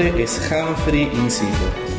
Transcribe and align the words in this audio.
Nombre 0.00 0.24
es 0.24 0.40
Humphrey 0.50 1.10
Insilo 1.12 1.50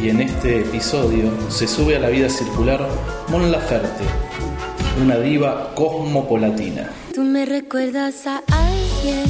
y 0.02 0.09
en 0.09 0.21
este 0.21 0.61
episodio 0.61 1.29
se 1.49 1.67
sube 1.67 1.95
a 1.95 1.99
la 1.99 2.09
vida 2.09 2.29
circular 2.29 2.88
Mon 3.27 3.52
Laferte, 3.52 4.03
una 4.99 5.17
diva 5.17 5.75
cosmopolatina. 5.75 6.89
Tú 7.13 7.23
me 7.23 7.45
recuerdas 7.45 8.25
a 8.25 8.41
alguien 8.48 9.25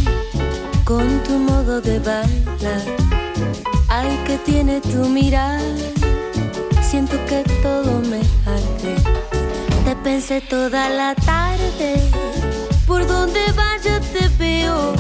con 0.86 1.06
tu 1.24 1.34
modo 1.34 1.82
de 1.82 2.00
bailar. 2.00 2.82
Ay, 3.90 4.18
que 4.26 4.38
tiene 4.38 4.80
tu 4.80 5.10
mirar. 5.10 5.60
Siento 6.82 7.18
que 7.28 7.44
todo 7.62 8.00
me 8.10 8.22
arde. 8.46 8.96
Te 9.84 9.96
pensé 10.02 10.40
toda 10.40 10.90
la 10.90 11.14
tarde. 11.16 11.96
Por 12.88 13.06
donde 13.06 13.42
vaya 13.54 14.00
te 14.14 14.30
veo. 14.40 14.94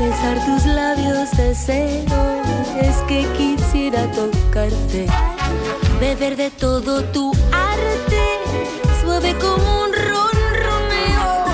Besar 0.00 0.44
tus 0.46 0.66
labios 0.66 1.30
deseo. 1.36 2.41
Es 2.62 2.96
que 3.08 3.26
quisiera 3.36 4.08
tocarte. 4.12 5.06
Beber 5.98 6.36
de 6.36 6.50
todo 6.50 7.02
tu 7.04 7.32
arte. 7.50 8.22
Suave 9.02 9.34
como 9.34 9.84
un 9.84 9.92
ron 9.92 10.38
Romeo. 10.66 11.44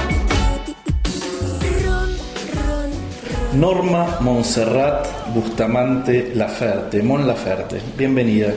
Ron, 1.82 2.10
ron, 2.56 2.90
ron. 3.52 3.60
Norma 3.60 4.18
Montserrat 4.20 5.06
Bustamante 5.34 6.32
Laferte, 6.34 7.02
Mon 7.02 7.26
Laferte, 7.26 7.80
bienvenida. 7.96 8.52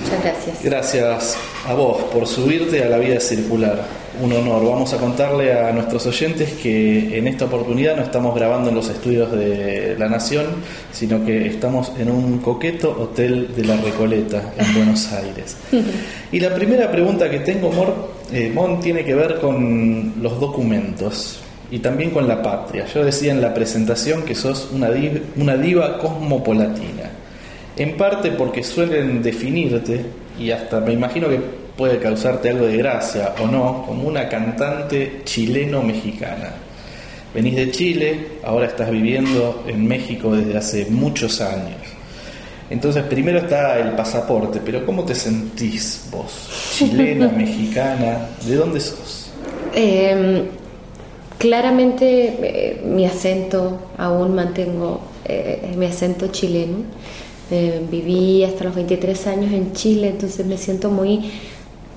Muchas 0.00 0.22
gracias. 0.22 0.64
Gracias 0.64 1.36
a 1.66 1.74
vos 1.74 2.02
por 2.12 2.26
subirte 2.26 2.82
a 2.82 2.88
la 2.88 2.98
vida 2.98 3.20
circular. 3.20 4.04
Un 4.22 4.32
honor. 4.32 4.64
Vamos 4.64 4.92
a 4.92 4.98
contarle 4.98 5.52
a 5.52 5.72
nuestros 5.72 6.06
oyentes 6.06 6.52
que 6.52 7.18
en 7.18 7.26
esta 7.26 7.46
oportunidad 7.46 7.96
no 7.96 8.02
estamos 8.02 8.34
grabando 8.34 8.70
en 8.70 8.76
los 8.76 8.88
estudios 8.88 9.32
de 9.32 9.96
La 9.98 10.08
Nación, 10.08 10.46
sino 10.92 11.24
que 11.24 11.46
estamos 11.46 11.92
en 11.98 12.10
un 12.10 12.38
coqueto 12.38 12.90
hotel 12.92 13.54
de 13.56 13.64
La 13.64 13.76
Recoleta, 13.76 14.52
en 14.56 14.74
Buenos 14.76 15.12
Aires. 15.12 15.56
Y 16.30 16.38
la 16.38 16.54
primera 16.54 16.92
pregunta 16.92 17.28
que 17.28 17.40
tengo, 17.40 17.72
Mor, 17.72 18.12
eh, 18.32 18.52
Mon, 18.54 18.80
tiene 18.80 19.04
que 19.04 19.14
ver 19.14 19.40
con 19.40 20.14
los 20.20 20.38
documentos 20.38 21.40
y 21.70 21.80
también 21.80 22.10
con 22.10 22.28
la 22.28 22.40
patria. 22.40 22.86
Yo 22.86 23.04
decía 23.04 23.32
en 23.32 23.40
la 23.40 23.52
presentación 23.52 24.22
que 24.22 24.36
sos 24.36 24.68
una 24.72 24.90
diva, 24.90 25.18
una 25.36 25.56
diva 25.56 25.98
cosmopolatina. 25.98 27.10
En 27.76 27.96
parte 27.96 28.30
porque 28.30 28.62
suelen 28.62 29.22
definirte, 29.22 30.04
y 30.38 30.50
hasta 30.50 30.80
me 30.80 30.92
imagino 30.92 31.28
que 31.28 31.40
puede 31.76 31.98
causarte 31.98 32.50
algo 32.50 32.66
de 32.66 32.76
gracia 32.76 33.34
o 33.42 33.46
no, 33.46 33.84
como 33.86 34.06
una 34.08 34.28
cantante 34.28 35.22
chileno-mexicana. 35.24 36.52
Venís 37.34 37.56
de 37.56 37.70
Chile, 37.72 38.26
ahora 38.44 38.66
estás 38.66 38.90
viviendo 38.90 39.64
en 39.66 39.86
México 39.88 40.36
desde 40.36 40.56
hace 40.56 40.86
muchos 40.86 41.40
años. 41.40 41.80
Entonces, 42.70 43.02
primero 43.04 43.38
está 43.38 43.78
el 43.78 43.90
pasaporte, 43.92 44.60
pero 44.64 44.86
¿cómo 44.86 45.04
te 45.04 45.14
sentís 45.14 46.08
vos? 46.10 46.72
Chilena, 46.78 47.28
mexicana, 47.36 48.28
¿de 48.46 48.54
dónde 48.54 48.80
sos? 48.80 49.30
Eh, 49.74 50.44
claramente 51.38 52.36
eh, 52.40 52.82
mi 52.86 53.04
acento, 53.04 53.80
aún 53.98 54.34
mantengo 54.34 55.00
eh, 55.24 55.74
mi 55.76 55.86
acento 55.86 56.28
chileno. 56.28 56.78
Eh, 57.50 57.82
viví 57.90 58.42
hasta 58.42 58.64
los 58.64 58.74
23 58.74 59.26
años 59.26 59.52
en 59.52 59.74
Chile, 59.74 60.08
entonces 60.08 60.46
me 60.46 60.56
siento 60.56 60.90
muy, 60.90 61.30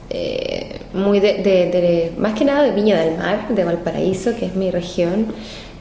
eh, 0.09 0.79
muy 0.93 1.21
de, 1.21 2.11
más 2.17 2.33
que 2.33 2.43
nada 2.43 2.63
de 2.63 2.71
Viña 2.71 2.99
del 2.99 3.17
Mar, 3.17 3.47
de 3.49 3.63
Valparaíso, 3.63 4.35
que 4.35 4.47
es 4.47 4.55
mi 4.55 4.71
región, 4.71 5.27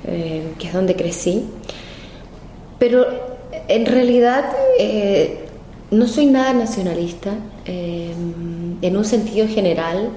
eh, 0.07 0.43
que 0.59 0.69
es 0.69 0.73
donde 0.73 0.95
crecí. 0.95 1.47
Pero 2.79 3.07
en 3.67 3.87
realidad 3.87 4.45
no 5.91 6.07
soy 6.07 6.27
nada 6.27 6.53
nacionalista. 6.53 7.33
en 7.67 8.97
un 8.97 9.05
sentido 9.05 9.49
general, 9.49 10.11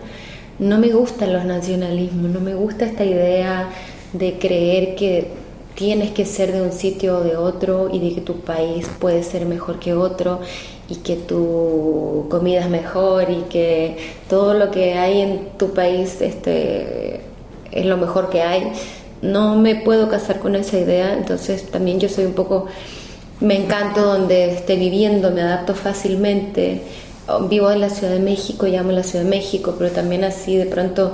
no 0.60 0.78
me 0.78 0.90
gustan 0.90 1.34
los 1.34 1.46
nacionalismos, 1.46 2.30
no 2.30 2.40
me 2.42 2.54
gusta 2.54 2.86
esta 2.86 3.06
idea 3.06 3.70
de 4.14 4.38
creer 4.38 4.96
que 4.96 5.39
tienes 5.80 6.12
que 6.12 6.26
ser 6.26 6.52
de 6.52 6.62
un 6.62 6.74
sitio 6.74 7.20
o 7.20 7.22
de 7.22 7.38
otro 7.38 7.90
y 7.90 8.00
de 8.00 8.14
que 8.14 8.20
tu 8.20 8.42
país 8.42 8.86
puede 9.00 9.24
ser 9.24 9.46
mejor 9.46 9.80
que 9.80 9.94
otro 9.94 10.42
y 10.90 10.96
que 10.96 11.16
tu 11.16 12.28
comida 12.30 12.60
es 12.60 12.70
mejor 12.70 13.30
y 13.30 13.44
que 13.50 13.96
todo 14.30 14.54
lo 14.54 14.72
que 14.72 14.96
hay 14.96 15.22
en 15.22 15.58
tu 15.58 15.74
país 15.74 16.20
este, 16.20 17.22
es 17.72 17.86
lo 17.86 17.96
mejor 17.96 18.30
que 18.30 18.42
hay. 18.42 18.74
No 19.22 19.56
me 19.56 19.76
puedo 19.76 20.10
casar 20.10 20.40
con 20.40 20.58
esa 20.58 20.78
idea, 20.78 21.14
entonces 21.14 21.72
también 21.72 22.02
yo 22.02 22.10
soy 22.10 22.26
un 22.26 22.34
poco, 22.34 22.66
me 23.40 23.56
encanto 23.56 24.02
donde 24.02 24.52
esté 24.52 24.76
viviendo, 24.76 25.32
me 25.32 25.42
adapto 25.42 25.76
fácilmente. 25.76 26.82
Vivo 27.48 27.72
en 27.72 27.80
la 27.80 27.90
Ciudad 27.90 28.12
de 28.12 28.20
México, 28.20 28.66
llamo 28.66 28.92
la 28.92 29.04
Ciudad 29.04 29.24
de 29.24 29.30
México, 29.30 29.76
pero 29.78 29.92
también 29.92 30.26
así 30.26 30.58
de 30.58 30.66
pronto 30.66 31.14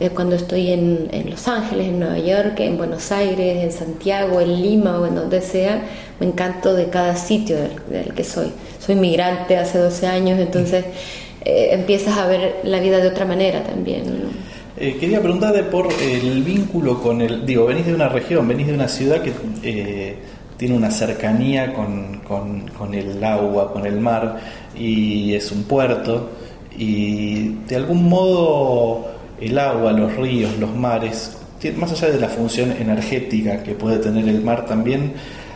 eh, 0.00 0.10
cuando 0.10 0.36
estoy 0.36 0.70
en, 0.72 1.08
en 1.12 1.30
Los 1.30 1.46
Ángeles, 1.48 1.88
en 1.88 2.00
Nueva 2.00 2.18
York, 2.18 2.58
en 2.60 2.76
Buenos 2.76 3.12
Aires, 3.12 3.62
en 3.64 3.72
Santiago, 3.72 4.40
en 4.40 4.60
Lima 4.62 4.98
o 4.98 5.06
en 5.06 5.14
donde 5.14 5.40
sea, 5.40 5.82
me 6.20 6.26
encanto 6.26 6.74
de 6.74 6.86
cada 6.88 7.16
sitio 7.16 7.56
del, 7.88 8.12
que 8.14 8.24
soy. 8.24 8.52
Soy 8.78 8.96
migrante 8.96 9.56
hace 9.56 9.78
12 9.78 10.06
años, 10.06 10.38
entonces 10.40 10.84
eh, 11.44 11.68
empiezas 11.72 12.18
a 12.18 12.26
ver 12.26 12.56
la 12.64 12.80
vida 12.80 12.98
de 12.98 13.08
otra 13.08 13.24
manera 13.24 13.62
también. 13.62 14.04
¿no? 14.06 14.28
Eh, 14.76 14.96
quería 14.98 15.20
preguntarte 15.22 15.62
por 15.64 15.88
el 16.02 16.42
vínculo 16.42 17.00
con 17.00 17.20
el. 17.22 17.46
Digo, 17.46 17.64
venís 17.66 17.86
de 17.86 17.94
una 17.94 18.08
región, 18.08 18.48
venís 18.48 18.66
de 18.66 18.74
una 18.74 18.88
ciudad 18.88 19.22
que 19.22 19.32
eh, 19.62 20.16
tiene 20.56 20.76
una 20.76 20.90
cercanía 20.90 21.72
con, 21.72 22.18
con- 22.26 22.68
con 22.68 22.92
el 22.94 23.22
agua, 23.22 23.72
con 23.72 23.86
el 23.86 24.00
mar, 24.00 24.40
y 24.76 25.34
es 25.34 25.52
un 25.52 25.62
puerto, 25.64 26.30
y 26.76 27.50
de 27.68 27.76
algún 27.76 28.08
modo 28.08 29.13
el 29.46 29.58
agua, 29.58 29.92
los 29.92 30.14
ríos, 30.16 30.56
los 30.58 30.74
mares, 30.74 31.36
más 31.76 31.90
allá 31.92 32.10
de 32.12 32.20
la 32.20 32.28
función 32.28 32.72
energética 32.72 33.62
que 33.62 33.72
puede 33.72 33.98
tener 33.98 34.28
el 34.28 34.42
mar 34.42 34.66
también, 34.66 35.12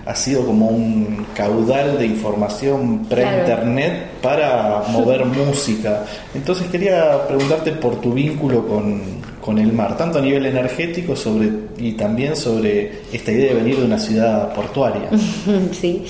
ha 0.07 0.15
sido 0.15 0.47
como 0.47 0.69
un 0.69 1.27
caudal 1.35 1.99
de 1.99 2.07
información 2.07 3.05
pre-internet 3.11 4.07
para 4.23 4.85
mover 4.91 5.27
música. 5.27 6.05
Entonces 6.35 6.67
quería 6.69 7.27
preguntarte 7.29 7.73
por 7.73 8.01
tu 8.01 8.13
vínculo 8.15 8.67
con, 8.67 9.03
con 9.43 9.59
el 9.59 9.71
mar, 9.73 9.99
tanto 9.99 10.19
a 10.19 10.23
nivel 10.23 10.47
energético 10.47 11.15
sobre, 11.15 11.51
y 11.79 11.93
también 11.93 12.37
sobre 12.37 13.01
esta 13.13 13.31
idea 13.33 13.49
de 13.53 13.55
venir 13.61 13.77
de 13.77 13.85
una 13.85 13.99
ciudad 13.99 14.55
portuaria. 14.55 15.11
sí. 15.73 16.05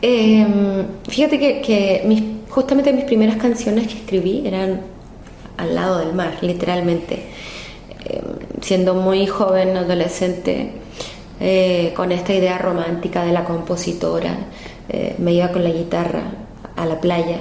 Eh, 0.00 0.46
fíjate 1.08 1.38
que, 1.40 1.60
que 1.60 2.02
mis- 2.06 2.22
justamente 2.48 2.92
mis 2.92 3.04
primeras 3.04 3.36
canciones 3.36 3.88
que 3.88 3.94
escribí 3.94 4.42
eran 4.46 4.80
al 5.56 5.74
lado 5.74 5.98
del 5.98 6.12
mar, 6.12 6.38
literalmente. 6.40 7.22
Eh, 8.04 8.22
siendo 8.60 8.94
muy 8.94 9.26
joven, 9.26 9.76
adolescente, 9.76 10.72
eh, 11.40 11.92
con 11.96 12.12
esta 12.12 12.32
idea 12.32 12.58
romántica 12.58 13.24
de 13.24 13.32
la 13.32 13.44
compositora, 13.44 14.36
eh, 14.88 15.14
me 15.18 15.32
iba 15.32 15.48
con 15.48 15.64
la 15.64 15.70
guitarra 15.70 16.22
a 16.76 16.86
la 16.86 17.00
playa, 17.00 17.38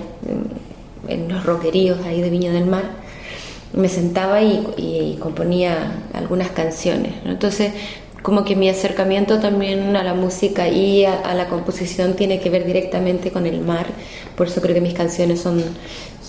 en, 1.08 1.28
los 1.28 1.46
roqueríos 1.46 2.00
ahí 2.06 2.22
de 2.22 2.30
Viña 2.30 2.52
del 2.52 2.66
Mar 2.66 3.02
me 3.74 3.88
sentaba 3.88 4.42
y, 4.42 4.66
y 4.78 5.18
componía 5.20 6.04
algunas 6.14 6.52
canciones. 6.52 7.14
¿no? 7.24 7.32
Entonces, 7.32 7.72
como 8.22 8.44
que 8.44 8.56
mi 8.56 8.70
acercamiento 8.70 9.40
también 9.40 9.96
a 9.96 10.04
la 10.04 10.14
música 10.14 10.68
y 10.68 11.06
a, 11.06 11.20
a 11.22 11.34
la 11.34 11.48
composición 11.48 12.16
tiene 12.16 12.40
que 12.40 12.50
ver 12.50 12.66
directamente 12.66 13.32
con 13.32 13.46
el 13.46 13.62
mar, 13.62 13.88
por 14.36 14.48
eso 14.48 14.62
creo 14.62 14.76
que 14.76 14.82
mis 14.82 14.94
canciones 14.94 15.42
son, 15.42 15.64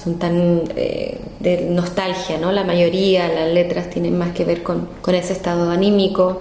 son 0.02 0.18
tan 0.18 0.62
eh, 0.76 1.16
de 1.40 1.62
nostalgia, 1.62 2.38
¿no? 2.38 2.50
La 2.52 2.64
mayoría, 2.64 3.28
las 3.28 3.48
letras 3.52 3.90
tienen 3.90 4.16
más 4.18 4.32
que 4.32 4.44
ver 4.44 4.62
con, 4.62 4.88
con 5.00 5.14
ese 5.14 5.32
estado 5.32 5.70
anímico, 5.70 6.40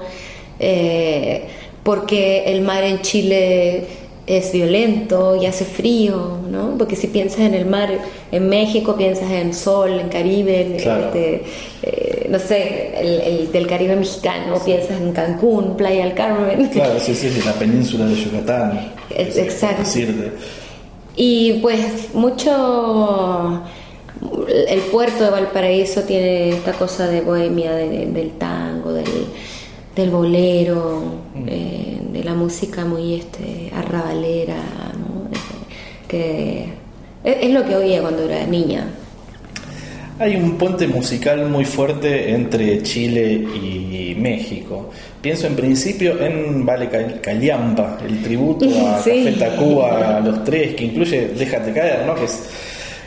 eh, 0.59 1.43
porque 1.83 2.43
el 2.45 2.61
mar 2.61 2.83
en 2.83 3.01
Chile 3.01 3.85
es 4.27 4.51
violento 4.53 5.35
y 5.35 5.45
hace 5.47 5.65
frío, 5.65 6.37
¿no? 6.49 6.75
Porque 6.77 6.95
si 6.95 7.07
piensas 7.07 7.39
en 7.41 7.53
el 7.55 7.65
mar, 7.65 7.89
en 8.31 8.47
México 8.49 8.95
piensas 8.95 9.29
en 9.31 9.53
sol, 9.53 9.99
en 9.99 10.09
Caribe, 10.09 10.77
Claro. 10.81 11.07
este, 11.07 11.43
eh, 11.83 12.27
no 12.29 12.37
sé, 12.39 12.93
el, 12.99 13.19
el 13.21 13.51
del 13.51 13.67
Caribe 13.67 13.95
mexicano, 13.95 14.59
piensas 14.63 15.01
en 15.01 15.11
Cancún, 15.11 15.75
Playa 15.75 16.05
del 16.05 16.13
Carmen. 16.13 16.69
Claro, 16.69 16.99
sí, 16.99 17.15
sí, 17.15 17.29
de 17.29 17.43
la 17.43 17.53
península 17.53 18.05
de 18.05 18.15
Yucatán. 18.15 18.91
Es- 19.09 19.37
exacto. 19.37 19.81
decirte. 19.83 20.31
Y 21.15 21.53
pues 21.61 22.13
mucho... 22.13 23.63
El 24.67 24.79
puerto 24.81 25.23
de 25.23 25.31
Valparaíso 25.31 26.03
tiene 26.03 26.49
esta 26.49 26.73
cosa 26.73 27.07
de 27.07 27.21
bohemia, 27.21 27.73
del 27.73 28.31
tango, 28.37 28.93
del, 28.93 30.09
bolero, 30.11 31.01
mm. 31.33 31.47
eh, 31.47 32.01
de 32.13 32.23
la 32.23 32.35
música 32.35 32.85
muy 32.85 33.15
este, 33.15 33.71
arrabalera, 33.75 34.57
¿no? 34.99 35.27
que 36.07 36.69
es 37.23 37.51
lo 37.51 37.65
que 37.65 37.75
oía 37.75 38.01
cuando 38.01 38.23
era 38.23 38.45
niña. 38.45 38.85
Hay 40.19 40.35
un 40.35 40.57
puente 40.57 40.87
musical 40.87 41.49
muy 41.49 41.65
fuerte 41.65 42.31
entre 42.31 42.83
Chile 42.83 43.31
y 43.31 44.13
México. 44.19 44.91
Pienso 45.21 45.45
en 45.45 45.55
principio 45.55 46.19
en 46.19 46.65
Vale 46.65 46.89
Caliampa, 47.21 47.99
el 48.03 48.23
tributo 48.23 48.65
a 48.65 48.95
Café 48.97 49.31
Tacuba, 49.33 50.17
a 50.17 50.19
los 50.19 50.43
tres, 50.43 50.73
que 50.73 50.85
incluye 50.85 51.27
Déjate 51.37 51.71
caer, 51.71 52.05
¿no? 52.07 52.15
Que 52.15 52.25
es 52.25 52.49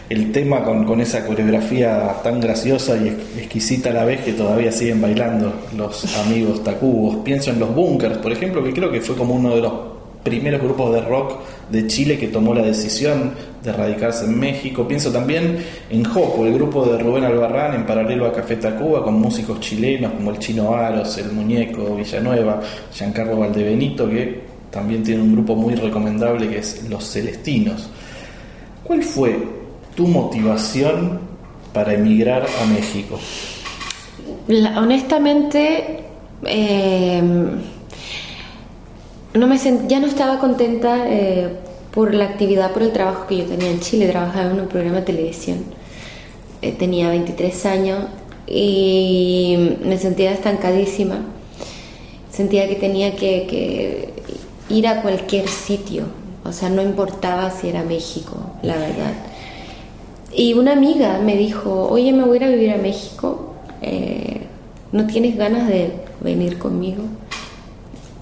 el 0.08 0.30
tema 0.30 0.62
con, 0.62 0.84
con, 0.84 1.00
esa 1.00 1.26
coreografía 1.26 2.16
tan 2.22 2.40
graciosa 2.40 2.96
y 2.96 3.08
exquisita 3.08 3.90
a 3.90 3.94
la 3.94 4.04
vez 4.04 4.20
que 4.20 4.32
todavía 4.32 4.70
siguen 4.70 5.00
bailando 5.00 5.52
los 5.76 6.16
amigos 6.18 6.62
tacubos. 6.62 7.16
Pienso 7.24 7.50
en 7.50 7.58
los 7.58 7.74
Bunkers, 7.74 8.18
por 8.18 8.30
ejemplo, 8.30 8.62
que 8.62 8.72
creo 8.72 8.92
que 8.92 9.00
fue 9.00 9.16
como 9.16 9.34
uno 9.34 9.56
de 9.56 9.62
los 9.62 9.72
primeros 10.22 10.60
grupos 10.60 10.94
de 10.94 11.00
rock 11.00 11.40
de 11.70 11.86
Chile 11.86 12.18
que 12.18 12.28
tomó 12.28 12.54
la 12.54 12.62
decisión 12.62 13.32
de 13.62 13.72
radicarse 13.72 14.26
en 14.26 14.38
México. 14.38 14.86
Pienso 14.86 15.10
también 15.10 15.58
en 15.90 16.04
Jopo, 16.04 16.44
el 16.44 16.54
grupo 16.54 16.84
de 16.84 16.98
Rubén 16.98 17.24
Albarrán 17.24 17.74
en 17.74 17.86
paralelo 17.86 18.26
a 18.26 18.32
Café 18.32 18.56
Tacuba, 18.56 19.02
con 19.02 19.20
músicos 19.20 19.60
chilenos 19.60 20.12
como 20.12 20.30
el 20.30 20.38
Chino 20.38 20.74
Aros, 20.74 21.16
el 21.18 21.32
Muñeco 21.32 21.96
Villanueva, 21.96 22.60
Giancarlo 22.92 23.38
Valdebenito, 23.38 24.08
que 24.08 24.42
también 24.70 25.02
tiene 25.02 25.22
un 25.22 25.32
grupo 25.32 25.54
muy 25.54 25.74
recomendable 25.74 26.48
que 26.48 26.58
es 26.58 26.88
Los 26.88 27.04
Celestinos. 27.10 27.88
¿Cuál 28.82 29.02
fue 29.02 29.38
tu 29.94 30.06
motivación 30.06 31.20
para 31.72 31.94
emigrar 31.94 32.44
a 32.62 32.66
México? 32.66 33.18
honestamente, 34.76 36.04
eh, 36.44 37.22
no 39.34 39.48
me 39.48 39.58
ya 39.88 39.98
no 39.98 40.06
estaba 40.06 40.38
contenta 40.38 41.08
eh, 41.08 41.48
por 41.92 42.14
la 42.14 42.24
actividad, 42.24 42.72
por 42.72 42.82
el 42.82 42.92
trabajo 42.92 43.26
que 43.26 43.38
yo 43.38 43.44
tenía 43.44 43.70
en 43.70 43.80
Chile. 43.80 44.08
Trabajaba 44.08 44.50
en 44.50 44.60
un 44.60 44.68
programa 44.68 44.98
de 44.98 45.02
televisión. 45.02 45.64
Eh, 46.62 46.72
tenía 46.72 47.08
23 47.08 47.66
años 47.66 48.04
y 48.46 49.76
me 49.84 49.98
sentía 49.98 50.32
estancadísima. 50.32 51.18
Sentía 52.30 52.68
que 52.68 52.76
tenía 52.76 53.14
que, 53.16 54.08
ir 54.68 54.86
a 54.86 55.02
cualquier 55.02 55.48
sitio. 55.48 56.04
O 56.44 56.52
sea, 56.52 56.68
no 56.68 56.82
importaba 56.82 57.50
si 57.50 57.68
era 57.68 57.82
México, 57.82 58.36
la 58.62 58.76
verdad. 58.76 59.12
Y 60.32 60.54
una 60.54 60.72
amiga 60.72 61.18
me 61.18 61.36
dijo, 61.36 61.88
oye, 61.88 62.12
me 62.12 62.24
voy 62.24 62.34
a 62.34 62.36
ir 62.36 62.44
a 62.44 62.48
vivir 62.48 62.70
a 62.70 62.76
México. 62.76 63.54
Eh, 63.82 64.42
¿No 64.92 65.06
tienes 65.06 65.36
ganas 65.36 65.66
de 65.68 65.92
venir 66.20 66.58
conmigo? 66.58 67.02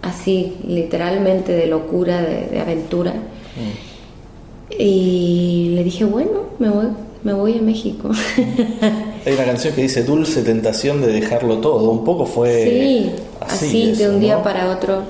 Así, 0.02 0.56
literalmente 0.66 1.52
de 1.52 1.66
locura, 1.66 2.20
de, 2.20 2.60
aventura. 2.60 3.12
Mm. 3.12 4.78
Y 4.78 5.72
le 5.74 5.84
dije, 5.84 6.04
bueno, 6.04 6.42
me 6.58 6.68
voy, 6.68 6.86
me 7.22 7.32
voy 7.32 7.58
a 7.58 7.62
México. 7.62 8.10
Hay 9.24 9.32
una 9.34 9.44
canción 9.44 9.74
que 9.74 9.82
dice 9.82 10.02
Dulce 10.02 10.42
Tentación 10.42 11.00
de 11.00 11.12
dejarlo 11.12 11.58
todo. 11.58 11.90
Un 11.90 12.04
poco 12.04 12.26
fue 12.26 12.64
sí, 12.64 13.12
así, 13.40 13.92
de 13.92 14.08
un 14.08 14.20
día 14.20 14.42
para 14.42 14.70
otro. 14.70 15.02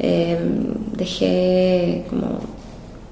Em, 0.00 0.74
dejé 0.96 2.04
como 2.08 2.40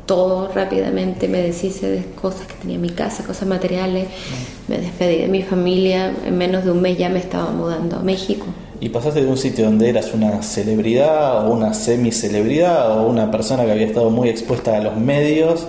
todo 0.07 0.49
rápidamente, 0.53 1.27
me 1.27 1.43
deshice 1.43 1.91
de 1.91 2.05
cosas 2.21 2.47
que 2.47 2.55
tenía 2.55 2.77
en 2.77 2.83
mi 2.83 2.91
casa, 2.91 3.25
cosas 3.25 3.49
materiales, 3.49 4.05
mm. 4.05 4.71
me 4.71 4.79
despedí 4.79 5.19
de 5.23 5.29
mi 5.29 5.43
familia, 5.43 6.13
en 6.25 6.39
menos 6.39 6.65
de 6.65 6.71
un 6.71 6.81
mes 6.81 6.97
ya 6.97 7.09
me 7.09 7.19
estaba 7.19 7.51
mudando 7.51 7.97
a 7.97 8.01
México 8.01 8.47
y 8.81 8.89
pasaste 8.91 9.23
de 9.23 9.31
un 9.31 9.39
sitio 9.39 9.65
donde 9.65 9.89
eras 9.89 10.13
una 10.13 10.43
celebridad 10.43 11.47
o 11.47 11.53
una 11.53 11.73
semi-celebridad 11.73 12.99
o 12.99 13.07
una 13.09 13.31
persona 13.31 13.65
que 13.65 13.73
había 13.73 13.87
estado 13.87 14.11
muy 14.11 14.29
expuesta 14.29 14.77
a 14.77 14.81
los 14.81 14.97
medios 14.97 15.67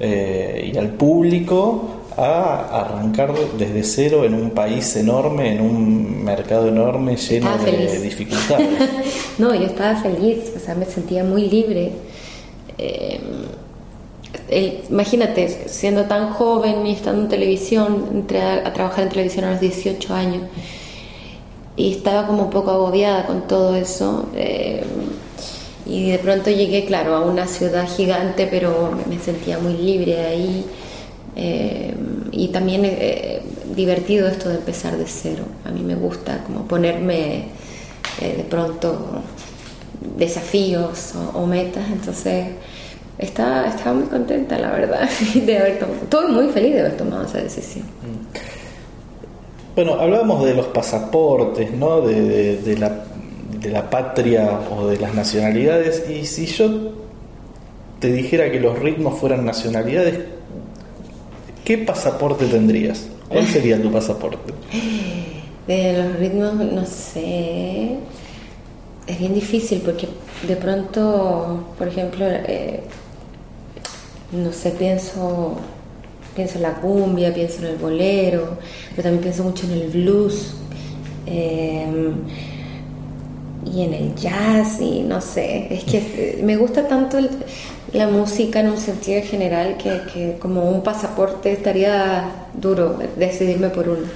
eh, 0.00 0.70
y 0.72 0.76
al 0.76 0.88
público 0.90 2.00
a 2.16 2.80
arrancar 2.80 3.32
desde 3.56 3.84
cero 3.84 4.24
en 4.24 4.34
un 4.34 4.50
país 4.50 4.96
enorme, 4.96 5.52
en 5.52 5.60
un 5.60 6.24
mercado 6.24 6.68
enorme 6.68 7.16
lleno 7.16 7.56
de 7.58 8.00
dificultades. 8.00 8.68
no, 9.38 9.54
yo 9.54 9.66
estaba 9.66 9.96
feliz, 10.00 10.52
o 10.56 10.58
sea, 10.58 10.74
me 10.74 10.86
sentía 10.86 11.22
muy 11.22 11.48
libre. 11.48 11.92
Eh, 12.76 13.20
imagínate, 14.90 15.68
siendo 15.68 16.04
tan 16.04 16.30
joven 16.32 16.86
y 16.86 16.92
estando 16.92 17.22
en 17.22 17.28
televisión, 17.28 18.08
entré 18.12 18.42
a 18.42 18.72
trabajar 18.72 19.04
en 19.04 19.10
televisión 19.10 19.44
a 19.44 19.52
los 19.52 19.60
18 19.60 20.14
años 20.14 20.42
y 21.76 21.92
estaba 21.92 22.26
como 22.26 22.44
un 22.44 22.50
poco 22.50 22.70
agobiada 22.70 23.26
con 23.26 23.46
todo 23.46 23.76
eso. 23.76 24.28
Eh, 24.34 24.84
y 25.86 26.10
de 26.10 26.18
pronto 26.18 26.50
llegué, 26.50 26.84
claro, 26.84 27.14
a 27.14 27.20
una 27.20 27.46
ciudad 27.46 27.88
gigante, 27.88 28.46
pero 28.50 28.96
me 29.08 29.18
sentía 29.18 29.58
muy 29.58 29.74
libre 29.74 30.20
ahí. 30.26 30.64
Eh, 31.36 31.94
y 32.32 32.48
también 32.48 32.82
eh, 32.84 33.42
divertido 33.74 34.28
esto 34.28 34.48
de 34.48 34.56
empezar 34.56 34.96
de 34.96 35.06
cero. 35.06 35.44
A 35.64 35.70
mí 35.70 35.80
me 35.80 35.94
gusta 35.94 36.42
como 36.44 36.66
ponerme 36.66 37.46
de 38.20 38.44
pronto 38.44 39.22
desafíos 40.16 41.14
o, 41.34 41.46
metas, 41.46 41.84
entonces 41.90 42.48
estaba, 43.18 43.66
estaba 43.66 43.94
muy 43.94 44.08
contenta, 44.08 44.58
la 44.58 44.70
verdad, 44.70 45.08
de 45.34 45.58
haber 45.58 45.78
tomado, 45.78 46.00
estoy 46.02 46.32
muy 46.32 46.48
feliz 46.48 46.74
de 46.74 46.80
haber 46.80 46.96
tomado 46.96 47.24
esa 47.24 47.38
decisión. 47.38 47.84
Bueno, 49.74 49.94
hablábamos 49.94 50.44
de 50.44 50.54
los 50.54 50.66
pasaportes, 50.66 51.72
¿no? 51.72 52.00
De, 52.00 52.76
la, 52.78 53.04
de 53.60 53.70
la 53.70 53.88
patria 53.88 54.60
o 54.70 54.86
de 54.86 54.98
las 54.98 55.14
nacionalidades. 55.14 56.04
Y 56.10 56.26
si 56.26 56.46
yo 56.46 56.92
te 58.00 58.12
dijera 58.12 58.50
que 58.50 58.60
los 58.60 58.78
ritmos 58.78 59.18
fueran 59.18 59.44
nacionalidades, 59.44 60.18
¿qué 61.64 61.78
pasaporte 61.78 62.46
tendrías? 62.46 63.06
¿Cuál 63.28 63.46
sería 63.46 63.80
tu 63.80 63.92
pasaporte? 63.92 64.52
De 65.66 66.02
los 66.02 66.18
ritmos, 66.18 66.54
no 66.54 66.84
sé. 66.84 67.98
Es 69.06 69.18
bien 69.18 69.34
difícil 69.34 69.80
porque 69.84 70.08
de 70.48 70.56
pronto, 70.56 71.64
por 71.78 71.86
ejemplo, 71.86 72.24
eh, 72.26 72.80
no 74.32 74.52
sé, 74.52 74.70
pienso 74.70 75.56
pienso 76.34 76.56
en 76.56 76.62
la 76.62 76.74
cumbia, 76.74 77.32
pienso 77.32 77.60
en 77.60 77.66
el 77.66 77.76
bolero, 77.76 78.58
pero 78.90 79.02
también 79.02 79.22
pienso 79.22 79.44
mucho 79.44 79.66
en 79.66 79.72
el 79.72 79.88
blues 79.88 80.54
em, 81.26 82.14
y 83.72 83.82
en 83.82 83.94
el 83.94 84.14
jazz 84.14 84.80
y 84.80 85.00
no 85.02 85.20
sé, 85.20 85.68
es 85.70 85.84
que 85.84 86.40
me 86.42 86.56
gusta 86.56 86.86
tanto 86.86 87.18
la 87.92 88.08
música 88.08 88.60
en 88.60 88.70
un 88.70 88.78
sentido 88.78 89.22
general 89.22 89.76
que, 89.76 90.36
como 90.38 90.70
un 90.70 90.82
pasaporte 90.82 91.52
estaría 91.52 92.46
duro 92.54 92.98
decidirme 93.16 93.68
por 93.68 93.88
uno. 93.88 94.06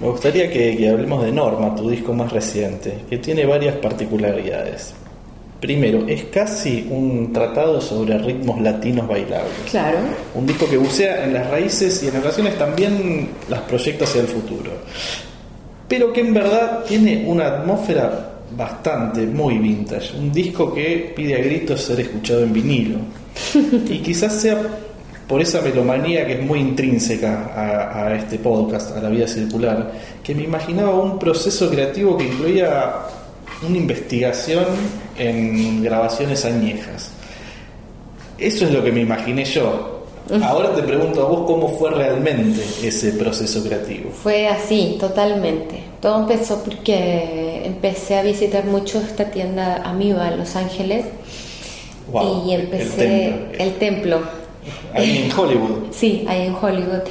Me 0.00 0.08
gustaría 0.08 0.48
que 0.50 0.88
hablemos 0.88 1.24
de 1.24 1.32
Norma, 1.32 1.74
tu 1.74 1.90
disco 1.90 2.12
más 2.12 2.32
reciente, 2.32 3.00
que 3.10 3.18
tiene 3.18 3.44
varias 3.44 3.76
particularidades. 3.76 4.94
Primero, 5.60 6.06
es 6.06 6.24
casi 6.26 6.86
un 6.88 7.32
tratado 7.32 7.80
sobre 7.80 8.16
ritmos 8.18 8.60
latinos 8.60 9.08
bailables. 9.08 9.52
Claro. 9.68 9.98
Un 10.34 10.46
disco 10.46 10.68
que 10.68 10.76
bucea 10.76 11.24
en 11.24 11.34
las 11.34 11.50
raíces 11.50 12.00
y 12.04 12.08
en 12.08 12.16
ocasiones 12.16 12.56
también 12.56 13.30
las 13.48 13.62
proyecta 13.62 14.04
hacia 14.04 14.20
el 14.20 14.28
futuro. 14.28 14.70
Pero 15.88 16.12
que 16.12 16.20
en 16.20 16.32
verdad 16.32 16.84
tiene 16.86 17.24
una 17.26 17.46
atmósfera 17.46 18.38
bastante, 18.56 19.26
muy 19.26 19.58
vintage. 19.58 20.16
Un 20.16 20.32
disco 20.32 20.72
que 20.72 21.12
pide 21.16 21.34
a 21.34 21.38
gritos 21.38 21.82
ser 21.82 22.00
escuchado 22.00 22.44
en 22.44 22.52
vinilo. 22.52 22.98
y 23.90 23.98
quizás 23.98 24.34
sea 24.34 24.58
por 25.26 25.42
esa 25.42 25.60
melomanía 25.60 26.24
que 26.24 26.34
es 26.34 26.42
muy 26.42 26.60
intrínseca 26.60 27.50
a, 27.54 28.06
a 28.06 28.14
este 28.14 28.38
podcast, 28.38 28.96
a 28.96 29.00
la 29.00 29.08
vida 29.08 29.26
circular, 29.26 29.92
que 30.22 30.36
me 30.36 30.44
imaginaba 30.44 30.94
un 30.94 31.18
proceso 31.18 31.68
creativo 31.68 32.16
que 32.16 32.24
incluía 32.24 32.94
una 33.66 33.76
investigación 33.76 34.64
en 35.16 35.82
grabaciones 35.82 36.44
añejas. 36.44 37.10
Eso 38.38 38.66
es 38.66 38.72
lo 38.72 38.84
que 38.84 38.92
me 38.92 39.00
imaginé 39.00 39.44
yo. 39.44 39.98
Ahora 40.42 40.74
te 40.74 40.82
pregunto 40.82 41.22
a 41.24 41.28
vos 41.28 41.46
cómo 41.46 41.68
fue 41.78 41.90
realmente 41.90 42.62
ese 42.82 43.12
proceso 43.12 43.64
creativo. 43.64 44.10
Fue 44.10 44.46
así, 44.46 44.96
totalmente. 45.00 45.82
Todo 46.02 46.20
empezó 46.20 46.62
porque 46.62 47.62
empecé 47.64 48.18
a 48.18 48.22
visitar 48.22 48.64
mucho 48.66 49.00
esta 49.00 49.30
tienda 49.30 49.82
Amiba 49.84 50.28
en 50.28 50.38
Los 50.38 50.54
Ángeles. 50.54 51.06
y 52.46 52.52
empecé 52.52 53.34
el 53.58 53.74
templo. 53.78 54.20
Ahí 54.92 55.24
en 55.24 55.38
Hollywood. 55.38 55.78
Sí, 55.92 56.24
ahí 56.28 56.46
en 56.46 56.54
Hollywood. 56.54 57.02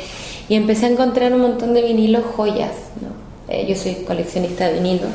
Y 0.48 0.56
empecé 0.56 0.86
a 0.86 0.90
encontrar 0.90 1.34
un 1.34 1.42
montón 1.42 1.74
de 1.74 1.82
vinilos 1.82 2.24
joyas. 2.36 2.72
Eh, 3.50 3.66
yo 3.68 3.76
soy 3.76 3.96
coleccionista 4.06 4.68
de 4.68 4.76
vinilos. 4.76 5.10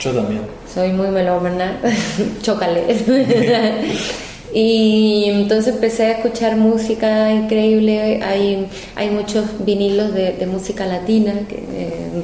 Yo 0.00 0.12
también. 0.12 0.42
Soy 0.72 0.92
muy 0.92 1.08
melómana, 1.08 1.80
chócale. 2.42 2.84
Y 4.54 5.24
entonces 5.26 5.74
empecé 5.74 6.06
a 6.06 6.10
escuchar 6.12 6.56
música 6.56 7.30
increíble, 7.30 8.22
hay, 8.22 8.66
hay 8.94 9.10
muchos 9.10 9.44
vinilos 9.66 10.14
de, 10.14 10.46
música 10.46 10.86
latina, 10.86 11.34
eh, 11.50 12.22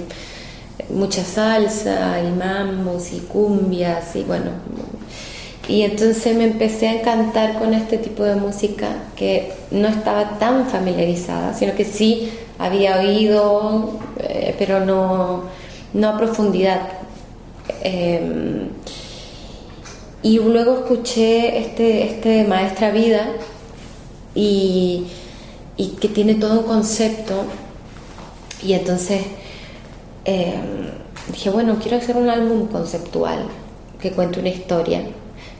mucha 0.88 1.24
salsa 1.24 2.22
y 2.22 2.30
mambos 2.30 3.12
y 3.12 3.18
cumbias 3.18 4.16
y 4.16 4.22
bueno. 4.22 4.50
Y 5.68 5.82
entonces 5.82 6.34
me 6.34 6.44
empecé 6.44 6.88
a 6.88 7.00
encantar 7.00 7.58
con 7.58 7.74
este 7.74 7.98
tipo 7.98 8.24
de 8.24 8.36
música 8.36 8.88
que 9.14 9.52
no 9.70 9.88
estaba 9.88 10.38
tan 10.38 10.66
familiarizada, 10.68 11.52
sino 11.52 11.74
que 11.74 11.84
sí 11.84 12.30
había 12.58 12.98
oído, 12.98 14.00
eh, 14.18 14.54
pero 14.58 14.80
no, 14.80 15.42
no 15.92 16.08
a 16.08 16.16
profundidad. 16.16 16.80
Em, 17.82 18.68
y 20.22 20.38
luego 20.38 20.78
escuché 20.78 21.58
este, 21.58 22.04
este 22.04 22.44
Maestra 22.44 22.90
Vida 22.90 23.28
y, 24.34 25.06
y, 25.76 25.88
que 26.00 26.08
tiene 26.08 26.34
todo 26.34 26.60
un 26.60 26.66
concepto. 26.66 27.44
Y 28.62 28.74
entonces 28.74 29.22
em, 30.24 30.90
dije, 31.32 31.50
bueno, 31.50 31.78
quiero 31.80 31.96
hacer 31.96 32.16
un 32.16 32.30
álbum 32.30 32.66
conceptual 32.68 33.46
que 34.00 34.12
cuente 34.12 34.40
una 34.40 34.50
historia. 34.50 35.02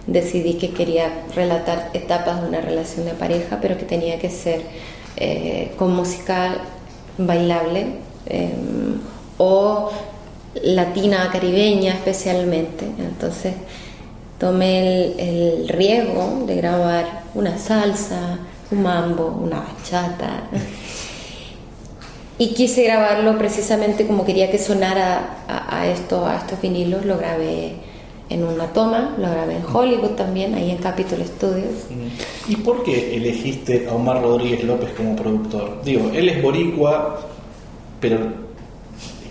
Decidí 0.06 0.54
que 0.54 0.71
quería 0.71 1.25
relatar 1.35 1.90
etapas 1.94 2.42
de 2.42 2.49
una 2.49 2.61
relación 2.61 3.04
de 3.06 3.12
pareja, 3.12 3.59
pero 3.61 3.76
que 3.78 3.85
tenía 3.85 4.18
que 4.18 4.30
ser 4.30 4.62
eh, 5.16 5.73
con 5.76 5.94
música 5.94 6.56
bailable 7.18 7.87
em, 8.26 9.00
o 9.38 9.90
latina, 10.62 11.28
caribeña 11.32 11.94
especialmente. 11.94 12.85
Entonces 12.99 13.54
tomé 14.38 15.14
el, 15.18 15.68
riesgo 15.68 16.44
de 16.47 16.56
grabar 16.56 17.23
una 17.35 17.59
salsa, 17.59 18.38
un 18.71 18.82
mambo, 18.82 19.26
una 19.26 19.61
bachata. 19.61 20.44
Y 22.38 22.49
quise 22.49 22.82
grabarlo 22.82 23.38
precisamente 23.38 24.06
como 24.06 24.25
quería 24.25 24.50
que 24.50 24.59
sonara 24.59 25.44
a, 25.47 25.87
esto, 25.87 26.26
a 26.26 26.37
estos 26.37 26.61
vinilos. 26.61 27.04
Lo 27.04 27.16
grabé 27.16 27.75
en 28.30 28.44
una 28.44 28.66
toma, 28.73 29.14
lo 29.18 29.30
grabé 29.30 29.56
en 29.56 29.64
Hollywood 29.71 30.12
también, 30.12 30.54
ahí 30.54 30.71
en 30.71 30.78
Capitol 30.78 31.23
Studios. 31.25 31.87
¿Y 32.49 32.56
por 32.56 32.82
qué 32.82 33.14
elegiste 33.14 33.87
a 33.88 33.94
Omar 33.94 34.23
Rodríguez 34.23 34.64
López 34.64 34.90
como 34.97 35.14
productor? 35.14 35.82
Digo, 35.85 36.11
él 36.12 36.28
es 36.28 36.42
boricua, 36.42 37.21
pero 38.00 38.18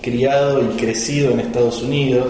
criado 0.01 0.61
y 0.61 0.77
crecido 0.77 1.31
en 1.31 1.39
Estados 1.41 1.81
Unidos. 1.81 2.27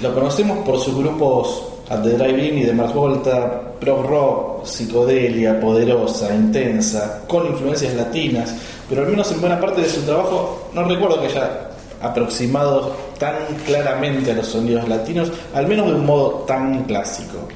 Lo 0.00 0.14
conocemos 0.14 0.58
por 0.64 0.80
sus 0.80 0.96
grupos 0.96 1.64
At 1.88 2.02
the 2.02 2.10
Drive-In 2.10 2.58
y 2.58 2.64
de 2.64 2.72
Mars 2.72 2.94
Volta, 2.94 3.72
pro 3.78 4.02
rock, 4.02 4.64
psicodelia, 4.64 5.60
poderosa, 5.60 6.34
intensa, 6.34 7.22
con 7.28 7.46
influencias 7.46 7.94
latinas, 7.94 8.54
pero 8.88 9.02
al 9.02 9.08
menos 9.08 9.30
en 9.30 9.40
buena 9.40 9.60
parte 9.60 9.82
de 9.82 9.88
su 9.88 10.00
trabajo 10.02 10.68
no 10.74 10.84
recuerdo 10.84 11.20
que 11.20 11.28
haya 11.28 11.70
aproximado 12.02 12.94
tan 13.18 13.36
claramente 13.64 14.32
a 14.32 14.34
los 14.34 14.48
sonidos 14.48 14.88
latinos, 14.88 15.30
al 15.54 15.66
menos 15.66 15.86
de 15.86 15.94
un 15.94 16.06
modo 16.06 16.44
tan 16.46 16.84
clásico. 16.84 17.48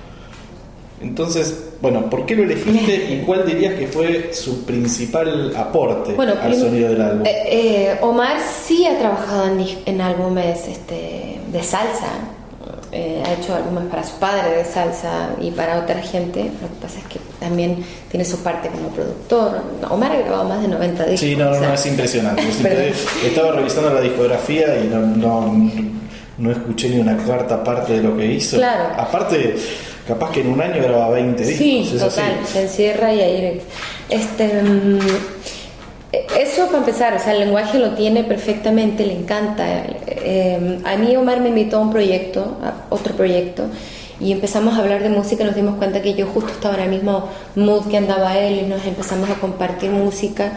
Entonces, 1.01 1.71
bueno, 1.81 2.11
¿por 2.11 2.27
qué 2.27 2.37
lo 2.37 2.43
elegiste 2.43 3.15
y 3.15 3.23
cuál 3.25 3.47
dirías 3.47 3.75
que 3.75 3.87
fue 3.87 4.35
su 4.35 4.65
principal 4.67 5.55
aporte 5.57 6.15
al 6.21 6.55
sonido 6.55 6.91
del 6.91 7.01
álbum? 7.01 7.27
Eh, 7.27 7.43
eh, 7.47 7.99
Omar 8.03 8.37
sí 8.41 8.87
ha 8.87 8.99
trabajado 8.99 9.47
en, 9.47 9.67
en 9.87 10.01
álbumes 10.01 10.69
este, 10.69 11.41
de 11.51 11.63
salsa, 11.63 12.09
eh, 12.93 13.23
ha 13.25 13.35
hecho 13.35 13.55
álbumes 13.55 13.85
para 13.85 14.03
su 14.03 14.17
padre 14.19 14.57
de 14.59 14.65
salsa 14.65 15.31
y 15.41 15.53
para 15.53 15.79
otra 15.79 16.03
gente. 16.03 16.51
Lo 16.61 16.69
que 16.69 16.75
pasa 16.83 16.99
es 16.99 17.05
que 17.07 17.21
también 17.39 17.85
tiene 18.11 18.25
su 18.25 18.43
parte 18.43 18.69
como 18.69 18.89
productor. 18.89 19.63
Omar 19.89 20.13
ha 20.13 20.19
grabado 20.19 20.49
más 20.49 20.61
de 20.61 20.69
90 20.69 21.05
discos. 21.05 21.21
Sí, 21.21 21.37
no, 21.37 21.51
no, 21.51 21.73
es 21.73 21.87
impresionante. 21.87 22.43
estaba 23.25 23.53
revisando 23.53 23.95
la 23.95 24.01
discografía 24.01 24.77
y 24.83 24.89
no, 24.89 25.47
no, 26.37 26.51
escuché 26.51 26.89
ni 26.89 27.01
una 27.01 27.17
cuarta 27.17 27.63
parte 27.63 27.93
de 27.93 28.03
lo 28.03 28.17
que 28.17 28.27
hizo. 28.27 28.57
Claro. 28.57 28.93
Aparte, 28.99 29.55
capaz 30.11 30.33
que 30.33 30.41
en 30.41 30.49
un 30.49 30.61
año 30.61 30.83
graba 30.83 31.11
20 31.11 31.43
discos. 31.45 31.59
Sí, 31.59 31.97
total. 31.99 32.39
Se 32.45 32.63
encierra 32.63 33.13
y 33.15 33.21
ahí. 33.21 33.61
Este. 34.09 34.63
Mm, 34.63 34.99
eso 36.41 36.67
para 36.67 36.79
empezar, 36.79 37.15
o 37.15 37.19
sea, 37.21 37.33
el 37.33 37.41
lenguaje 37.41 37.79
lo 37.79 37.91
tiene 37.91 38.25
perfectamente, 38.25 39.07
le 39.07 39.15
encanta. 39.15 39.65
Eh, 40.07 40.81
a 40.85 40.97
mí 40.97 41.15
Omar 41.17 41.41
me 41.41 41.51
invitó 41.51 41.77
a 41.77 41.81
un 41.81 41.93
proyecto, 41.93 42.59
a 42.63 42.93
otro 42.93 43.15
proyecto, 43.15 43.67
y 44.19 44.33
empezamos 44.33 44.75
a 44.75 44.79
hablar 44.79 45.03
de 45.03 45.09
música 45.11 45.45
y 45.45 45.47
nos 45.47 45.55
dimos 45.55 45.77
cuenta 45.77 46.03
que 46.03 46.15
yo 46.15 46.27
justo 46.27 46.51
estaba 46.51 46.75
en 46.75 46.81
el 46.81 46.91
mismo 46.91 47.29
mood 47.55 47.89
que 47.89 47.97
andaba 47.97 48.37
él 48.37 48.63
y 48.65 48.67
nos 48.67 48.85
empezamos 48.85 49.31
a 49.31 49.35
compartir 49.35 49.91
música 49.91 50.53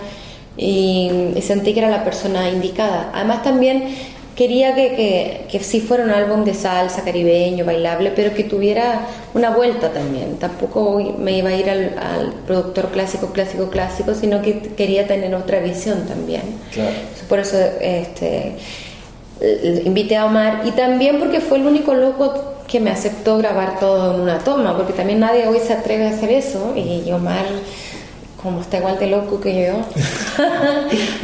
y, 0.58 1.32
y 1.36 1.42
sentí 1.42 1.74
que 1.74 1.80
era 1.80 1.90
la 1.90 2.04
persona 2.04 2.50
indicada. 2.50 3.12
Además 3.14 3.44
también 3.44 3.96
quería 4.36 4.76
que, 4.76 4.96
que, 4.96 5.46
que, 5.52 5.64
sí 5.64 5.80
fuera 5.80 6.04
un 6.04 6.12
álbum 6.12 6.44
de 6.44 6.54
salsa 6.54 7.04
caribeño, 7.04 7.66
bailable, 7.66 8.12
pero 8.16 8.34
que 8.34 8.44
tuviera 8.44 9.02
una 9.34 9.52
vuelta 9.52 9.92
también. 9.92 10.38
Tampoco 10.38 11.00
me 11.18 11.38
iba 11.38 11.50
a 11.50 11.56
ir 11.56 11.70
al, 11.70 12.34
productor 12.48 12.90
clásico, 12.90 13.28
clásico, 13.28 13.70
clásico, 13.70 14.14
sino 14.14 14.42
que 14.42 14.60
quería 14.60 15.08
tener 15.08 15.34
otra 15.36 15.60
visión 15.60 16.06
también. 16.08 16.42
Por 17.30 17.40
eso 17.40 17.58
este, 17.80 18.56
invité 19.86 20.18
a 20.18 20.26
Omar 20.26 20.62
y 20.66 20.72
también 20.72 21.20
porque 21.20 21.40
fue 21.40 21.58
el 21.58 21.68
único 21.68 21.94
loco 21.94 22.34
que 22.68 22.80
me 22.80 22.90
aceptó 22.90 23.38
grabar 23.38 23.80
todo 23.80 24.16
en 24.16 24.22
una 24.22 24.40
toma, 24.40 24.76
porque 24.76 24.94
también 24.94 25.20
nadie 25.20 25.48
hoy 25.48 25.60
se 25.60 25.74
atreve 25.74 26.08
a 26.08 26.10
hacer 26.10 26.32
eso 26.32 26.74
y 26.76 27.12
Omar 27.12 27.46
como 28.44 28.60
está 28.60 28.78
igual 28.78 29.00
de 29.00 29.08
loco 29.08 29.40
que 29.40 29.68
yo, 29.68 29.74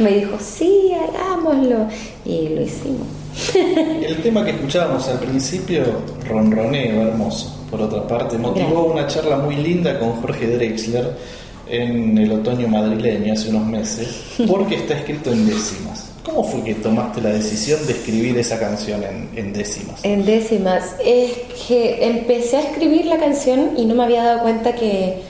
me 0.00 0.10
dijo, 0.12 0.38
sí, 0.40 0.92
hagámoslo. 0.94 1.86
Y 2.24 2.48
lo 2.48 2.62
hicimos. 2.62 3.06
El 3.54 4.16
tema 4.22 4.44
que 4.44 4.52
escuchábamos 4.52 5.06
al 5.08 5.18
principio, 5.18 5.84
ronroneo 6.26 7.08
hermoso, 7.08 7.64
por 7.70 7.82
otra 7.82 8.08
parte, 8.08 8.38
motivó 8.38 8.84
una 8.84 9.06
charla 9.06 9.36
muy 9.36 9.56
linda 9.56 9.98
con 9.98 10.12
Jorge 10.20 10.46
Drexler 10.46 11.16
en 11.68 12.18
el 12.18 12.32
otoño 12.32 12.66
madrileño 12.66 13.32
hace 13.32 13.50
unos 13.50 13.66
meses, 13.66 14.08
porque 14.48 14.76
está 14.76 14.94
escrito 14.94 15.30
en 15.30 15.46
décimas. 15.46 16.06
¿Cómo 16.24 16.42
fue 16.44 16.62
que 16.62 16.74
tomaste 16.74 17.20
la 17.20 17.30
decisión 17.30 17.86
de 17.86 17.92
escribir 17.92 18.36
esa 18.38 18.58
canción 18.58 19.02
en, 19.04 19.30
en, 19.36 19.52
décimas? 19.52 20.04
En 20.04 20.24
décimas. 20.24 20.96
Es 21.04 21.32
que 21.66 22.06
empecé 22.06 22.58
a 22.58 22.60
escribir 22.60 23.06
la 23.06 23.18
canción 23.18 23.70
y 23.76 23.84
no 23.86 23.94
me 23.94 24.04
había 24.04 24.24
dado 24.24 24.42
cuenta 24.42 24.74
que 24.74 25.22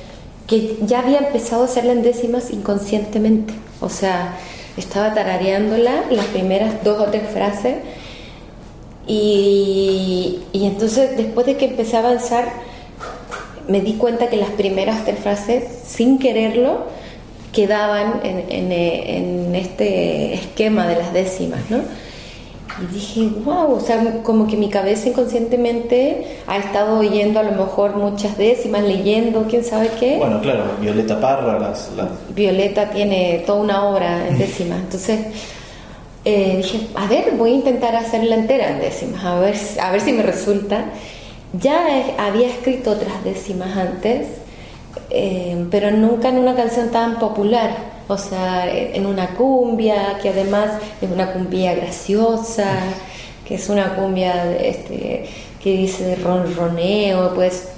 que 0.50 0.78
ya 0.82 0.98
había 0.98 1.18
empezado 1.18 1.62
a 1.62 1.66
hacerla 1.66 1.92
en 1.92 2.02
décimas 2.02 2.50
inconscientemente. 2.50 3.54
O 3.80 3.88
sea, 3.88 4.36
estaba 4.76 5.14
tarareándola 5.14 6.06
las 6.10 6.26
primeras 6.26 6.82
dos 6.82 7.00
o 7.00 7.04
tres 7.04 7.22
frases 7.32 7.76
y, 9.06 10.40
y 10.52 10.66
entonces 10.66 11.16
después 11.16 11.46
de 11.46 11.56
que 11.56 11.66
empecé 11.66 11.96
a 11.96 12.00
avanzar 12.00 12.52
me 13.68 13.80
di 13.80 13.92
cuenta 13.94 14.28
que 14.28 14.36
las 14.36 14.50
primeras 14.50 15.04
tres 15.04 15.20
frases, 15.20 15.62
sin 15.84 16.18
quererlo, 16.18 16.86
quedaban 17.52 18.20
en, 18.24 18.44
en, 18.50 18.72
en 18.72 19.54
este 19.54 20.34
esquema 20.34 20.88
de 20.88 20.96
las 20.96 21.12
décimas, 21.12 21.60
¿no? 21.70 21.78
Y 22.82 22.94
dije, 22.94 23.28
wow, 23.44 23.74
o 23.74 23.80
sea, 23.80 24.22
como 24.22 24.46
que 24.46 24.56
mi 24.56 24.70
cabeza 24.70 25.08
inconscientemente 25.08 26.38
ha 26.46 26.56
estado 26.58 26.98
oyendo 26.98 27.40
a 27.40 27.42
lo 27.42 27.52
mejor 27.52 27.96
muchas 27.96 28.38
décimas, 28.38 28.84
leyendo, 28.84 29.46
quién 29.48 29.64
sabe 29.64 29.90
qué. 29.98 30.16
Bueno, 30.18 30.40
claro, 30.40 30.64
Violeta 30.80 31.20
Parra, 31.20 31.58
las, 31.58 31.90
Violeta 32.34 32.90
tiene 32.90 33.42
toda 33.46 33.60
una 33.60 33.84
obra 33.84 34.26
en 34.28 34.38
décimas. 34.38 34.80
Entonces 34.80 35.20
eh, 36.24 36.56
dije, 36.58 36.88
a 36.94 37.06
ver, 37.06 37.32
voy 37.36 37.52
a 37.52 37.54
intentar 37.54 37.96
hacerla 37.96 38.36
entera 38.36 38.70
en 38.70 38.80
décimas, 38.80 39.24
a 39.24 39.40
ver, 39.40 39.56
a 39.80 39.90
ver 39.90 40.00
si 40.00 40.12
me 40.12 40.22
resulta. 40.22 40.84
Ya 41.52 42.04
había 42.18 42.48
escrito 42.48 42.92
otras 42.92 43.24
décimas 43.24 43.76
antes, 43.76 44.28
eh, 45.10 45.66
pero 45.70 45.90
nunca 45.90 46.28
en 46.28 46.38
una 46.38 46.54
canción 46.54 46.90
tan 46.90 47.18
popular 47.18 47.99
o 48.10 48.18
sea, 48.18 48.68
en 48.68 49.06
una 49.06 49.28
cumbia, 49.28 50.18
que 50.20 50.30
además 50.30 50.72
es 51.00 51.08
una 51.10 51.32
cumbia 51.32 51.74
graciosa, 51.74 52.74
que 53.46 53.54
es 53.54 53.68
una 53.68 53.94
cumbia 53.94 54.56
este, 54.56 55.26
que 55.62 55.76
dice 55.76 56.16
ronroneo, 56.16 57.32
pues, 57.34 57.68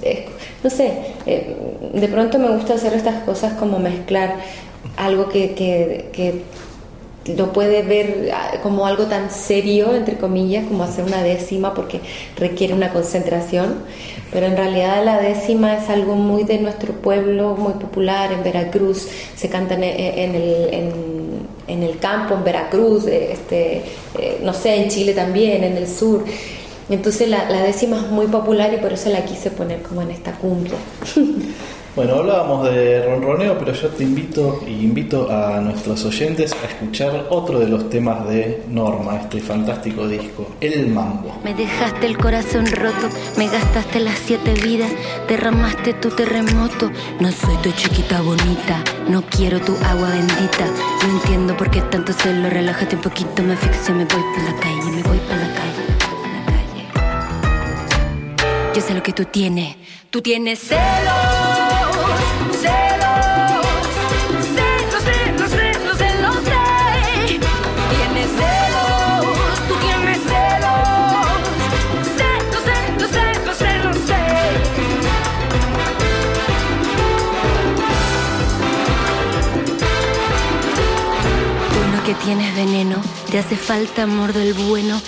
no 0.63 0.69
sé, 0.71 0.93
eh, 1.27 1.55
de 1.93 2.07
pronto 2.07 2.39
me 2.39 2.49
gusta 2.49 2.73
hacer 2.73 2.93
estas 2.93 3.23
cosas 3.23 3.53
como 3.53 3.77
mezclar 3.77 4.37
algo 4.97 5.29
que, 5.29 5.53
que, 5.53 6.09
que 6.11 6.41
lo 7.25 7.53
puede 7.53 7.83
ver 7.83 8.31
ah, 8.33 8.59
como 8.61 8.85
algo 8.85 9.05
tan 9.05 9.31
serio, 9.31 9.95
entre 9.95 10.17
comillas, 10.17 10.65
como 10.65 10.83
hacer 10.83 11.05
una 11.05 11.23
décima 11.23 11.73
porque 11.73 12.01
requiere 12.37 12.73
una 12.73 12.91
concentración, 12.91 13.83
pero 14.31 14.47
en 14.47 14.57
realidad 14.57 15.03
la 15.05 15.19
décima 15.19 15.77
es 15.77 15.89
algo 15.89 16.15
muy 16.15 16.43
de 16.43 16.59
nuestro 16.59 16.93
pueblo, 16.93 17.55
muy 17.55 17.73
popular 17.73 18.31
en 18.33 18.43
Veracruz, 18.43 19.07
se 19.35 19.49
canta 19.49 19.75
en, 19.75 19.83
el, 19.83 20.69
en, 21.67 21.83
el, 21.83 21.97
campo, 21.99 22.33
en 22.33 22.43
Veracruz, 22.43 23.05
este, 23.07 23.83
eh, 24.19 24.39
no 24.43 24.53
sé, 24.53 24.75
en 24.75 24.89
Chile 24.89 25.13
también, 25.13 25.63
en 25.63 25.77
el 25.77 25.87
sur. 25.87 26.25
Entonces 26.89 27.29
la, 27.29 27.49
la 27.49 27.63
décima 27.63 27.97
es 27.97 28.11
muy 28.11 28.27
popular 28.27 28.73
y 28.73 28.77
por 28.77 28.91
eso 28.91 29.09
la 29.09 29.23
quise 29.23 29.49
poner 29.51 29.81
como 29.81 30.01
en 30.01 30.11
esta 30.11 30.33
cumbia. 30.33 30.73
Bueno, 31.95 32.15
hablábamos 32.15 32.67
de 32.71 33.05
ronroneo, 33.05 33.55
pero 33.59 33.71
yo 33.71 33.87
te 33.89 34.03
invito 34.03 34.63
y 34.65 34.71
invito 34.83 35.29
a 35.29 35.61
nuestros 35.61 36.03
oyentes 36.05 36.51
a 36.63 36.65
escuchar 36.65 37.27
otro 37.29 37.59
de 37.59 37.67
los 37.67 37.87
temas 37.91 38.27
de 38.27 38.63
Norma, 38.67 39.17
este 39.17 39.39
fantástico 39.39 40.07
disco, 40.07 40.47
El 40.59 40.87
Mambo. 40.87 41.39
Me 41.43 41.53
dejaste 41.53 42.07
el 42.07 42.17
corazón 42.17 42.65
roto, 42.65 43.09
me 43.37 43.47
gastaste 43.47 43.99
las 43.99 44.17
siete 44.17 44.55
vidas, 44.55 44.91
derramaste 45.27 45.93
tu 45.93 46.09
terremoto. 46.09 46.89
No 47.19 47.31
soy 47.31 47.57
tu 47.57 47.71
chiquita 47.73 48.21
bonita, 48.21 48.83
no 49.07 49.21
quiero 49.29 49.59
tu 49.61 49.75
agua 49.85 50.09
bendita. 50.09 50.65
No 51.03 51.09
entiendo 51.19 51.55
por 51.55 51.69
qué 51.69 51.81
tanto 51.81 52.11
celo, 52.11 52.49
relájate 52.49 52.95
un 52.95 53.03
poquito, 53.03 53.43
me 53.43 53.53
asfixio, 53.53 53.93
me 53.93 54.05
voy 54.05 54.23
para 54.35 54.51
la 54.51 54.59
calle, 54.59 54.91
me 54.91 55.03
voy 55.03 55.19
para 55.19 55.47
la 55.47 55.53
calle. 55.53 55.63
Yo 58.73 58.81
sé 58.81 58.95
lo 58.95 59.03
que 59.03 59.13
tú 59.13 59.25
tienes, 59.25 59.75
tú 60.09 60.23
tienes 60.23 60.57
celos, 60.57 61.62
Tienes 82.25 82.55
veneno, 82.55 82.95
te 83.29 83.37
hace 83.37 83.57
falta 83.57 84.03
amor 84.03 84.31
del 84.31 84.53
bueno. 84.53 85.01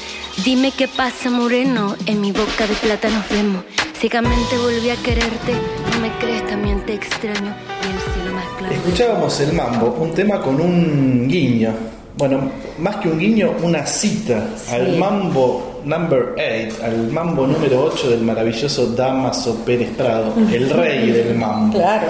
Dime 0.44 0.74
qué 0.74 0.90
pasa, 0.90 1.30
moreno, 1.30 1.96
en 2.08 2.20
mi 2.20 2.34
boca 2.34 2.68
de 2.68 2.76
plata 2.76 3.10
nos 3.10 3.30
vemos. 3.30 3.64
Ciegamente 4.00 4.58
volví 4.58 4.90
a 4.90 4.96
quererte, 4.98 5.54
no 5.94 6.00
me 6.02 6.12
crees, 6.20 6.46
también 6.48 6.86
te 6.86 6.94
extraño. 6.96 7.56
Y 7.82 7.88
el 7.88 8.14
cielo 8.14 8.34
más 8.34 8.46
claro. 8.58 8.76
Escuchábamos 8.76 9.40
El 9.40 9.54
Mambo, 9.54 9.98
un 10.00 10.12
tema 10.14 10.42
con 10.42 10.60
un 10.60 11.28
guiño. 11.30 11.74
Bueno, 12.18 12.52
más 12.78 12.98
que 12.98 13.10
un 13.10 13.18
guiño, 13.18 13.54
una 13.64 13.86
cita 13.86 14.48
al 14.72 14.98
Mambo 14.98 15.82
number 15.86 16.36
8, 16.36 16.84
al 16.84 17.08
Mambo 17.08 17.48
número 17.48 17.86
8 17.86 18.10
del 18.10 18.22
maravilloso 18.22 18.88
Damaso 18.88 19.64
Pérez 19.66 19.90
Prado, 19.96 20.34
el 20.52 20.70
rey 20.72 21.12
del 21.12 21.36
Mambo. 21.36 21.78
Claro. 21.78 22.08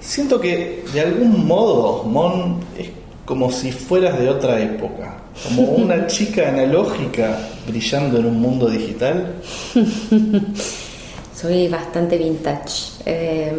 Siento 0.00 0.40
que 0.40 0.84
de 0.92 1.00
algún 1.00 1.46
modo, 1.46 2.04
Mon, 2.04 2.60
es 2.78 2.90
como 3.24 3.50
si 3.50 3.72
fueras 3.72 4.18
de 4.18 4.28
otra 4.28 4.60
época, 4.60 5.19
como 5.44 5.62
una 5.62 6.06
chica 6.06 6.48
analógica 6.48 7.38
brillando 7.66 8.18
en 8.18 8.26
un 8.26 8.40
mundo 8.40 8.68
digital. 8.68 9.34
Soy 11.34 11.68
bastante 11.68 12.18
vintage. 12.18 13.02
Eh, 13.06 13.52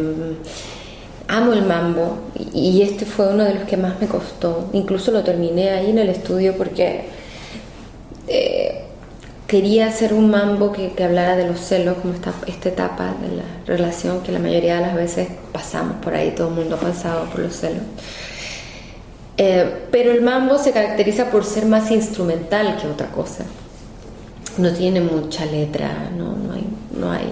amo 1.28 1.52
el 1.52 1.62
mambo 1.62 2.18
y 2.54 2.62
y 2.62 2.82
este 2.82 3.04
fue 3.04 3.28
uno 3.28 3.44
de 3.44 3.54
los 3.54 3.64
que 3.64 3.76
más 3.76 4.00
me 4.00 4.06
costó. 4.06 4.68
Incluso 4.72 5.10
lo 5.10 5.22
terminé 5.22 5.70
ahí 5.70 5.90
en 5.90 5.98
el 5.98 6.08
estudio 6.08 6.56
porque 6.56 7.06
eh, 8.28 8.84
quería 9.46 9.88
hacer 9.88 10.14
un 10.14 10.30
mambo 10.30 10.72
que, 10.72 10.92
que 10.92 11.04
hablara 11.04 11.36
de 11.36 11.46
los 11.46 11.60
celos, 11.60 11.98
como 11.98 12.14
esta, 12.14 12.32
esta 12.46 12.68
etapa 12.70 13.14
de 13.20 13.36
la 13.36 13.42
relación 13.66 14.22
que 14.22 14.32
la 14.32 14.38
mayoría 14.38 14.76
de 14.76 14.82
las 14.82 14.94
veces 14.94 15.28
pasamos 15.52 15.96
por 15.96 16.14
ahí, 16.14 16.30
todo 16.30 16.48
el 16.48 16.54
mundo 16.54 16.76
ha 16.76 16.80
pasado 16.80 17.26
por 17.26 17.40
los 17.40 17.54
celos. 17.54 17.82
Eh, 19.44 19.88
pero 19.90 20.12
el 20.12 20.22
mambo 20.22 20.56
se 20.56 20.70
caracteriza 20.70 21.28
por 21.28 21.44
ser 21.44 21.66
más 21.66 21.90
instrumental 21.90 22.76
que 22.80 22.86
otra 22.86 23.08
cosa. 23.08 23.44
No 24.56 24.72
tiene 24.72 25.00
mucha 25.00 25.44
letra, 25.46 26.10
no, 26.16 26.36
no 26.36 26.52
hay, 26.52 26.64
no 26.96 27.10
hay 27.10 27.26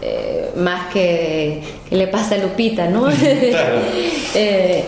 eh, 0.00 0.50
más 0.54 0.92
que, 0.92 1.64
que 1.88 1.96
le 1.96 2.06
pasa 2.06 2.36
a 2.36 2.38
Lupita, 2.38 2.88
¿no? 2.88 3.06
Claro. 3.50 3.80
Eh, 4.34 4.84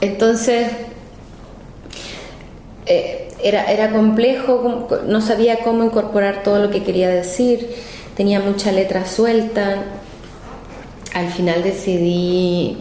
entonces, 0.00 0.68
era, 3.42 3.70
era 3.70 3.92
complejo, 3.92 4.88
no 5.06 5.20
sabía 5.20 5.58
cómo 5.58 5.84
incorporar 5.84 6.42
todo 6.42 6.58
lo 6.58 6.70
que 6.70 6.82
quería 6.82 7.08
decir, 7.08 7.70
tenía 8.16 8.40
mucha 8.40 8.72
letra 8.72 9.06
suelta. 9.06 9.84
Al 11.12 11.28
final 11.28 11.62
decidí 11.62 12.78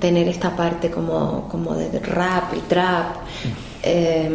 tener 0.00 0.26
esta 0.28 0.56
parte 0.56 0.90
como, 0.90 1.46
como 1.48 1.74
de 1.74 1.98
rap 2.00 2.54
y 2.56 2.60
trap, 2.60 3.16
eh, 3.82 4.30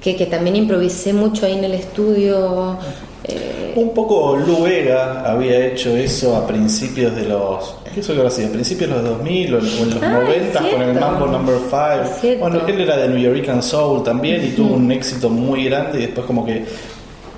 que, 0.00 0.16
que 0.16 0.26
también 0.26 0.56
improvisé 0.56 1.12
mucho 1.12 1.46
ahí 1.46 1.54
en 1.58 1.64
el 1.64 1.74
estudio. 1.74 2.78
eh, 3.24 3.72
Un 3.76 3.92
poco 3.92 4.36
Lu 4.36 4.62
Vega 4.62 5.22
había 5.30 5.66
hecho 5.66 5.96
eso 5.96 6.36
a 6.36 6.46
principios 6.46 7.14
de 7.16 7.24
los. 7.24 7.74
¿Qué 7.92 8.00
es 8.00 8.08
lo 8.08 8.14
que 8.14 8.20
habrá 8.20 8.30
sido? 8.30 8.48
¿A 8.48 8.52
principios 8.52 8.90
de 8.90 8.96
los 8.96 9.04
2000 9.04 9.54
o 9.54 9.58
en 9.58 9.64
o 9.64 9.68
en 9.82 9.90
los 9.94 10.02
Ah, 10.02 10.08
90 10.22 10.58
es 10.68 10.72
con 10.74 10.82
el. 10.82 11.00
Mambo 11.00 11.26
Number 11.26 11.54
Es 11.56 11.62
5? 11.62 12.18
cierto. 12.20 12.40
Bueno, 12.40 12.60
él 12.66 12.80
era 12.82 12.96
de 12.98 13.08
New 13.08 13.18
York 13.18 13.62
Soul 13.62 14.02
también 14.04 14.44
y 14.44 14.50
tuvo 14.50 14.74
un 14.76 14.90
éxito 14.92 15.28
muy 15.28 15.64
grande 15.64 15.98
y 15.98 16.02
después, 16.02 16.26
como 16.26 16.44
que 16.44 16.64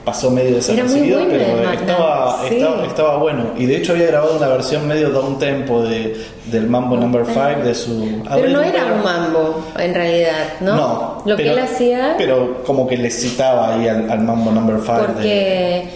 pasó 0.08 0.30
medio 0.30 0.56
desapercibido, 0.56 1.18
bueno 1.18 1.32
pero 1.32 1.70
estaba, 1.70 2.38
sí. 2.48 2.56
estaba, 2.56 2.86
estaba 2.86 3.16
bueno. 3.18 3.50
Y 3.58 3.66
de 3.66 3.76
hecho 3.76 3.92
había 3.92 4.06
grabado 4.06 4.38
una 4.38 4.48
versión 4.48 4.88
medio 4.88 5.10
down 5.10 5.38
tempo 5.38 5.82
de, 5.82 6.16
del 6.46 6.66
Mambo 6.66 6.96
Number 6.96 7.26
5 7.26 7.62
de 7.62 7.74
su. 7.74 8.22
pero 8.28 8.48
no 8.48 8.62
era 8.62 8.86
un 8.86 9.02
mambo, 9.02 9.64
en 9.78 9.94
realidad, 9.94 10.54
¿no? 10.60 10.76
No, 10.76 11.22
Lo 11.26 11.36
que 11.36 11.50
él 11.50 11.58
hacía... 11.58 12.14
Pero 12.16 12.62
como 12.64 12.86
que 12.86 12.96
le 12.96 13.10
citaba 13.10 13.74
ahí 13.74 13.86
al, 13.86 14.10
al 14.10 14.20
Mambo 14.20 14.50
Number 14.50 14.78
5. 14.80 14.98
Porque 15.12 15.88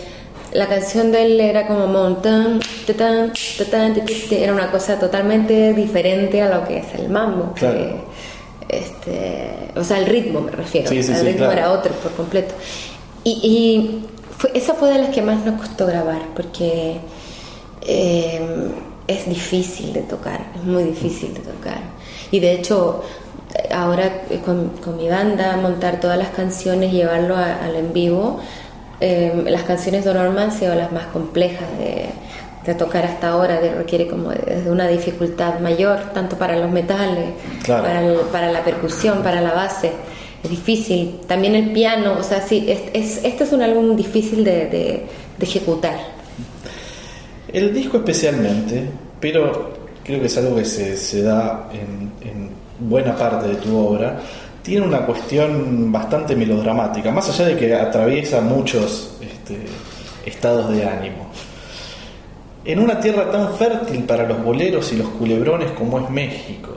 la 0.52 0.66
canción 0.66 1.10
de 1.10 1.22
él 1.22 1.40
era 1.40 1.66
como 1.66 1.86
montón, 1.86 2.60
tatán, 2.86 3.32
tatán, 3.56 4.02
era 4.30 4.52
una 4.52 4.70
cosa 4.70 4.98
totalmente 4.98 5.72
diferente 5.72 6.42
a 6.42 6.54
lo 6.54 6.68
que 6.68 6.78
es 6.78 6.94
el 6.96 7.08
mambo. 7.08 7.54
Claro. 7.54 7.78
que, 7.78 8.76
este, 8.76 9.50
o 9.74 9.82
sea, 9.82 9.98
el 9.98 10.06
ritmo 10.06 10.42
me 10.42 10.50
refiero. 10.52 10.90
Sí, 10.90 11.02
sí, 11.02 11.12
el 11.12 11.24
ritmo 11.24 11.46
claro. 11.46 11.52
era 11.52 11.72
otro 11.72 11.92
por 11.94 12.12
completo. 12.12 12.54
Y, 13.24 13.30
y 13.30 14.04
fue- 14.38 14.50
esa 14.54 14.74
fue 14.74 14.90
de 14.92 14.98
las 14.98 15.10
que 15.10 15.22
más 15.22 15.44
nos 15.44 15.60
costó 15.60 15.86
grabar, 15.86 16.22
porque 16.34 16.96
eh, 17.86 18.70
es 19.06 19.28
difícil 19.28 19.92
de 19.92 20.02
tocar, 20.02 20.40
es 20.56 20.64
muy 20.64 20.84
difícil 20.84 21.34
de 21.34 21.40
tocar. 21.40 21.78
Y 22.30 22.40
de 22.40 22.52
hecho, 22.54 23.02
ahora 23.74 24.22
eh, 24.30 24.40
con, 24.44 24.68
con 24.84 24.96
mi 24.96 25.08
banda, 25.08 25.56
montar 25.56 26.00
todas 26.00 26.18
las 26.18 26.28
canciones, 26.30 26.92
llevarlo 26.92 27.36
a- 27.36 27.64
al 27.64 27.76
en 27.76 27.92
vivo, 27.92 28.40
eh, 29.00 29.44
las 29.48 29.62
canciones 29.62 30.04
de 30.04 30.14
Norman 30.14 30.50
han 30.50 30.52
sido 30.52 30.74
las 30.74 30.92
más 30.92 31.06
complejas 31.06 31.66
de, 31.78 32.06
de 32.64 32.74
tocar 32.76 33.04
hasta 33.04 33.28
ahora, 33.30 33.60
de- 33.60 33.74
requiere 33.74 34.06
como 34.06 34.30
de, 34.30 34.62
de 34.62 34.70
una 34.70 34.86
dificultad 34.86 35.58
mayor, 35.60 35.98
tanto 36.14 36.36
para 36.38 36.56
los 36.56 36.70
metales, 36.70 37.30
Claro. 37.64 37.82
para, 37.82 38.00
el- 38.06 38.20
para 38.32 38.50
la 38.52 38.62
percusión, 38.64 39.22
para 39.22 39.40
la 39.40 39.52
base. 39.52 39.92
Es 40.42 40.50
difícil. 40.50 41.20
También 41.28 41.54
el 41.54 41.72
piano, 41.72 42.16
o 42.18 42.22
sea, 42.22 42.40
sí, 42.42 42.64
es, 42.68 42.80
es- 42.92 43.24
este 43.24 43.44
es 43.44 43.52
un 43.52 43.62
álbum 43.62 43.96
difícil 43.96 44.44
de, 44.44 45.04
ejecutar. 45.40 45.96
El 47.52 47.74
disco 47.74 47.96
especialmente, 47.98 48.84
pero 49.20 49.72
creo 50.04 50.20
que 50.20 50.26
es 50.26 50.38
algo 50.38 50.56
que 50.56 50.64
se, 50.64 51.22
da 51.22 51.68
en, 51.72 52.12
en 52.28 52.50
buena 52.78 53.16
parte 53.16 53.48
de 53.48 53.56
tu 53.56 53.76
obra, 53.76 54.20
tiene 54.62 54.86
una 54.86 55.04
cuestión 55.04 55.90
bastante 55.90 56.36
melodramática, 56.36 57.10
más 57.10 57.28
allá 57.28 57.46
de 57.46 57.56
que 57.56 57.74
atraviesa 57.74 58.40
muchos 58.40 59.16
este, 59.20 59.58
estados 60.24 60.70
de 60.74 60.84
ánimo. 60.86 61.26
En 62.64 62.78
una 62.78 63.00
tierra 63.00 63.28
tan 63.30 63.54
fértil 63.54 64.04
para 64.04 64.26
los 64.26 64.42
boleros 64.44 64.92
y 64.92 64.96
los 64.96 65.08
culebrones 65.08 65.72
como 65.72 65.98
es 65.98 66.08
México, 66.10 66.70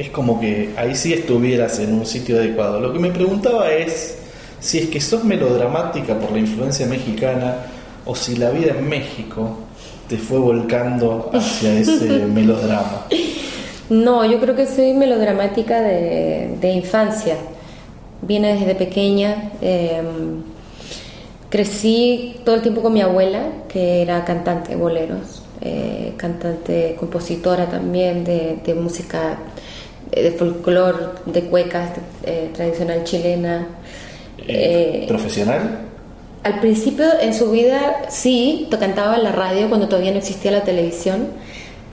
es 0.00 0.08
como 0.10 0.40
que 0.40 0.70
ahí 0.76 0.94
sí 0.94 1.12
estuvieras 1.12 1.78
en 1.78 1.92
un 1.92 2.06
sitio 2.06 2.38
adecuado. 2.38 2.80
Lo 2.80 2.92
que 2.92 2.98
me 2.98 3.10
preguntaba 3.10 3.70
es 3.70 4.16
si 4.58 4.78
es 4.78 4.86
que 4.86 5.00
sos 5.00 5.24
melodramática 5.24 6.18
por 6.18 6.32
la 6.32 6.38
influencia 6.38 6.86
mexicana 6.86 7.56
o 8.06 8.14
si 8.14 8.36
la 8.36 8.50
vida 8.50 8.72
en 8.78 8.88
México 8.88 9.58
te 10.08 10.16
fue 10.16 10.38
volcando 10.38 11.30
hacia 11.34 11.74
ese 11.78 12.26
melodrama. 12.34 13.06
No, 13.90 14.24
yo 14.24 14.40
creo 14.40 14.56
que 14.56 14.66
soy 14.66 14.94
melodramática 14.94 15.80
de, 15.82 16.56
de 16.60 16.72
infancia. 16.72 17.36
Viene 18.22 18.54
desde 18.54 18.74
pequeña. 18.74 19.50
eh, 19.60 20.00
crecí 21.50 22.36
todo 22.44 22.54
el 22.54 22.62
tiempo 22.62 22.80
con 22.80 22.92
mi 22.92 23.02
abuela, 23.02 23.42
que 23.68 24.02
era 24.02 24.24
cantante 24.24 24.70
de 24.70 24.76
boleros, 24.76 25.42
eh, 25.60 26.14
cantante, 26.16 26.96
compositora 26.98 27.68
también 27.68 28.24
de, 28.24 28.58
de 28.64 28.74
música 28.74 29.36
de 30.12 30.30
folclore, 30.32 31.06
de 31.26 31.42
cuecas 31.44 31.90
eh, 32.24 32.50
tradicional 32.54 33.04
chilena. 33.04 33.66
Eh, 34.38 35.02
Eh, 35.02 35.04
¿Profesional? 35.08 35.86
al 36.42 36.58
principio 36.60 37.04
en 37.20 37.34
su 37.34 37.50
vida 37.50 38.04
sí, 38.08 38.66
cantaba 38.70 39.16
en 39.16 39.24
la 39.24 39.32
radio 39.32 39.68
cuando 39.68 39.88
todavía 39.88 40.10
no 40.12 40.18
existía 40.18 40.50
la 40.50 40.62
televisión. 40.62 41.28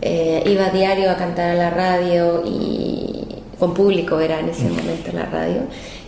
Eh, 0.02 0.44
iba 0.46 0.68
a 0.68 0.70
diario 0.70 1.12
a 1.12 1.18
cantar 1.18 1.50
a 1.50 1.56
la 1.56 1.70
radio 1.70 2.44
y 2.46 3.26
con 3.60 3.74
público 3.74 4.20
era 4.20 4.40
en 4.40 4.50
ese 4.50 4.64
momento 4.70 5.10
en 5.10 5.16
la 5.18 5.26
radio. 5.26 5.62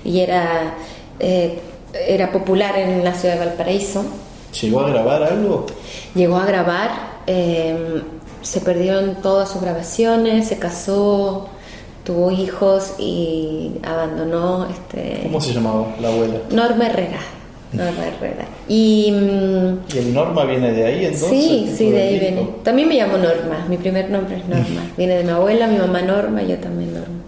Y 0.06 0.20
era, 0.22 0.76
eh, 1.20 1.60
era 2.08 2.32
popular 2.32 2.78
en 2.78 3.04
la 3.04 3.14
ciudad 3.14 3.38
de 3.38 3.46
Valparaíso. 3.46 4.06
¿Llegó 4.62 4.82
a 4.82 4.90
grabar 4.90 5.24
algo? 5.24 5.66
Llegó 6.16 6.38
a 6.38 6.46
grabar, 6.46 6.92
eh, 7.28 8.02
se 8.42 8.62
perdieron 8.62 9.16
todas 9.22 9.50
sus 9.52 9.62
grabaciones, 9.62 10.48
se 10.48 10.58
casó, 10.60 11.50
tuvo 12.10 12.32
hijos 12.32 12.96
y 12.98 13.74
abandonó. 13.84 14.66
Este, 14.68 15.22
¿Cómo 15.22 15.40
se 15.40 15.54
llamaba 15.54 15.96
la 16.02 16.08
abuela? 16.08 16.40
Norma 16.50 16.88
Herrera. 16.88 17.20
Norma 17.72 18.08
Herrera. 18.08 18.46
Y, 18.68 19.12
mm, 19.12 19.94
¿Y 19.94 19.98
el 20.00 20.14
Norma 20.16 20.44
viene 20.46 20.72
de 20.72 20.86
ahí 20.88 21.06
entonces? 21.06 21.30
sí, 21.30 21.72
sí, 21.78 21.86
¿Todo 21.86 21.98
de 21.98 22.02
ahí 22.02 22.20
viene. 22.20 22.50
También 22.64 22.88
me 22.88 22.96
llamo 22.96 23.20
Norma, 23.20 23.64
mi 23.70 23.78
primer 23.78 24.10
nombre 24.10 24.38
es 24.38 24.48
Norma. 24.48 24.82
Viene 24.98 25.18
de 25.18 25.24
mi 25.24 25.30
abuela, 25.30 25.68
mi 25.68 25.78
mamá 25.78 26.02
Norma, 26.02 26.42
yo 26.42 26.58
también 26.58 26.96
Norma. 26.96 27.20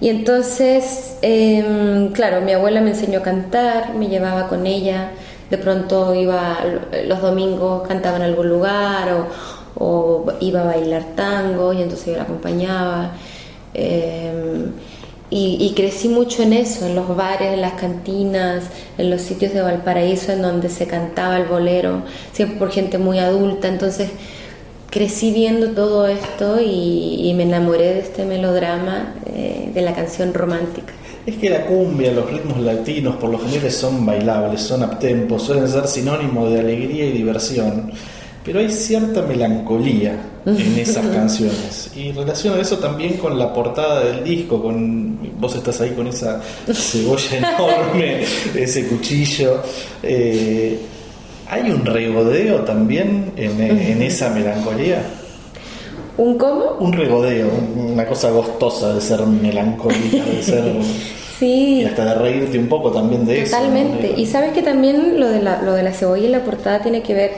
Y 0.00 0.08
entonces, 0.08 1.18
em, 1.20 2.10
claro, 2.12 2.40
mi 2.40 2.52
abuela 2.52 2.80
me 2.80 2.92
enseñó 2.92 3.18
a 3.18 3.22
cantar, 3.22 3.94
me 3.96 4.08
llevaba 4.08 4.48
con 4.48 4.66
ella, 4.66 5.10
de 5.50 5.58
pronto 5.58 6.14
iba 6.14 6.56
los 7.06 7.20
domingos, 7.20 7.86
cantaba 7.86 8.16
en 8.16 8.22
algún 8.22 8.48
lugar 8.48 9.12
o, 9.12 9.26
o 9.84 10.32
iba 10.40 10.62
a 10.62 10.64
bailar 10.64 11.04
tango 11.14 11.74
y 11.74 11.82
entonces 11.82 12.06
yo 12.06 12.16
la 12.16 12.22
acompañaba. 12.22 13.10
Em, 13.74 14.72
y, 15.32 15.72
crecí 15.76 16.08
mucho 16.08 16.42
en 16.42 16.52
eso, 16.52 16.86
en 16.86 16.96
los 16.96 17.14
bares, 17.16 17.52
en 17.52 17.60
las 17.60 17.74
cantinas, 17.74 18.64
en 18.98 19.10
los 19.10 19.20
sitios 19.20 19.54
de 19.54 19.62
Valparaíso 19.62 20.32
en 20.32 20.42
donde 20.42 20.68
se 20.68 20.88
cantaba 20.88 21.36
el 21.36 21.46
bolero, 21.46 22.02
siempre 22.32 22.58
por 22.58 22.72
gente 22.72 22.98
muy 22.98 23.20
adulta. 23.20 23.68
Entonces 23.68 24.10
crecí 24.90 25.32
viendo 25.32 25.68
todo 25.70 26.08
esto 26.08 26.60
y, 26.60 27.28
y 27.28 27.34
me 27.34 27.44
enamoré 27.44 27.94
de 27.94 28.00
este 28.00 28.24
melodrama 28.24 29.14
eh, 29.26 29.70
de 29.72 29.82
la 29.82 29.94
canción 29.94 30.34
romántica. 30.34 30.92
Es 31.26 31.36
que 31.36 31.50
la 31.50 31.66
cumbia, 31.66 32.12
los 32.12 32.30
ritmos 32.30 32.58
latinos 32.58 33.16
por 33.16 33.30
lo 33.30 33.38
general 33.38 33.70
son 33.70 34.04
bailables, 34.04 34.62
son 34.62 34.82
uptempos, 34.82 35.42
suelen 35.42 35.68
ser 35.68 35.86
sinónimo 35.86 36.48
de 36.48 36.60
alegría 36.60 37.04
y 37.04 37.12
diversión, 37.12 37.92
pero 38.44 38.60
hay 38.60 38.70
cierta 38.70 39.22
melancolía 39.22 40.16
en 40.46 40.78
esas 40.78 41.06
canciones. 41.06 41.90
Y 41.94 42.12
relaciono 42.12 42.56
eso 42.60 42.78
también 42.78 43.18
con 43.18 43.38
la 43.38 43.52
portada 43.52 44.04
del 44.04 44.24
disco, 44.24 44.62
con 44.62 45.18
vos 45.38 45.54
estás 45.54 45.80
ahí 45.80 45.90
con 45.90 46.06
esa 46.06 46.40
cebolla 46.72 47.36
enorme, 47.36 48.24
ese 48.54 48.86
cuchillo. 48.86 49.62
Eh, 50.02 50.78
¿Hay 51.48 51.70
un 51.70 51.84
regodeo 51.84 52.60
también 52.60 53.32
en, 53.36 53.60
en 53.60 54.02
esa 54.02 54.30
melancolía? 54.30 55.02
¿Un 56.16 56.36
cómo? 56.36 56.76
Un 56.80 56.92
regodeo, 56.92 57.50
una 57.76 58.06
cosa 58.06 58.30
gostosa 58.30 58.94
de 58.94 59.00
ser 59.00 59.26
melancólica, 59.26 60.24
de 60.24 60.42
ser... 60.42 60.64
Sí. 61.40 61.80
Y 61.80 61.84
hasta 61.86 62.04
de 62.04 62.14
reírte 62.16 62.58
un 62.58 62.68
poco 62.68 62.90
también 62.90 63.24
de 63.24 63.40
eso. 63.40 63.56
Totalmente. 63.56 64.10
¿no? 64.10 64.18
Y 64.18 64.26
sabes 64.26 64.52
que 64.52 64.60
también 64.60 65.18
lo 65.18 65.26
de 65.26 65.40
la, 65.40 65.62
lo 65.62 65.72
de 65.72 65.82
la 65.82 65.90
cebolla 65.90 66.26
y 66.26 66.28
la 66.28 66.44
portada 66.44 66.82
tiene 66.82 67.02
que 67.02 67.14
ver 67.14 67.32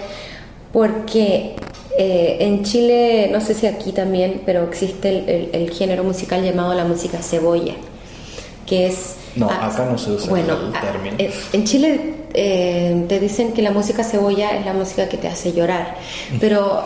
porque 0.73 1.55
eh, 1.99 2.39
en 2.41 2.65
Chile, 2.65 3.29
no 3.33 3.41
sé 3.41 3.55
si 3.55 3.67
aquí 3.67 3.93
también, 3.93 4.43
pero 4.47 4.65
existe 4.65 5.09
el, 5.11 5.29
el- 5.29 5.51
el 5.53 5.71
género 5.71 6.05
musical 6.05 6.43
llamado 6.43 6.75
la 6.75 6.85
música 6.85 7.19
cebolla, 7.19 7.75
que 8.67 8.87
es... 8.87 9.17
No, 9.37 9.49
acá 9.51 9.87
no 9.91 9.97
se 9.97 10.11
usa 10.13 10.29
bueno, 10.31 10.55
el 10.55 10.81
término. 10.81 11.17
En, 11.19 11.31
en 11.53 11.65
Chile 11.65 12.15
eh, 12.35 13.05
te 13.09 13.19
dicen 13.21 13.53
que 13.53 13.63
la 13.63 13.71
música 13.71 14.05
cebolla 14.05 14.57
es 14.59 14.65
la 14.67 14.73
música 14.75 15.09
que 15.09 15.17
te 15.17 15.29
hace 15.29 15.53
llorar, 15.53 15.97
pero 16.41 16.83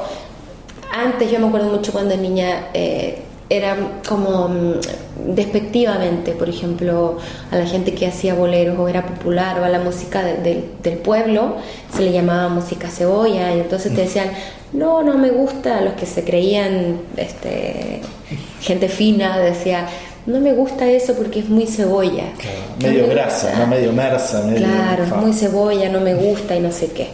antes 0.92 1.30
yo 1.30 1.38
me 1.40 1.48
acuerdo 1.48 1.70
mucho 1.70 1.92
cuando 1.92 2.16
niña 2.16 2.68
eh, 2.72 3.18
era 3.48 3.76
como 4.08 4.48
mm, 4.48 4.72
despectivamente, 5.34 6.32
por 6.32 6.48
ejemplo, 6.48 7.18
a 7.50 7.56
la 7.56 7.66
gente 7.66 7.94
que 7.94 8.06
hacía 8.06 8.34
boleros 8.34 8.78
o 8.78 8.88
era 8.88 9.06
popular 9.06 9.60
o 9.60 9.64
a 9.64 9.68
la 9.68 9.78
música 9.78 10.22
de- 10.24 10.36
del- 10.38 10.64
del 10.82 10.98
pueblo 10.98 11.56
se 11.94 12.02
le 12.02 12.12
llamaba 12.12 12.48
música 12.48 12.88
cebolla 12.90 13.54
y 13.54 13.60
entonces 13.60 13.94
te 13.94 14.02
decían, 14.02 14.30
no, 14.72 15.02
no 15.02 15.16
me 15.16 15.30
gusta, 15.30 15.80
los 15.80 15.94
que 15.94 16.06
se 16.06 16.24
creían 16.24 16.98
este, 17.16 18.00
gente 18.60 18.88
fina 18.88 19.38
decía, 19.38 19.86
no 20.26 20.40
me 20.40 20.52
gusta 20.52 20.90
eso 20.90 21.14
porque 21.14 21.38
es 21.40 21.48
muy 21.48 21.66
cebolla. 21.66 22.24
Claro, 22.38 22.56
No 22.80 22.88
medio 22.88 23.06
me 23.06 23.14
grasa, 23.14 23.46
gusta". 23.48 23.58
no 23.60 23.66
medio 23.68 23.92
medio. 24.44 24.56
Claro, 24.66 25.04
es 25.04 25.12
muy 25.16 25.32
cebolla, 25.32 25.88
no 25.88 26.00
me 26.00 26.14
gusta 26.14 26.56
y 26.56 26.60
no 26.60 26.72
sé 26.72 26.88
qué. 26.88 27.08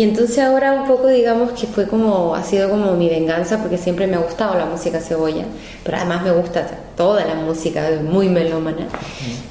Y 0.00 0.04
entonces 0.04 0.38
ahora 0.38 0.72
un 0.72 0.86
poco 0.86 1.08
digamos 1.08 1.52
que 1.52 1.66
fue 1.66 1.86
como, 1.86 2.34
ha 2.34 2.42
sido 2.42 2.70
como 2.70 2.92
mi 2.94 3.10
venganza 3.10 3.58
porque 3.58 3.76
siempre 3.76 4.06
me 4.06 4.16
ha 4.16 4.20
gustado 4.20 4.56
la 4.56 4.64
música 4.64 4.98
cebolla, 4.98 5.44
pero 5.84 5.98
además 5.98 6.22
me 6.22 6.30
gusta 6.30 6.66
toda 6.96 7.22
la 7.26 7.34
música, 7.34 7.86
muy 8.02 8.30
melómana. 8.30 8.88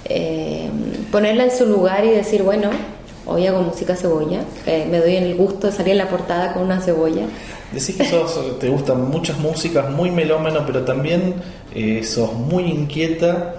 Eh, 0.06 0.68
ponerla 1.12 1.44
en 1.44 1.52
su 1.52 1.68
lugar 1.68 2.04
y 2.04 2.10
decir, 2.10 2.42
bueno, 2.42 2.72
hoy 3.28 3.46
hago 3.46 3.62
música 3.62 3.96
cebolla, 3.96 4.40
eh, 4.66 4.88
me 4.90 4.98
doy 4.98 5.18
el 5.18 5.36
gusto 5.36 5.68
de 5.68 5.74
salir 5.74 5.92
en 5.92 6.00
la 6.00 6.10
portada 6.10 6.52
con 6.54 6.64
una 6.64 6.82
cebolla. 6.82 7.28
Decís 7.72 7.96
que 7.96 8.06
sos, 8.06 8.58
te 8.58 8.70
gustan 8.70 9.08
muchas 9.08 9.38
músicas, 9.38 9.92
muy 9.92 10.10
melómano, 10.10 10.64
pero 10.66 10.84
también 10.84 11.36
eh, 11.76 12.02
sos 12.04 12.34
muy 12.34 12.64
inquieta 12.64 13.54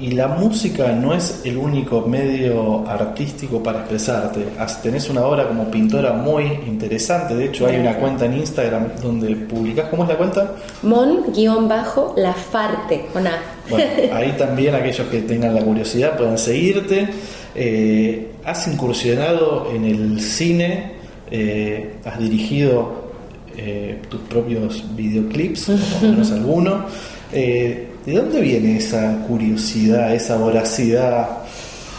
y 0.00 0.12
la 0.12 0.28
música 0.28 0.92
no 0.92 1.12
es 1.14 1.40
el 1.44 1.56
único 1.56 2.02
medio 2.02 2.88
artístico 2.88 3.60
para 3.62 3.80
expresarte. 3.80 4.46
Tenés 4.82 5.10
una 5.10 5.22
obra 5.22 5.48
como 5.48 5.68
pintora 5.70 6.12
muy 6.12 6.44
interesante, 6.66 7.34
de 7.34 7.46
hecho 7.46 7.66
hay 7.66 7.78
una 7.78 7.96
cuenta 7.96 8.26
en 8.26 8.38
Instagram 8.38 8.88
donde 9.02 9.34
publicás, 9.36 9.88
¿cómo 9.88 10.04
es 10.04 10.10
la 10.10 10.16
cuenta? 10.16 10.54
Mon-Lafarte. 10.82 13.06
Bueno, 13.12 13.30
ahí 14.12 14.34
también 14.38 14.74
aquellos 14.74 15.06
que 15.08 15.22
tengan 15.22 15.54
la 15.54 15.62
curiosidad 15.62 16.16
pueden 16.16 16.38
seguirte. 16.38 17.08
Eh, 17.54 18.32
has 18.44 18.66
incursionado 18.68 19.70
en 19.74 19.84
el 19.84 20.20
cine, 20.20 20.92
eh, 21.30 21.96
has 22.04 22.18
dirigido 22.18 23.08
eh, 23.56 24.02
tus 24.08 24.20
propios 24.20 24.84
videoclips, 24.94 25.70
o 25.70 25.76
por 25.76 26.02
lo 26.02 26.08
menos 26.10 26.30
alguno. 26.38 26.84
Eh, 27.32 27.87
¿De 28.08 28.14
dónde 28.14 28.40
viene 28.40 28.78
esa 28.78 29.18
curiosidad, 29.28 30.14
esa 30.14 30.38
voracidad 30.38 31.28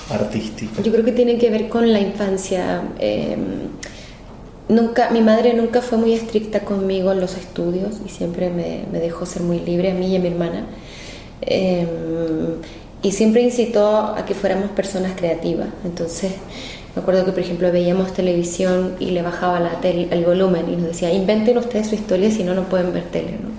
artística? 0.10 0.82
Yo 0.82 0.92
creo 0.92 1.06
que 1.06 1.12
tiene 1.12 1.38
que 1.38 1.52
ver 1.52 1.70
con 1.70 1.94
la 1.94 2.00
infancia. 2.00 2.82
eh, 2.98 3.38
nunca, 4.70 5.12
mi 5.12 5.22
madre 5.22 5.54
nunca 5.54 5.84
fue 5.84 6.00
muy 6.00 6.14
estricta 6.14 6.62
conmigo 6.62 7.12
en 7.12 7.20
los 7.20 7.38
estudios 7.38 7.98
y 8.04 8.10
siempre 8.10 8.50
me, 8.50 8.86
me 8.92 8.98
dejó 9.00 9.28
ser 9.28 9.44
muy 9.44 9.60
libre 9.60 9.92
a 9.92 9.94
mí 9.94 10.08
y 10.08 10.16
a 10.16 10.20
mi 10.20 10.30
hermana. 10.30 10.66
Eh, 11.42 11.86
y 13.04 13.12
siempre 13.12 13.44
incitó 13.44 13.98
a 14.00 14.26
que 14.26 14.34
fuéramos 14.34 14.72
personas 14.72 15.12
creativas. 15.16 15.68
Entonces, 15.86 16.32
me 16.96 17.04
acuerdo 17.04 17.24
que, 17.24 17.34
por 17.34 17.42
ejemplo, 17.42 17.72
veíamos 17.72 18.14
televisión 18.14 18.96
y 19.00 19.12
le 19.12 19.22
bajaba 19.22 19.60
la 19.60 19.80
tel- 19.80 20.08
el 20.10 20.26
volumen 20.26 20.66
y 20.74 20.76
nos 20.76 20.88
decía, 20.88 21.14
inventen 21.14 21.56
ustedes 21.60 21.86
su 21.88 21.94
historia, 21.94 22.32
si 22.32 22.44
no, 22.44 22.56
no 22.56 22.64
pueden 22.64 22.92
ver 22.94 23.04
tele. 23.04 23.34
¿no? 23.44 23.50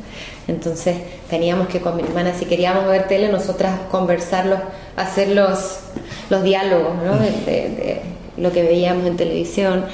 Entonces, 0.50 0.96
teníamos 1.28 1.68
que 1.68 1.80
con 1.80 1.96
mi 1.96 2.02
hermana, 2.02 2.34
si 2.34 2.44
queríamos 2.44 2.86
ver 2.86 3.06
tele, 3.08 3.28
nosotras 3.30 3.78
conversarlos, 3.90 4.58
hacer 4.96 5.28
los, 5.30 5.78
los 6.28 6.42
diálogos 6.42 6.94
¿no? 7.04 7.14
de, 7.18 7.30
de- 7.30 7.68
de 7.76 8.00
lo 8.36 8.50
que 8.52 8.62
veíamos 8.62 9.06
en 9.06 9.16
televisión. 9.16 9.84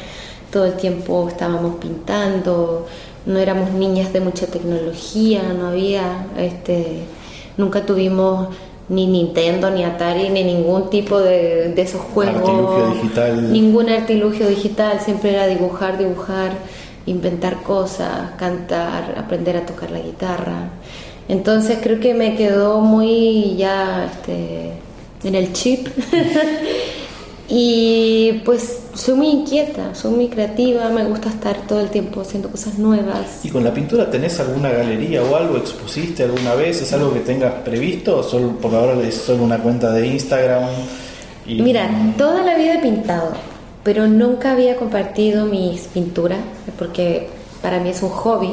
Todo 0.51 0.65
el 0.67 0.75
tiempo 0.75 1.29
estábamos 1.29 1.77
pintando, 1.77 2.87
no 3.27 3.39
éramos 3.39 3.71
niñas 3.73 4.13
de 4.13 4.21
mucha 4.21 4.47
tecnología, 4.47 5.43
no 5.59 5.69
había, 5.69 6.27
este, 6.39 7.01
nunca 7.57 7.85
tuvimos 7.85 8.49
ni 8.89 9.07
Nintendo, 9.09 9.69
ni 9.71 9.83
Atari, 9.83 10.29
ni 10.29 10.45
ningún 10.45 10.89
tipo 10.91 11.19
de, 11.19 11.73
de 11.75 11.83
esos 11.83 12.01
juegos. 12.01 12.37
Artilugio 12.37 12.87
digital. 12.95 13.53
Ningún 13.53 13.89
artilugio 13.91 14.47
digital, 14.49 15.01
siempre 15.01 15.33
era 15.35 15.47
dibujar, 15.49 15.99
dibujar, 15.99 16.53
inventar 17.07 17.63
cosas, 17.63 18.33
cantar, 18.39 19.15
aprender 19.19 19.57
a 19.57 19.65
tocar 19.67 19.91
la 19.91 20.01
guitarra. 20.01 20.71
Entonces 21.29 21.79
creo 21.83 21.99
que 22.01 22.15
me 22.15 22.37
quedó 22.37 22.81
muy 22.81 23.57
ya 23.57 24.07
este, 24.13 24.73
en 25.25 25.35
el 25.35 25.53
chip. 25.53 25.89
y 27.49 28.41
pues 28.45 28.81
soy 28.95 29.15
muy 29.15 29.29
inquieta, 29.29 29.95
soy 29.95 30.13
muy 30.13 30.29
creativa, 30.29 30.89
me 30.89 31.05
gusta 31.05 31.29
estar 31.29 31.57
todo 31.69 31.81
el 31.81 31.89
tiempo 31.91 32.21
haciendo 32.21 32.49
cosas 32.51 32.79
nuevas. 32.79 33.45
¿Y 33.45 33.51
con 33.51 33.63
la 33.63 33.73
pintura 33.73 34.11
tenés 34.11 34.41
alguna 34.41 34.71
galería 34.71 35.23
o 35.23 35.37
algo? 35.37 35.57
¿Expusiste 35.57 36.25
alguna 36.25 36.55
vez? 36.55 36.83
¿Es 36.83 36.93
algo 36.93 37.13
que 37.13 37.21
tengas 37.21 37.53
previsto? 37.65 38.19
¿O 38.19 38.23
solo, 38.23 38.51
por 38.59 38.75
ahora 38.75 38.95
es 39.07 39.15
solo 39.15 39.45
una 39.45 39.59
cuenta 39.59 39.93
de 39.93 40.07
Instagram? 40.09 40.65
Y- 41.47 41.63
Mira, 41.63 41.89
toda 42.19 42.43
la 42.43 42.57
vida 42.57 42.75
he 42.75 42.79
pintado, 42.83 43.31
pero 43.87 44.07
nunca 44.09 44.53
había 44.53 44.75
compartido 44.77 45.47
mis 45.47 45.83
pinturas, 45.95 46.41
porque 46.79 47.29
para 47.63 47.79
mí 47.81 47.91
es 47.91 48.03
un 48.03 48.11
hobby. 48.11 48.51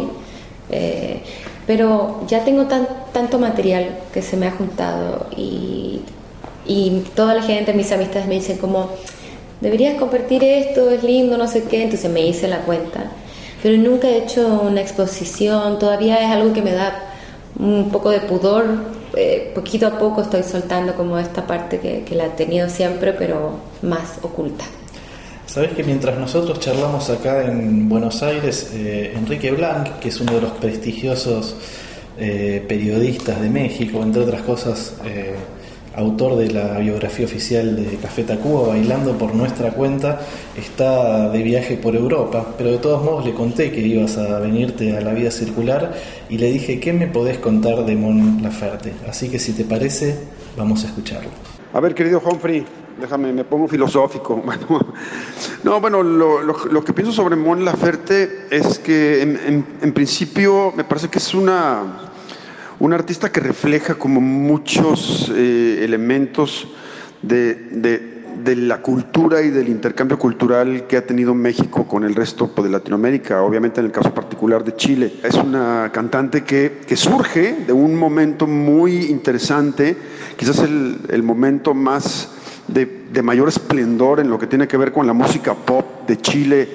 eh, 0.72 1.22
pero 1.68 2.22
ya 2.28 2.44
tengo 2.46 2.64
tan- 2.66 2.88
tanto 3.14 3.40
material 3.40 3.86
que 4.14 4.22
se 4.22 4.36
me 4.38 4.48
ha 4.48 4.52
juntado 4.52 5.28
y, 5.36 6.02
y 6.68 7.04
toda 7.16 7.34
la 7.36 7.42
gente, 7.42 7.74
mis 7.74 7.92
amistades 7.92 8.28
me 8.28 8.36
dicen 8.36 8.58
como, 8.58 8.90
deberías 9.62 9.96
compartir 10.00 10.44
esto, 10.44 10.90
es 10.92 11.04
lindo, 11.04 11.38
no 11.38 11.48
sé 11.48 11.64
qué, 11.64 11.84
entonces 11.84 12.12
me 12.12 12.22
hice 12.28 12.48
la 12.48 12.60
cuenta. 12.60 13.06
Pero 13.64 13.78
nunca 13.78 14.08
he 14.10 14.18
hecho 14.18 14.62
una 14.70 14.82
exposición, 14.82 15.80
todavía 15.80 16.20
es 16.26 16.30
algo 16.32 16.54
que 16.54 16.62
me 16.62 16.74
da 16.74 16.90
un 17.60 17.90
poco 17.92 18.10
de 18.12 18.20
pudor, 18.20 18.66
eh, 19.16 19.52
poquito 19.56 19.88
a 19.88 19.98
poco 19.98 20.22
estoy 20.22 20.44
soltando 20.44 20.96
como 20.96 21.18
esta 21.18 21.48
parte 21.48 21.80
que, 21.80 22.04
que 22.04 22.16
la 22.16 22.26
he 22.26 22.30
tenido 22.30 22.70
siempre, 22.70 23.14
pero 23.14 23.52
más 23.82 24.20
oculta. 24.22 24.66
Sabes 25.54 25.74
que 25.74 25.84
mientras 25.84 26.18
nosotros 26.18 26.60
charlamos 26.60 27.12
acá 27.12 27.46
en 27.46 27.88
Buenos 27.88 28.24
Aires, 28.24 28.72
eh, 28.74 29.14
Enrique 29.16 29.52
Blanc, 29.52 30.00
que 30.00 30.10
es 30.10 30.20
uno 30.20 30.34
de 30.34 30.42
los 30.42 30.54
prestigiosos 30.54 31.56
eh, 32.18 32.66
periodistas 32.68 33.40
de 33.40 33.52
México, 33.52 34.02
entre 34.02 34.24
otras 34.24 34.42
cosas, 34.42 34.96
eh, 35.06 35.36
autor 35.96 36.38
de 36.38 36.50
la 36.50 36.80
biografía 36.80 37.28
oficial 37.28 37.76
de 37.76 37.98
Café 37.98 38.24
Tacuba, 38.24 38.70
bailando 38.70 39.16
por 39.16 39.36
nuestra 39.36 39.70
cuenta, 39.74 40.22
está 40.58 41.30
de 41.30 41.44
viaje 41.44 41.78
por 41.78 41.96
Europa, 41.96 42.56
pero 42.58 42.72
de 42.72 42.80
todos 42.80 43.04
modos 43.04 43.24
le 43.24 43.36
conté 43.36 43.72
que 43.72 43.82
ibas 43.82 44.18
a 44.18 44.40
venirte 44.40 44.98
a 44.98 45.02
la 45.02 45.14
vida 45.14 45.30
circular 45.30 45.94
y 46.32 46.40
le 46.40 46.52
dije, 46.52 46.80
¿qué 46.80 46.94
me 46.94 47.06
podés 47.06 47.38
contar 47.38 47.86
de 47.86 47.96
Mon 47.96 48.42
Laferte? 48.42 48.94
Así 49.08 49.30
que 49.30 49.38
si 49.38 49.52
te 49.52 49.66
parece, 49.66 50.18
vamos 50.58 50.84
a 50.84 50.88
escucharlo. 50.88 51.30
A 51.74 51.80
ver, 51.80 51.94
querido 51.94 52.20
Humphrey, 52.26 52.66
déjame, 53.00 53.34
me 53.34 53.44
pongo 53.44 53.68
filosófico. 53.68 54.42
no, 55.64 55.82
bueno, 55.82 56.04
lo, 56.04 56.84
que 56.84 56.94
pienso 56.94 57.12
sobre 57.12 57.36
Mon 57.36 57.64
Laferte 57.64 58.48
es 58.50 58.80
que 58.80 59.22
en, 59.22 59.94
principio 59.94 60.74
me 60.76 60.84
parece 60.84 61.10
que 61.10 61.20
es 61.20 61.34
una, 61.34 62.12
un 62.80 62.94
artista 62.94 63.32
que 63.32 63.40
refleja 63.40 63.96
como 63.96 64.22
muchos 64.22 65.32
eh, 65.36 65.80
elementos 65.84 66.68
de, 67.22 68.12
la 68.46 68.82
cultura 68.82 69.42
y 69.42 69.50
del 69.50 69.70
intercambio 69.70 70.20
cultural 70.20 70.86
que 70.88 70.98
ha 70.98 71.06
tenido 71.06 71.34
México 71.34 71.88
con 71.88 72.04
el 72.04 72.14
resto 72.14 72.54
pues, 72.54 72.66
de 72.66 72.72
Latinoamérica, 72.72 73.42
obviamente 73.42 73.80
en 73.80 73.86
el 73.86 73.92
caso 73.92 74.14
particular 74.14 74.64
de 74.64 74.76
Chile. 74.76 75.14
Es 75.24 75.36
una 75.36 75.92
cantante 75.94 76.44
que, 76.44 76.82
que 76.86 76.98
surge 76.98 77.64
de 77.66 77.74
un 77.74 77.96
momento 77.96 78.46
muy 78.46 79.06
interesante, 79.06 79.96
quizás 80.36 80.60
el, 80.60 80.98
el 81.10 81.24
momento 81.24 81.74
más 81.74 82.43
de, 82.68 83.22
mayor 83.22 83.48
esplendor 83.50 84.20
en 84.20 84.30
lo 84.30 84.40
que 84.40 84.48
tiene 84.48 84.68
que 84.68 84.78
ver 84.78 84.92
con 84.92 85.08
la 85.08 85.14
música 85.14 85.54
pop 85.54 86.08
de 86.08 86.18
Chile 86.18 86.68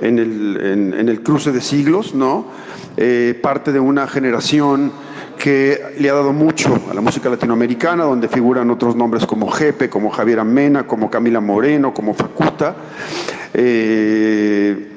en 0.00 0.18
el, 0.18 0.94
en, 0.94 1.08
el 1.08 1.22
cruce 1.22 1.52
de 1.52 1.60
siglos, 1.60 2.14
¿no? 2.14 2.46
Eh, 2.96 3.38
parte 3.42 3.72
de 3.72 3.80
una 3.80 4.06
generación 4.06 4.92
que 5.38 5.80
le 5.98 6.10
ha 6.10 6.14
dado 6.14 6.32
mucho 6.32 6.80
a 6.90 6.94
la 6.94 7.00
música 7.00 7.28
latinoamericana, 7.28 8.04
donde 8.04 8.28
figuran 8.28 8.70
otros 8.70 8.96
nombres 8.96 9.26
como 9.26 9.50
Jepe, 9.50 9.88
como 9.88 10.10
Javier 10.10 10.40
Amena, 10.40 10.86
como 10.86 11.10
Camila 11.10 11.40
Moreno, 11.40 11.92
como 11.92 12.14
Facuta, 12.14 12.74
eh, 13.52 14.88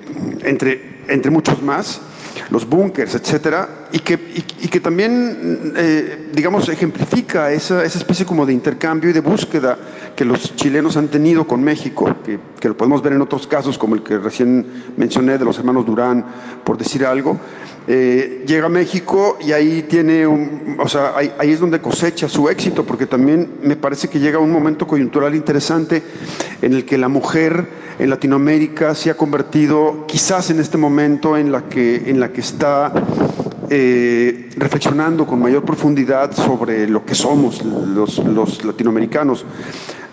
entre, 0.44 1.04
entre 1.08 1.32
muchos 1.32 1.62
más 1.62 2.02
los 2.50 2.68
búnkers, 2.68 3.14
etcétera, 3.16 3.88
y 3.92 4.00
que, 4.00 4.14
y, 4.14 4.68
que 4.68 4.80
también, 4.80 5.74
eh, 5.76 6.30
digamos, 6.34 6.68
ejemplifica 6.70 7.52
esa, 7.52 7.84
esa, 7.84 8.00
especie 8.00 8.26
como 8.26 8.46
de 8.46 8.54
intercambio 8.54 9.10
y 9.10 9.14
de 9.14 9.20
búsqueda 9.20 9.78
que 10.20 10.26
los 10.26 10.54
chilenos 10.58 10.98
han 10.98 11.08
tenido 11.08 11.48
con 11.48 11.64
México, 11.64 12.14
que, 12.26 12.38
que, 12.60 12.68
lo 12.68 12.76
podemos 12.76 13.02
ver 13.02 13.14
en 13.14 13.22
otros 13.22 13.48
casos, 13.48 13.78
como 13.78 13.96
el 13.96 14.04
que 14.04 14.18
recién 14.18 14.66
mencioné 14.98 15.38
de 15.38 15.46
los 15.46 15.58
hermanos 15.58 15.86
Durán, 15.86 16.26
por 16.66 16.78
decir 16.78 17.06
algo. 17.06 17.40
Eh, 17.88 18.44
llega 18.46 18.66
a 18.66 18.70
México 18.70 19.38
y 19.40 19.54
ahí 19.54 19.84
tiene 19.84 20.28
un, 20.28 20.76
o 20.78 20.90
sea, 20.90 21.14
ahí, 21.16 21.32
es 21.50 21.62
donde 21.62 21.80
cosecha 21.80 22.28
su 22.28 22.50
éxito, 22.50 22.84
porque 22.84 23.06
también 23.06 23.60
me 23.64 23.78
parece 23.78 24.10
que 24.10 24.20
llega 24.20 24.40
un 24.40 24.52
momento 24.52 24.86
coyuntural 24.86 25.36
interesante 25.36 26.04
en 26.62 26.74
el 26.74 26.84
que 26.84 26.98
la 26.98 27.08
mujer 27.08 27.66
en 27.98 28.10
Latinoamérica 28.10 28.96
se 28.96 29.12
ha 29.12 29.16
convertido 29.16 30.06
quizás 30.06 30.50
en 30.50 30.60
este 30.60 30.78
momento 30.78 31.38
en 31.38 31.54
la 31.54 31.70
que, 31.70 32.10
en 32.10 32.20
la 32.20 32.34
que 32.34 32.42
está 32.42 32.92
eh, 33.72 34.50
reflexionando 34.58 35.28
con 35.28 35.40
mayor 35.40 35.64
profundidad 35.64 36.32
sobre 36.32 36.88
lo 36.88 37.06
que 37.06 37.14
somos 37.14 37.64
los, 37.64 38.64
latinoamericanos. 38.66 39.46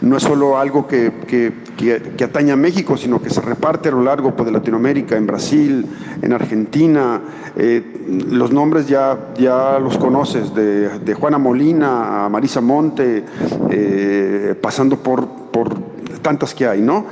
No 0.03 0.19
es 0.19 0.23
solo 0.23 0.59
algo 0.59 0.87
que, 0.87 1.11
que, 1.27 2.25
atañe 2.25 2.53
a 2.53 2.57
México, 2.57 2.99
sino 2.99 3.23
que 3.23 3.31
se 3.31 3.41
reparte 3.41 3.89
a 3.89 3.93
lo 3.93 4.03
largo 4.03 4.37
pues, 4.37 4.47
de 4.47 4.53
Latinoamérica, 4.53 5.17
en 5.17 5.27
Brasil, 5.27 5.87
en 6.21 6.33
Argentina. 6.35 7.23
Eh, 7.57 7.83
los 8.31 8.53
nombres 8.53 8.89
ya, 8.89 9.33
ya 9.39 9.79
los 9.79 9.97
conoces, 9.97 10.55
de, 10.55 11.15
Juana 11.19 11.39
Molina 11.39 12.27
a 12.27 12.29
Marisa 12.29 12.61
Monte, 12.61 13.25
eh, 13.71 14.55
pasando 14.61 14.99
por, 14.99 15.27
por 15.51 15.75
tantas 16.21 16.55
que 16.55 16.67
hay, 16.67 16.83
¿no? 16.83 17.07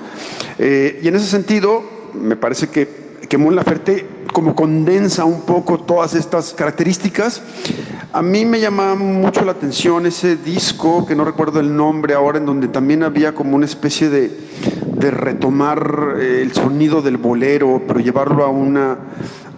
Y 0.59 1.09
en 1.09 1.15
ese 1.17 1.27
sentido, 1.27 1.83
me 2.15 2.37
parece 2.37 2.69
que, 2.69 3.04
que 3.29 3.39
Mon 3.39 3.55
Laferte 3.55 4.07
como 4.33 4.55
condensa 4.55 5.25
un 5.25 5.43
poco 5.43 5.79
todas 5.79 6.15
estas 6.15 6.55
características. 6.55 7.43
A 8.13 8.21
mí 8.21 8.45
me 8.45 8.61
llamaba 8.61 8.95
mucho 8.97 9.45
la 9.45 9.53
atención 9.53 10.07
ese 10.07 10.37
disco, 10.37 11.07
que 11.07 11.15
no 11.15 11.25
recuerdo 11.25 11.61
el 11.61 11.75
nombre 11.75 12.15
ahora, 12.15 12.39
en 12.39 12.47
donde 12.47 12.69
también 12.69 13.03
había 13.03 13.35
como 13.35 13.55
una 13.57 13.65
especie 13.65 14.11
de, 14.11 14.37
de 14.97 15.11
retomar 15.11 16.17
eh, 16.19 16.41
el 16.43 16.53
sonido 16.53 17.01
del 17.01 17.17
bolero, 17.17 17.83
pero 17.87 18.01
llevarlo 18.01 18.45
a 18.45 18.49
una 18.49 18.99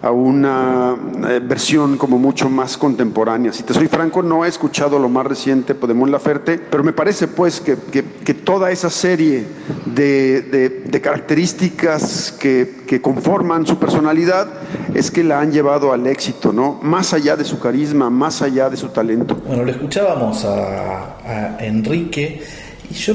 a 0.01 0.11
una 0.11 0.95
eh, 1.29 1.39
versión 1.43 1.97
como 1.97 2.17
mucho 2.17 2.49
más 2.49 2.77
contemporánea. 2.77 3.51
Si 3.51 3.63
te 3.63 3.73
soy 3.73 3.87
franco, 3.87 4.21
no 4.21 4.45
he 4.45 4.47
escuchado 4.47 4.99
lo 4.99 5.09
más 5.09 5.25
reciente 5.25 5.73
de 5.73 5.93
Mon 5.93 6.11
Laferte, 6.11 6.57
pero 6.57 6.83
me 6.83 6.93
parece 6.93 7.27
pues 7.27 7.61
que, 7.61 7.77
que, 7.91 8.33
toda 8.33 8.71
esa 8.71 8.89
serie 8.89 9.45
de, 9.85 10.41
de, 10.85 11.01
características 11.01 12.31
que, 12.39 12.83
que, 12.87 13.01
conforman 13.01 13.65
su 13.65 13.77
personalidad 13.77 14.47
es 14.93 15.11
que 15.11 15.23
la 15.23 15.39
han 15.39 15.51
llevado 15.51 15.91
al 15.91 16.07
éxito, 16.07 16.53
¿no? 16.53 16.79
Más 16.81 17.13
allá 17.13 17.35
de 17.35 17.43
su 17.43 17.59
carisma, 17.59 18.09
más 18.09 18.41
allá 18.41 18.69
de 18.69 18.77
su 18.77 18.89
talento. 18.89 19.35
Bueno, 19.47 19.65
le 19.65 19.71
escuchábamos 19.71 20.45
a, 20.45 21.17
a 21.25 21.65
Enrique 21.65 22.41
y 22.89 22.93
yo 22.93 23.13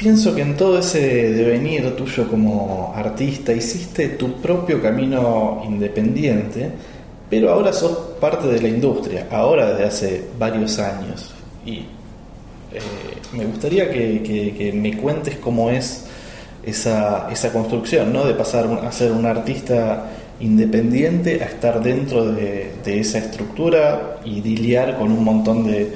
Pienso 0.00 0.34
que 0.34 0.40
en 0.40 0.56
todo 0.56 0.78
ese 0.78 1.30
devenir 1.30 1.94
tuyo 1.94 2.26
como 2.26 2.90
artista 2.96 3.52
hiciste 3.52 4.08
tu 4.08 4.40
propio 4.40 4.80
camino 4.80 5.60
independiente, 5.66 6.70
pero 7.28 7.50
ahora 7.50 7.70
sos 7.70 8.14
parte 8.18 8.48
de 8.48 8.62
la 8.62 8.68
industria, 8.68 9.26
ahora 9.30 9.72
desde 9.72 9.84
hace 9.84 10.24
varios 10.38 10.78
años. 10.78 11.34
Y 11.66 11.80
eh, 11.80 12.80
me 13.34 13.44
gustaría 13.44 13.90
que, 13.90 14.72
me 14.74 14.96
cuentes 14.96 15.36
cómo 15.36 15.68
es 15.68 16.06
esa, 16.64 17.28
esa 17.30 17.52
construcción, 17.52 18.10
¿no? 18.10 18.24
de 18.24 18.32
pasar 18.32 18.68
a 18.82 18.90
ser 18.92 19.12
un 19.12 19.26
artista 19.26 20.12
independiente 20.40 21.42
a 21.42 21.44
estar 21.44 21.82
dentro 21.82 22.24
de, 22.24 22.72
de 22.82 23.00
esa 23.00 23.18
estructura 23.18 24.16
y 24.24 24.40
lidiar 24.40 24.96
con 24.96 25.12
un 25.12 25.22
montón 25.22 25.66
de 25.66 25.92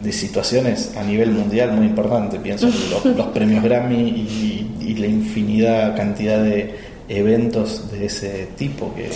de 0.00 0.12
situaciones 0.12 0.96
a 0.96 1.02
nivel 1.02 1.30
mundial 1.30 1.72
muy 1.72 1.86
importante. 1.86 2.38
Pienso 2.38 2.68
en 2.68 3.16
los, 3.16 3.26
premios 3.28 3.62
Grammy 3.62 4.08
y, 4.08 4.94
la 4.96 5.06
infinidad 5.06 5.94
cantidad 5.94 6.42
de 6.42 6.74
eventos 7.08 7.90
de 7.90 8.06
ese 8.06 8.48
tipo 8.56 8.94
que... 8.94 9.10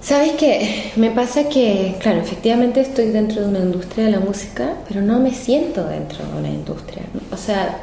¿Sabes 0.00 0.32
qué? 0.32 0.92
Me 0.94 1.10
pasa 1.10 1.48
que, 1.48 1.96
claro, 2.00 2.20
efectivamente 2.20 2.80
estoy 2.80 3.06
dentro 3.06 3.42
de 3.42 3.48
una 3.48 3.58
industria 3.58 4.04
de 4.04 4.12
la 4.12 4.20
música, 4.20 4.74
pero 4.86 5.00
no 5.00 5.18
me 5.18 5.32
siento 5.32 5.84
dentro 5.84 6.24
de 6.24 6.38
una 6.38 6.48
industria. 6.48 7.02
O 7.32 7.36
sea, 7.36 7.76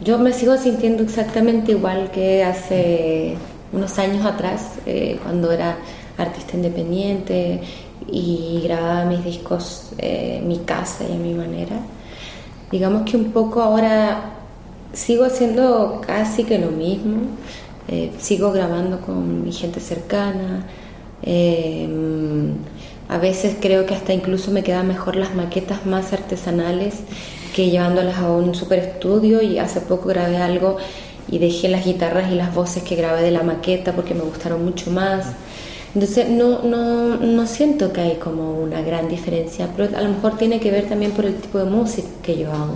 yo 0.00 0.18
me 0.18 0.32
sigo 0.32 0.56
sintiendo 0.56 1.02
exactamente 1.02 1.72
igual 1.72 2.10
que 2.10 2.44
hace 2.44 3.36
unos 3.72 3.98
años 3.98 4.24
atrás, 4.24 4.72
eh, 4.86 5.18
cuando 5.22 5.52
era 5.52 5.76
artista 6.16 6.56
independiente 6.56 7.60
y 8.12 8.60
grababa 8.64 9.04
mis 9.04 9.24
discos 9.24 9.90
eh, 9.98 10.42
mi 10.44 10.58
casa 10.58 11.04
y 11.08 11.12
a 11.12 11.18
mi 11.18 11.34
manera. 11.34 11.76
Digamos 12.70 13.02
que 13.10 13.16
un 13.16 13.32
poco 13.32 13.62
ahora 13.62 14.32
sigo 14.92 15.24
haciendo 15.24 16.00
casi 16.06 16.44
que 16.44 16.58
lo 16.58 16.70
mismo, 16.70 17.22
eh, 17.88 18.12
sigo 18.18 18.52
grabando 18.52 19.00
con 19.00 19.44
mi 19.44 19.52
gente 19.52 19.80
cercana. 19.80 20.66
Em, 21.22 22.54
a 23.08 23.18
veces 23.18 23.56
creo 23.60 23.86
que 23.86 23.94
hasta 23.94 24.12
incluso 24.12 24.50
me 24.52 24.62
quedan 24.62 24.86
mejor 24.86 25.16
las 25.16 25.34
maquetas 25.34 25.84
más 25.86 26.12
artesanales 26.12 27.00
que 27.54 27.70
llevándolas 27.70 28.18
a 28.18 28.30
un 28.30 28.54
super 28.54 28.78
estudio 28.78 29.42
y 29.42 29.58
hace 29.58 29.80
poco 29.80 30.08
grabé 30.08 30.36
algo 30.36 30.76
y 31.28 31.38
dejé 31.38 31.68
las 31.68 31.84
guitarras 31.84 32.30
y 32.30 32.34
las 32.34 32.54
voces 32.54 32.82
que 32.82 32.96
grabé 32.96 33.22
de 33.22 33.30
la 33.30 33.42
maqueta 33.42 33.92
porque 33.92 34.14
me 34.14 34.22
gustaron 34.22 34.64
mucho 34.64 34.90
más. 34.90 35.34
Entonces 35.94 36.28
no, 36.28 36.62
no, 36.62 37.16
no 37.16 37.46
siento 37.46 37.92
que 37.92 38.00
hay 38.00 38.14
como 38.16 38.60
una 38.60 38.80
gran 38.82 39.08
diferencia, 39.08 39.68
pero 39.76 39.96
a 39.96 40.00
lo 40.02 40.10
mejor 40.10 40.38
tiene 40.38 40.60
que 40.60 40.70
ver 40.70 40.88
también 40.88 41.10
por 41.12 41.24
el 41.24 41.34
tipo 41.34 41.58
de 41.58 41.64
música 41.64 42.08
que 42.22 42.38
yo 42.38 42.52
hago. 42.52 42.74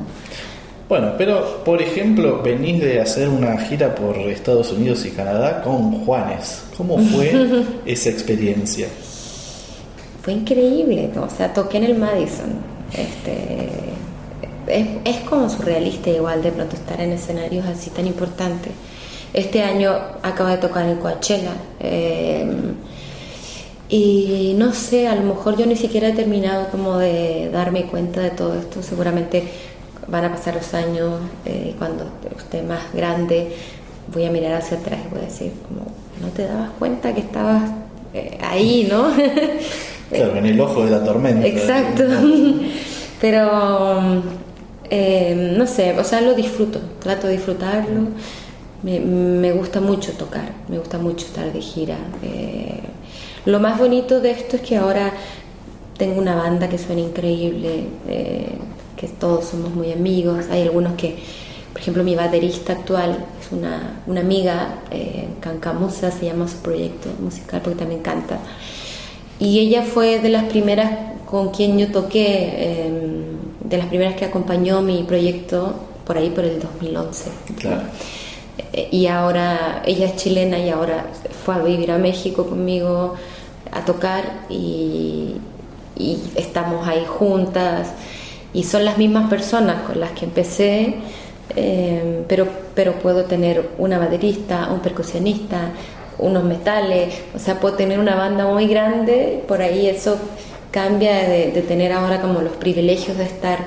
Bueno, 0.89 1.13
pero 1.17 1.63
por 1.65 1.81
ejemplo, 1.81 2.43
venís 2.43 2.81
de 2.81 3.01
hacer 3.01 3.29
una 3.29 3.57
gira 3.59 3.95
por 3.95 4.17
Estados 4.17 4.73
Unidos 4.73 5.07
y 5.07 5.11
Canadá 5.11 5.63
con 5.63 6.05
Juanes. 6.05 6.63
¿Cómo 6.77 6.99
fue 6.99 7.33
esa 7.87 8.11
experiencia? 8.11 8.89
Fue 10.23 10.33
increíble, 10.33 11.11
o 11.17 11.31
sea, 11.31 11.53
toqué 11.53 11.79
en 11.79 11.85
el 11.85 11.95
Madison. 11.95 12.75
Este, 12.93 13.69
es, 14.67 14.87
es 15.05 15.21
como 15.29 15.49
surrealista 15.49 16.11
igual 16.11 16.43
de 16.43 16.51
pronto 16.51 16.75
estar 16.75 17.01
en 17.01 17.13
escenarios 17.13 17.65
así 17.67 17.91
tan 17.91 18.07
importantes. 18.07 18.73
Este 19.33 19.63
año 19.63 19.93
acabo 20.23 20.51
de 20.51 20.59
tocar 20.59 20.87
en 20.87 20.97
Coachella. 20.97 21.53
Eh, 21.81 22.47
Y 23.97 24.57
no 24.59 24.73
sé, 24.73 25.07
a 25.07 25.15
lo 25.15 25.23
mejor 25.23 25.57
yo 25.57 25.67
ni 25.67 25.77
siquiera 25.77 26.09
he 26.09 26.13
terminado 26.13 26.67
como 26.69 26.99
de 26.99 27.49
darme 27.53 27.85
cuenta 27.85 28.21
de 28.21 28.31
todo 28.31 28.59
esto. 28.59 28.83
Seguramente 28.83 29.45
van 30.09 30.25
a 30.25 30.33
pasar 30.33 30.57
los 30.57 30.75
años 30.75 31.21
eh, 31.45 31.77
cuando 31.79 32.05
esté 32.37 32.63
más 32.63 32.93
grande 32.93 33.53
voy 34.13 34.25
a 34.25 34.33
mirar 34.33 34.55
hacia 34.55 34.79
atrás 34.79 34.99
y 35.07 35.11
voy 35.11 35.21
a 35.21 35.27
decir, 35.27 35.53
como, 35.69 35.87
no 36.21 36.33
te 36.35 36.45
dabas 36.45 36.71
cuenta 36.77 37.15
que 37.15 37.21
estabas 37.21 37.71
eh, 38.13 38.37
ahí, 38.43 38.89
¿no? 38.91 39.13
claro, 40.11 40.37
en 40.39 40.47
el 40.47 40.61
ojo 40.61 40.85
de 40.85 40.91
la 40.91 41.05
tormenta. 41.05 41.47
Exacto. 41.47 42.03
Pero, 43.21 44.23
eh, 44.91 45.55
no 45.57 45.69
sé, 45.69 45.97
o 45.97 46.03
sea, 46.03 46.21
lo 46.21 46.35
disfruto, 46.35 46.81
trato 46.99 47.29
de 47.29 47.35
disfrutarlo. 47.35 48.09
Me, 48.85 49.53
gusta 49.53 49.81
mucho 49.81 50.13
tocar, 50.13 50.53
me 50.69 50.79
gusta 50.79 50.99
mucho 50.99 51.27
estar 51.27 51.53
de 51.53 51.61
gira. 51.61 51.97
Eh, 52.23 52.81
lo 53.47 53.59
más 53.59 53.79
bonito 53.79 54.21
de 54.21 54.31
esto 54.31 54.57
es 54.57 54.63
que 54.63 54.77
ahora 54.77 55.13
tengo 55.97 56.21
una 56.21 56.35
banda 56.37 56.69
que 56.69 56.77
suena 56.79 57.01
increíble, 57.01 57.85
que 58.07 59.09
todos 59.19 59.47
somos 59.47 59.75
muy 59.75 59.91
amigos. 59.93 60.47
Hay 60.51 60.63
algunos 60.63 60.95
que 60.95 61.17
por 61.75 61.81
ejemplo, 61.81 62.05
mi 62.05 62.15
baterista 62.15 62.73
actual 62.73 63.27
es 63.41 63.51
una, 63.51 64.01
una 64.07 64.21
amiga, 64.21 64.77
eh, 64.93 65.27
Cancamusa 65.41 66.13
se 66.13 66.27
llama 66.27 66.47
su 66.47 66.59
proyecto 66.59 67.09
musical 67.19 67.63
porque 67.65 67.81
también 67.81 68.01
canta. 68.01 68.39
Y 69.41 69.59
ella 69.59 69.83
fue 69.83 70.21
de 70.21 70.29
las 70.29 70.45
primeras 70.45 70.93
con 71.27 71.51
quien 71.51 71.77
yo 71.77 71.91
toqué, 71.91 72.87
em, 72.87 73.69
de 73.69 73.77
las 73.77 73.89
primeras 73.89 74.15
que 74.15 74.25
acompañó 74.25 74.83
mi 74.83 75.03
proyecto 75.03 75.75
por 76.07 76.17
ahí 76.17 76.31
por 76.31 76.45
el 76.45 76.61
2011. 76.61 77.31
Claro. 77.59 77.83
Eh, 78.73 78.89
y 78.91 79.07
ahora 79.07 79.83
ella 79.87 80.07
es 80.07 80.17
chilena 80.17 80.59
y 80.59 80.71
ahora 80.71 81.07
fue 81.45 81.55
a 81.55 81.59
vivir 81.59 81.91
a 81.91 81.99
México 81.99 82.47
conmigo 82.47 83.15
a 83.73 83.85
tocar 83.85 84.45
y, 84.49 85.37
estamos 86.35 86.89
ahí 86.89 87.05
juntas 87.07 87.93
y 88.53 88.65
son 88.65 88.85
las 88.85 88.99
mismas 88.99 89.31
personas 89.31 89.83
con 89.83 90.01
las 90.01 90.11
que 90.11 90.25
empecé 90.25 90.97
Em, 91.57 92.25
pero, 92.27 92.47
pero 92.75 92.95
puedo 92.95 93.25
tener 93.25 93.71
una 93.79 93.99
baterista, 93.99 94.71
un 94.73 94.81
percusionista, 94.81 95.71
unos 96.19 96.43
metales, 96.45 97.15
o 97.35 97.39
sea, 97.39 97.61
puedo 97.61 97.77
tener 97.77 97.99
una 97.99 98.17
banda 98.17 98.47
muy 98.47 98.67
grande, 98.67 99.43
por 99.47 99.61
ahí 99.63 99.87
eso 99.87 100.17
cambia 100.71 101.29
de, 101.29 101.49
tener 101.69 101.93
ahora 101.93 102.21
como 102.21 102.41
los 102.41 102.55
privilegios 102.55 103.19
de 103.19 103.25
estar, 103.25 103.59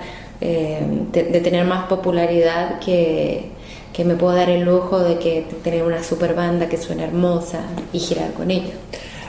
em, 0.41 1.11
de, 1.11 1.39
tener 1.41 1.65
más 1.65 1.87
popularidad 1.87 2.79
que, 2.79 3.51
que, 3.97 4.03
me 4.05 4.15
puedo 4.15 4.35
dar 4.35 4.49
el 4.49 4.63
lujo 4.63 4.99
de 4.99 5.17
que 5.17 5.45
tener 5.63 5.83
una 5.83 6.03
super 6.03 6.35
banda 6.35 6.69
que 6.69 6.77
suena 6.77 7.05
hermosa 7.05 7.61
y 7.91 7.99
girar 7.99 8.33
con 8.33 8.51
ella. 8.51 8.73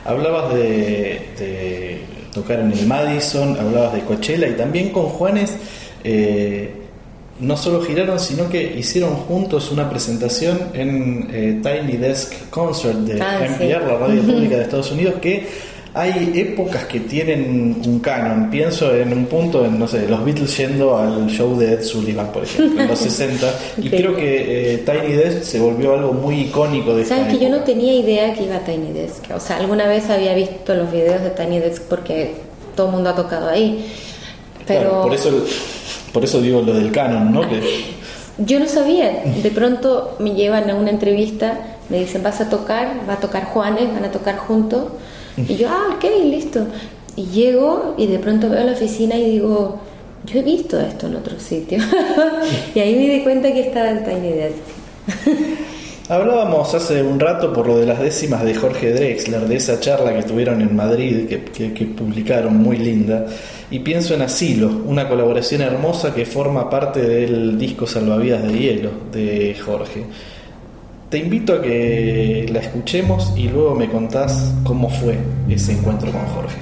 Hablabas 0.05 0.55
de, 0.55 2.03
tocar 2.33 2.61
en 2.61 2.73
el 2.73 2.87
Madison, 2.87 3.57
hablabas 3.59 3.95
de 3.95 4.01
Coachella 4.03 4.47
y 4.49 4.53
también 4.53 4.91
con 4.91 5.05
Juanes. 5.05 5.57
Eh, 6.05 6.75
no 7.41 7.57
solo 7.57 7.83
giraron, 7.83 8.19
sino 8.19 8.49
que 8.49 8.63
hicieron 8.79 9.15
juntos 9.15 9.71
una 9.71 9.89
presentación 9.89 10.59
en 10.75 11.29
eh, 11.33 11.61
Tiny 11.63 11.97
Desk 11.97 12.51
Concert 12.51 12.99
de 12.99 13.23
ah, 13.23 13.47
NPR, 13.47 13.87
la 13.87 13.99
radio 13.99 14.23
pública 14.27 14.57
de 14.57 14.63
Estados 14.63 14.91
Unidos, 14.91 15.15
que 15.21 15.47
hay 15.95 16.33
épocas 16.35 16.85
que 16.85 17.01
tienen 17.01 17.81
un 17.85 18.01
canon. 18.01 18.51
Pienso 18.51 18.95
en 18.95 19.13
un 19.13 19.27
punto, 19.27 19.65
en, 19.65 19.79
no 19.79 19.89
sé, 19.89 20.09
los 20.09 20.25
Beatles 20.25 20.57
yendo 20.57 20.97
al 20.97 21.29
show 21.29 21.59
de 21.59 21.75
Ed 21.75 21.83
Sullivan, 21.83 22.31
por 22.33 22.45
ejemplo, 22.45 22.83
en 22.83 22.89
los 22.89 22.99
60. 23.01 23.47
Y 23.79 23.91
creo 23.91 24.15
que 24.15 24.75
eh, 24.75 24.79
Tiny 24.79 25.15
Desk 25.15 25.43
se 25.43 25.59
volvió 25.59 25.95
algo 25.95 26.13
muy 26.13 26.43
icónico 26.43 26.95
de 26.95 27.05
Sabes 27.05 27.29
que 27.29 27.43
yo 27.43 27.49
no 27.49 27.61
tenía 27.61 27.95
idea 27.95 28.35
que 28.35 28.45
iba 28.45 28.57
a 28.57 28.61
Tiny 28.61 28.93
Desk. 28.93 29.25
O 29.35 29.41
sea, 29.41 29.57
alguna 29.57 29.87
vez 29.87 30.09
había 30.11 30.35
visto 30.35 30.75
los 30.75 30.91
videos 30.93 31.23
de 31.23 31.31
Tiny 31.31 31.59
Desk 31.59 31.83
porque 31.85 32.33
todo 32.75 32.89
el 32.89 32.93
mundo 32.95 33.11
ha 33.11 33.15
tocado 33.15 33.49
ahí. 33.49 33.87
Pero... 34.67 35.03
por 35.03 35.15
eso 35.15 35.31
por 36.13 36.25
eso 36.25 36.41
digo 36.41 36.63
lo 36.63 36.75
del 36.75 36.91
canon, 36.93 37.33
¿no? 37.33 37.43
Yo 38.39 38.61
no 38.61 38.67
sabía. 38.67 39.23
De 39.43 39.51
pronto 39.51 40.17
me 40.21 40.35
llevan 40.35 40.71
a 40.71 40.75
una 40.75 40.91
entrevista, 40.91 41.59
me 41.89 41.99
dicen, 41.99 42.23
vas 42.23 42.41
a 42.41 42.49
tocar, 42.49 43.01
va 43.09 43.15
a 43.15 43.21
tocar 43.21 43.47
Juanes, 43.47 43.93
van 43.93 44.05
a 44.05 44.13
tocar 44.13 44.39
juntos. 44.39 44.85
Y 45.47 45.57
yo, 45.57 45.69
ah, 45.69 45.95
ok, 45.97 46.05
listo. 46.25 46.67
Y 47.17 47.27
llego 47.27 47.95
y 47.99 48.07
de 48.07 48.19
pronto 48.19 48.49
veo 48.49 48.65
la 48.65 48.73
oficina 48.73 49.17
y 49.17 49.33
digo, 49.33 49.81
yo 50.25 50.41
he 50.41 50.43
visto 50.43 50.81
esto 50.81 51.07
en 51.07 51.17
otro 51.17 51.39
sitio. 51.39 51.79
y 52.75 52.81
ahí 52.81 52.95
me 52.95 53.15
di 53.15 53.23
cuenta 53.23 53.53
que 53.53 53.61
estaba 53.61 53.91
en 53.91 54.05
Tiny 54.05 54.33
Desk. 54.33 54.57
Hablábamos 56.09 56.73
hace 56.73 57.03
un 57.03 57.21
rato 57.21 57.53
por 57.53 57.67
lo 57.67 57.77
de 57.77 57.85
las 57.85 58.01
décimas 58.01 58.43
de 58.43 58.55
Jorge 58.55 58.95
Drexler, 58.95 59.43
de 59.43 59.57
esa 59.57 59.79
charla 59.79 60.15
que 60.15 60.23
tuvieron 60.23 60.63
en 60.63 60.75
Madrid, 60.75 61.29
que, 61.29 61.75
que, 61.75 61.85
publicaron, 61.85 62.57
muy 62.57 62.79
linda, 62.79 63.27
y 63.71 63.81
pienso 63.81 64.15
en 64.15 64.23
Asilo, 64.23 64.71
una 64.87 65.07
colaboración 65.07 65.61
hermosa 65.61 66.15
que 66.15 66.25
forma 66.25 66.71
parte 66.71 67.03
del 67.03 67.59
disco 67.59 67.87
Salvavidas 67.87 68.43
de 68.43 68.59
Hielo 68.59 68.91
de 69.13 69.55
Jorge. 69.63 70.05
Te 71.11 71.19
invito 71.19 71.55
a 71.55 71.63
que 71.63 72.47
la 72.53 72.61
escuchemos 72.61 73.33
y 73.37 73.49
luego 73.49 73.75
me 73.75 73.89
contás 73.89 74.55
cómo 74.65 74.91
fue 74.91 75.19
ese 75.49 75.73
encuentro 75.73 76.13
con 76.13 76.27
Jorge. 76.27 76.61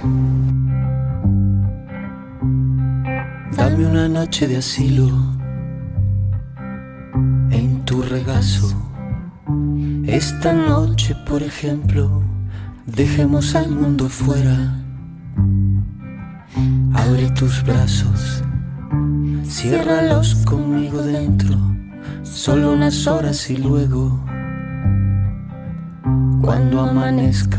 Dame 3.56 3.87
una 3.87 4.09
noche 4.09 4.46
de 4.46 4.59
asilo 4.59 5.09
en 7.50 7.82
tu 7.85 8.02
regazo 8.02 8.87
esta 10.06 10.52
noche, 10.52 11.16
por 11.28 11.42
ejemplo, 11.42 12.22
dejemos 12.87 13.56
al 13.56 13.68
mundo 13.68 14.09
fuera. 14.09 14.80
Abre 16.94 17.28
tus 17.30 17.64
brazos, 17.64 18.44
ciérralos 19.44 20.37
conmigo 20.44 21.02
dentro, 21.02 21.56
solo 22.22 22.72
unas 22.72 23.09
horas 23.09 23.50
y 23.50 23.56
luego, 23.56 24.24
cuando 26.42 26.81
amanezca, 26.81 27.59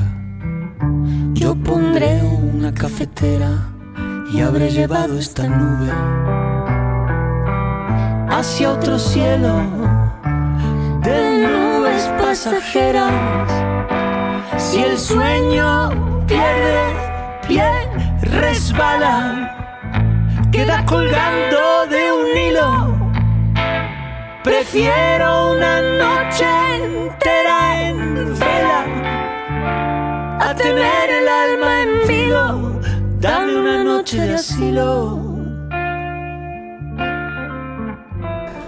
yo 1.34 1.56
pondré 1.56 2.22
una 2.24 2.74
cafetera 2.74 3.50
y 4.32 4.42
habré 4.42 4.72
llevado 4.72 5.18
esta 5.18 5.48
nube 5.48 5.92
hacia 8.30 8.72
otro 8.72 9.00
cielo 9.00 9.62
de 11.04 11.28
pasajeras. 12.28 13.14
Si 14.58 14.84
el 14.84 14.98
sueño 14.98 15.90
pierde 16.28 16.94
pie, 17.48 17.72
resbala, 18.22 20.02
queda 20.52 20.86
colgando 20.86 21.88
de 21.90 22.12
un 22.12 22.38
hilo. 22.38 22.87
Prefiero 24.43 25.52
una 25.54 25.82
noche 25.82 26.45
entera 26.84 27.88
en 27.89 28.39
vela 28.39 28.86
a 30.39 30.56
tener 30.56 31.10
el 31.10 31.28
alma 31.28 31.84
en 31.84 32.08
filo. 32.08 32.82
Dame 33.19 33.56
una 33.58 33.84
noche 33.84 34.21
de 34.21 34.36
asilo. 34.36 35.19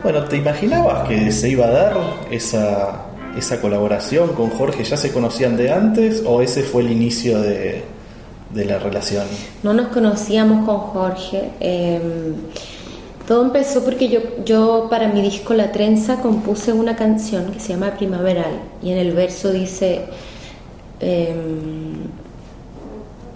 Bueno, 0.03 0.23
¿te 0.25 0.37
imaginabas 0.37 1.07
que 1.07 1.31
se 1.31 1.49
iba 1.49 1.65
a 1.65 1.71
dar 1.71 1.97
esa 2.31 3.09
esa 3.37 3.61
colaboración 3.61 4.33
con 4.33 4.49
Jorge 4.49 4.83
ya 4.83 4.97
se 4.97 5.11
conocían 5.11 5.55
de 5.55 5.71
antes 5.71 6.23
o 6.25 6.41
ese 6.41 6.63
fue 6.63 6.81
el 6.83 6.91
inicio 6.91 7.39
de, 7.41 7.83
la 8.53 8.79
relación? 8.79 9.25
No 9.63 9.73
nos 9.73 9.89
conocíamos 9.89 10.65
con 10.65 10.77
Jorge. 10.77 11.51
Em, 11.59 12.33
todo 13.29 13.43
empezó 13.43 13.83
porque 13.83 14.09
yo, 14.09 14.21
yo 14.43 14.87
para 14.89 15.07
mi 15.07 15.21
disco 15.21 15.53
La 15.53 15.71
Trenza 15.71 16.19
compuse 16.19 16.73
una 16.73 16.95
canción 16.95 17.51
que 17.51 17.59
se 17.59 17.73
llama 17.73 17.91
Primaveral 17.91 18.59
y 18.81 18.89
en 18.89 18.97
el 18.97 19.11
verso 19.11 19.51
dice, 19.51 20.05
em, 20.99 22.07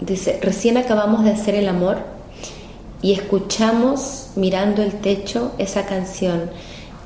dice, 0.00 0.40
recién 0.42 0.78
acabamos 0.78 1.22
de 1.22 1.30
hacer 1.30 1.54
el 1.54 1.68
amor 1.68 1.98
y 3.02 3.12
escuchamos 3.12 4.30
mirando 4.34 4.82
el 4.82 4.94
techo 4.94 5.52
esa 5.58 5.86
canción 5.86 6.50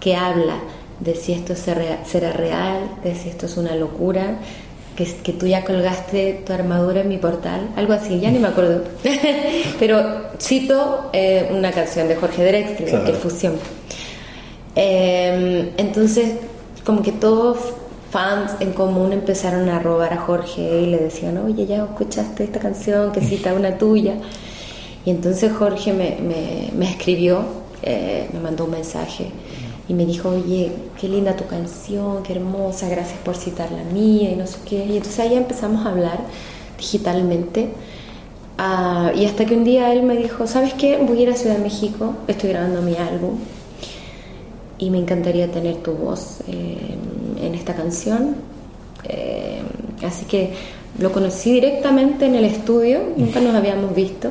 que 0.00 0.16
habla 0.16 0.56
de 1.00 1.14
si 1.14 1.34
esto 1.34 1.56
será 1.56 2.32
real, 2.32 2.88
de 3.04 3.14
si 3.14 3.28
esto 3.28 3.44
es 3.44 3.58
una 3.58 3.76
locura, 3.76 4.38
que, 4.98 5.04
que 5.04 5.32
tú 5.32 5.46
ya 5.46 5.64
colgaste 5.64 6.42
tu 6.44 6.52
armadura 6.52 7.02
en 7.02 7.08
mi 7.08 7.18
portal, 7.18 7.68
algo 7.76 7.92
así, 7.92 8.18
ya 8.18 8.32
ni 8.32 8.40
me 8.40 8.48
acuerdo. 8.48 8.82
Pero 9.78 10.22
cito 10.40 11.10
eh, 11.12 11.48
una 11.52 11.70
canción 11.70 12.08
de 12.08 12.16
Jorge 12.16 12.44
Drexler, 12.44 13.04
que 13.04 13.12
es 13.12 13.18
Fusión. 13.18 13.54
Em, 14.74 15.70
entonces, 15.76 16.32
como 16.84 17.02
que 17.02 17.12
todos 17.12 17.58
fans 18.10 18.56
en 18.58 18.72
común 18.72 19.12
empezaron 19.12 19.68
a 19.68 19.78
robar 19.78 20.12
a 20.14 20.16
Jorge 20.16 20.80
y 20.80 20.86
le 20.86 20.98
decían, 20.98 21.38
oye, 21.38 21.64
ya 21.64 21.84
escuchaste 21.84 22.42
esta 22.42 22.58
canción, 22.58 23.12
que 23.12 23.20
cita 23.20 23.54
una 23.54 23.78
tuya. 23.78 24.14
Y 25.04 25.10
entonces 25.10 25.52
Jorge 25.52 25.92
me, 25.92 26.18
me, 26.20 26.70
me 26.76 26.90
escribió, 26.90 27.44
eh, 27.82 28.28
me 28.32 28.40
mandó 28.40 28.64
un 28.64 28.72
mensaje 28.72 29.30
y 29.88 29.94
me 29.94 30.04
dijo, 30.04 30.28
oye, 30.28 30.70
qué 31.00 31.08
linda 31.08 31.34
tu 31.34 31.46
canción, 31.46 32.22
qué 32.22 32.34
hermosa, 32.34 32.88
gracias 32.88 33.18
por 33.20 33.36
citar 33.36 33.72
la 33.72 33.84
mía 33.84 34.30
y 34.30 34.36
no 34.36 34.46
sé 34.46 34.58
qué. 34.68 34.84
Y 34.84 34.96
entonces 34.98 35.18
ahí 35.20 35.34
empezamos 35.34 35.86
a 35.86 35.90
hablar 35.90 36.20
digitalmente. 36.76 37.70
Ah, 38.58 39.12
y 39.16 39.24
hasta 39.24 39.46
que 39.46 39.54
un 39.54 39.64
día 39.64 39.92
él 39.92 40.02
me 40.02 40.16
dijo, 40.16 40.46
¿sabes 40.46 40.74
qué? 40.74 40.98
Voy 40.98 41.20
a 41.20 41.22
ir 41.22 41.30
a 41.30 41.34
Ciudad 41.34 41.56
de 41.56 41.62
México, 41.62 42.14
estoy 42.26 42.50
grabando 42.50 42.82
mi 42.82 42.96
álbum 42.96 43.38
y 44.78 44.90
me 44.90 44.98
encantaría 44.98 45.50
tener 45.50 45.76
tu 45.76 45.92
voz 45.92 46.40
eh, 46.48 46.96
en 47.40 47.54
esta 47.54 47.74
canción. 47.74 48.36
Eh, 49.04 49.62
así 50.04 50.26
que 50.26 50.52
lo 50.98 51.12
conocí 51.12 51.52
directamente 51.52 52.26
en 52.26 52.34
el 52.34 52.44
estudio, 52.44 53.00
nunca 53.16 53.40
nos 53.40 53.54
habíamos 53.54 53.94
visto, 53.94 54.30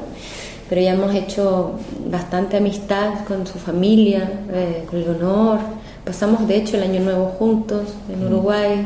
pero 0.70 0.82
ya 0.82 0.94
hemos 0.94 1.14
hecho 1.16 1.80
bastante 2.10 2.58
amistad 2.58 3.26
con 3.28 3.46
su 3.48 3.58
familia, 3.58 4.30
eh, 4.52 4.84
con 4.90 5.02
Leonor. 5.02 5.60
Pasamos 6.06 6.48
de 6.48 6.58
hecho 6.58 6.78
el 6.78 6.84
año 6.84 7.02
nuevo 7.02 7.28
juntos 7.40 7.94
en 8.12 8.26
Uruguay. 8.26 8.86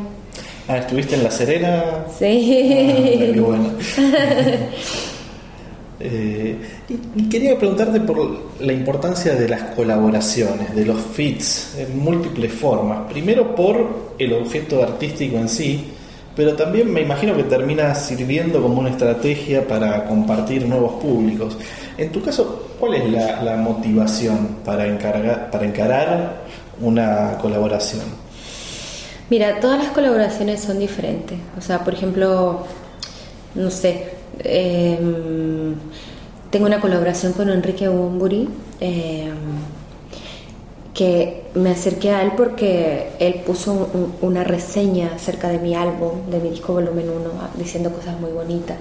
Ah, 0.68 0.78
¿estuviste 0.78 1.16
en 1.16 1.24
La 1.24 1.32
Serena? 1.32 2.06
Sí. 2.18 3.34
Ah, 3.36 3.42
bueno. 3.42 3.72
Eh, 6.04 6.58
y, 6.90 7.30
quería 7.30 7.58
preguntarte 7.58 8.00
por 8.02 8.52
la 8.60 8.74
importancia 8.74 9.36
de 9.36 9.48
las 9.48 9.62
colaboraciones, 9.76 10.76
de 10.76 10.86
los 10.86 11.00
fits 11.00 11.76
en 11.78 12.00
múltiples 12.00 12.52
formas. 12.52 13.12
Primero 13.12 13.56
por 13.56 14.14
el 14.18 14.34
objeto 14.34 14.82
artístico 14.82 15.38
en 15.38 15.48
sí, 15.48 15.92
pero 16.36 16.56
también 16.56 16.92
me 16.92 17.02
imagino 17.02 17.36
que 17.36 17.44
termina 17.44 17.94
sirviendo 17.96 18.62
como 18.62 18.80
una 18.80 18.90
estrategia 18.90 19.68
para 19.68 20.06
compartir 20.06 20.68
nuevos 20.68 21.02
públicos. 21.02 21.58
En 21.98 22.12
tu 22.12 22.22
caso, 22.22 22.70
¿cuál 22.80 22.96
es 22.96 23.12
la, 23.12 23.56
motivación 23.58 24.58
para, 24.66 24.88
encargar, 24.88 25.52
para 25.52 25.66
encarar 25.66 26.42
una 26.80 27.38
colaboración? 27.42 28.04
Mira, 29.30 29.60
todas 29.60 29.78
las 29.84 29.92
colaboraciones 29.92 30.62
son 30.62 30.80
diferentes. 30.80 31.38
O 31.58 31.62
sea, 31.62 31.80
por 31.84 31.94
ejemplo, 31.94 32.66
no 33.56 33.70
sé, 33.70 34.22
Em, 34.40 35.76
tengo 36.50 36.66
una 36.66 36.80
colaboración 36.80 37.34
con 37.34 37.50
Enrique 37.50 37.88
Bumburi, 37.88 38.48
em, 38.80 39.36
que 40.94 41.41
me 41.54 41.72
acerqué 41.72 42.12
a 42.12 42.22
él 42.24 42.32
porque 42.38 43.10
él 43.20 43.42
puso 43.46 43.90
una 44.22 44.44
reseña 44.44 45.12
acerca 45.16 45.50
de 45.50 45.60
mi 45.60 45.76
álbum, 45.76 46.30
de 46.30 46.40
mi 46.40 46.50
disco 46.50 46.74
volumen 46.74 47.10
1, 47.10 47.30
diciendo 47.58 47.92
cosas 47.92 48.20
muy 48.20 48.32
bonitas. 48.32 48.78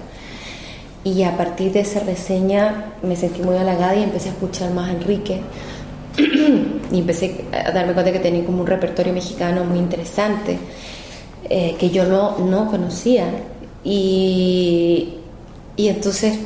Y 1.03 1.23
a 1.23 1.35
partir 1.35 1.71
de 1.71 1.81
esa 1.81 2.01
reseña 2.01 2.93
me 3.01 3.15
sentí 3.15 3.41
muy 3.41 3.57
halagada 3.57 3.95
y 3.95 4.03
empecé 4.03 4.29
a 4.29 4.31
escuchar 4.33 4.71
más 4.71 4.89
a 4.89 4.93
Enrique. 4.93 5.41
y 6.91 6.99
empecé 6.99 7.45
a 7.51 7.71
darme 7.71 7.93
cuenta 7.93 8.11
que 8.11 8.19
tenía 8.19 8.45
como 8.45 8.61
un 8.61 8.67
repertorio 8.67 9.13
mexicano 9.13 9.63
muy 9.63 9.79
interesante, 9.79 10.57
eh, 11.49 11.75
que 11.79 11.89
yo 11.89 12.05
no, 12.05 12.37
no 12.39 12.69
conocía. 12.69 13.25
Y, 13.83 15.15
y 15.75 15.87
entonces 15.87 16.37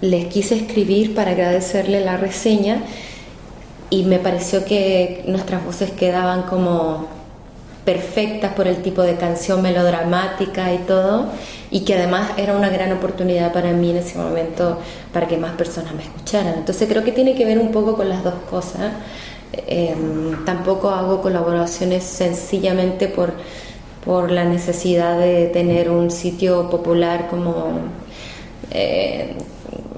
les 0.00 0.26
quise 0.26 0.54
escribir 0.56 1.14
para 1.14 1.32
agradecerle 1.32 2.00
la 2.00 2.16
reseña 2.16 2.82
y 3.90 4.04
me 4.04 4.18
pareció 4.18 4.64
que 4.64 5.24
nuestras 5.26 5.64
voces 5.64 5.90
quedaban 5.90 6.42
como 6.42 7.06
perfectas 7.84 8.52
por 8.54 8.66
el 8.66 8.82
tipo 8.82 9.02
de 9.02 9.14
canción 9.14 9.62
melodramática 9.62 10.74
y 10.74 10.78
todo 10.78 11.26
y 11.70 11.80
que 11.84 11.94
además 11.94 12.32
era 12.36 12.56
una 12.56 12.68
gran 12.68 12.92
oportunidad 12.92 13.52
para 13.52 13.72
mí 13.72 13.90
en 13.90 13.98
ese 13.98 14.18
momento 14.18 14.78
para 15.12 15.28
que 15.28 15.36
más 15.36 15.52
personas 15.52 15.94
me 15.94 16.02
escucharan. 16.02 16.54
Entonces 16.56 16.88
creo 16.88 17.04
que 17.04 17.12
tiene 17.12 17.34
que 17.34 17.44
ver 17.44 17.58
un 17.58 17.70
poco 17.70 17.94
con 17.96 18.08
las 18.08 18.24
dos 18.24 18.34
cosas. 18.50 18.92
Em, 19.52 20.44
tampoco 20.44 20.90
hago 20.90 21.22
colaboraciones 21.22 22.02
sencillamente 22.02 23.06
por 23.08 23.32
por 24.06 24.30
la 24.30 24.44
necesidad 24.44 25.18
de 25.18 25.48
tener 25.48 25.90
un 25.90 26.12
sitio 26.12 26.70
popular 26.70 27.26
como, 27.28 27.80
eh, 28.70 29.34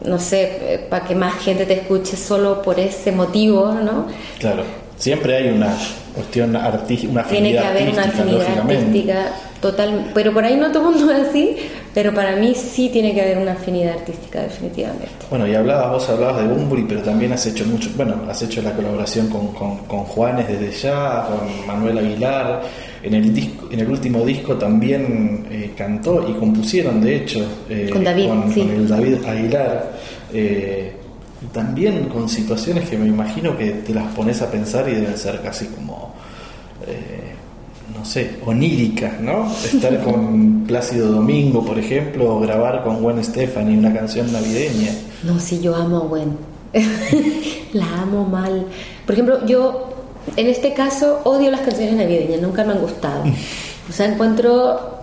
no 0.05 0.19
sé, 0.19 0.87
para 0.89 1.05
que 1.07 1.15
más 1.15 1.39
gente 1.39 1.67
te 1.67 1.75
escuche 1.75 2.17
solo 2.17 2.63
por 2.63 2.79
ese 2.79 3.13
motivo, 3.13 3.73
¿no? 3.73 4.07
Claro, 4.39 4.63
siempre 4.97 5.37
hay 5.37 5.49
una 5.51 5.75
cuestión 6.15 6.57
artística, 6.57 7.13
una 7.13 7.25
Tiene 7.25 7.53
que 7.53 7.59
haber 7.59 7.89
una 7.91 8.03
afinidad 8.05 8.59
artística 8.59 9.33
total, 9.61 10.11
pero 10.15 10.33
por 10.33 10.45
ahí 10.45 10.57
no 10.57 10.71
todo 10.71 10.91
el 10.91 10.97
mundo 10.97 11.13
es 11.13 11.29
así, 11.29 11.57
pero 11.95 12.15
para 12.15 12.37
mí 12.37 12.55
sí 12.55 12.91
tiene 12.91 13.15
que 13.15 13.21
haber 13.21 13.39
una 13.39 13.53
afinidad 13.53 13.95
artística 13.95 14.43
definitivamente. 14.43 15.09
Bueno, 15.31 15.47
y 15.47 15.55
hablabas, 15.55 15.91
vos 15.91 16.09
hablabas 16.09 16.43
de 16.43 16.49
Bumburi, 16.49 16.85
pero 16.89 17.03
también 17.03 17.33
has 17.33 17.47
hecho 17.47 17.65
mucho, 17.67 17.91
bueno, 17.97 18.23
has 18.29 18.41
hecho 18.43 18.63
la 18.63 18.73
colaboración 18.73 19.29
con, 19.29 19.49
con, 19.49 20.05
Juanes 20.05 20.49
desde 20.49 20.71
ya, 20.73 21.27
con 21.29 21.67
Manuel 21.67 21.99
Aguilar, 21.99 22.63
en 23.03 23.15
el, 23.15 23.33
disco, 23.33 23.69
en 23.71 23.81
el 23.81 23.91
último 23.91 24.25
disco 24.25 24.57
también 24.57 25.47
eh, 25.51 25.73
cantó 25.77 26.29
y 26.29 26.33
compusieron, 26.35 27.01
de 27.01 27.17
hecho, 27.17 27.47
eh, 27.69 27.91
con, 27.93 28.03
David, 28.05 28.29
con, 28.29 28.53
el 28.53 28.89
David 28.89 29.25
Aguilar. 29.25 29.99
Eh, 30.33 30.93
también 31.53 32.09
con 32.09 32.29
situaciones 32.29 32.89
que 32.89 32.99
me 32.99 33.07
imagino 33.07 33.57
que 33.57 33.71
te 33.71 33.95
las 33.95 34.13
pones 34.13 34.43
a 34.43 34.51
pensar 34.51 34.89
y 34.89 34.95
deben 34.95 35.17
ser 35.17 35.41
casi 35.41 35.67
como, 35.67 36.15
eh, 36.87 37.35
no 37.97 38.05
sé, 38.05 38.37
oníricas, 38.45 39.21
¿no? 39.21 39.53
Estar 39.53 40.03
con 40.05 40.65
Plácido 40.67 41.13
Domingo, 41.13 41.65
por 41.65 41.79
ejemplo, 41.79 42.35
o 42.35 42.41
grabar 42.41 42.83
con 42.83 43.03
Gwen 43.03 43.23
Stefani 43.23 43.77
una 43.77 43.95
canción 43.95 44.33
navideña. 44.33 44.93
No, 45.23 45.39
sí, 45.39 45.61
yo 45.61 45.77
amo 45.77 45.99
a 45.99 46.01
Gwen. 46.01 46.37
la 47.73 48.03
amo 48.03 48.25
mal. 48.25 48.67
Por 49.07 49.15
ejemplo, 49.15 49.47
yo 49.47 49.88
en 50.37 50.47
este 50.47 50.73
caso 50.75 51.21
odio 51.25 51.51
las 51.51 51.61
canciones 51.61 51.95
navideñas, 51.95 52.41
nunca 52.41 52.65
me 52.65 52.73
han 52.73 52.81
gustado. 52.81 53.25
O 53.89 53.93
sea, 53.93 54.07
encuentro 54.07 54.99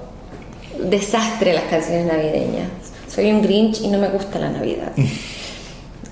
desastre 0.79 1.53
las 1.53 1.65
canciones 1.65 2.05
navideñas. 2.05 2.69
Soy 3.07 3.31
un 3.31 3.41
Grinch 3.41 3.81
y 3.81 3.87
no 3.87 3.97
me 3.97 4.09
gusta 4.09 4.39
la 4.39 4.49
Navidad. 4.49 4.91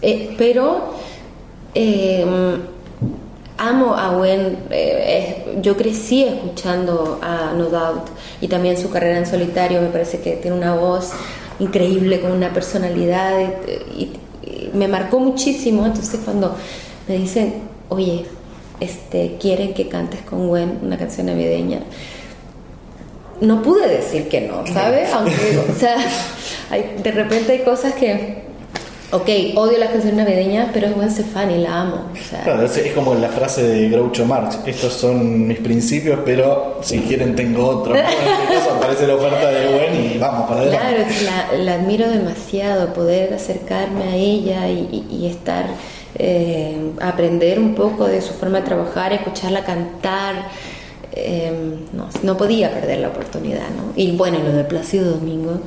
Eh, 0.06 0.36
pero 0.38 0.96
eh, 1.74 2.26
amo 3.58 3.96
a 3.96 4.10
Gwen, 4.16 4.58
eh, 4.70 5.60
yo 5.62 5.78
crecí 5.78 6.26
escuchando 6.26 7.20
a 7.22 7.54
No 7.54 7.70
Doubt 7.70 8.10
y 8.42 8.50
también 8.50 8.78
su 8.78 8.90
carrera 8.90 9.18
en 9.18 9.26
solitario, 9.26 9.82
me 9.82 9.88
parece 9.88 10.20
que 10.20 10.34
tiene 10.34 10.58
una 10.58 10.76
voz 10.76 11.12
increíble, 11.60 12.20
con 12.20 12.34
una 12.34 12.52
personalidad 12.52 13.40
y, 13.98 14.12
me 14.74 14.90
marcó 14.90 15.20
muchísimo, 15.20 15.86
entonces 15.86 16.20
cuando 16.26 16.54
me 17.08 17.18
dicen, 17.18 17.62
oye, 17.90 18.26
este, 18.80 19.38
quieren 19.40 19.74
que 19.74 19.88
cantes 19.88 20.22
con 20.22 20.48
Gwen 20.48 20.80
una 20.82 20.98
canción 20.98 21.28
navideña, 21.28 21.80
no 23.42 23.62
pude 23.62 23.88
decir 23.88 24.30
que 24.30 24.42
no, 24.42 24.66
¿sabes? 24.68 25.12
Aunque, 25.12 25.58
o 25.72 25.76
sea, 25.78 25.98
de 26.72 27.12
repente 27.12 27.52
hay 27.54 27.60
cosas 27.60 27.94
que 27.94 28.44
ok, 29.14 29.30
odio 29.56 29.78
las 29.78 29.90
canciones 29.90 30.18
navideñas, 30.18 30.70
pero 30.74 30.88
es 30.88 30.96
Gwen 30.96 31.12
Stefani, 31.12 31.60
la 31.60 31.82
amo. 31.82 32.06
claro, 32.44 32.66
es, 32.66 32.92
como 32.94 33.14
la 33.14 33.30
frase 33.30 33.62
de 33.62 33.90
Groucho 33.90 34.26
Marx, 34.26 34.60
estos 34.66 34.94
son 34.94 35.48
mis 35.48 35.60
principios, 35.60 36.20
pero 36.26 36.80
si 36.82 37.00
quieren 37.02 37.36
tengo 37.36 37.66
otro. 37.66 37.94
En 38.04 38.06
este 38.06 38.54
caso 38.54 38.72
aparece 38.76 39.08
la 39.08 39.16
oferta 39.16 39.52
de 39.52 39.68
Gwen 39.68 40.16
y 40.16 40.18
vamos 40.18 40.50
para 40.50 40.62
adelante. 40.62 41.14
Claro, 41.20 41.54
la, 41.58 41.64
la 41.64 41.74
admiro 41.76 42.10
demasiado, 42.10 42.94
poder 42.94 43.34
acercarme 43.34 44.04
a 44.04 44.16
ella 44.16 44.68
y, 44.68 45.28
estar, 45.30 45.66
eh, 46.16 46.92
aprender 47.02 47.60
un 47.60 47.76
poco 47.76 48.06
de 48.06 48.22
su 48.22 48.34
forma 48.34 48.60
de 48.60 48.66
trabajar, 48.66 49.14
escucharla 49.14 49.64
cantar. 49.64 50.36
Eh, 51.16 51.78
no, 51.94 52.10
no 52.24 52.38
podía 52.38 52.72
perder 52.72 53.00
la 53.00 53.10
oportunidad, 53.10 53.70
¿no? 53.70 53.94
Y 53.96 54.16
bueno, 54.16 54.40
lo 54.40 54.52
de 54.52 54.64
Plácido 54.64 55.12
Domingo 55.12 55.60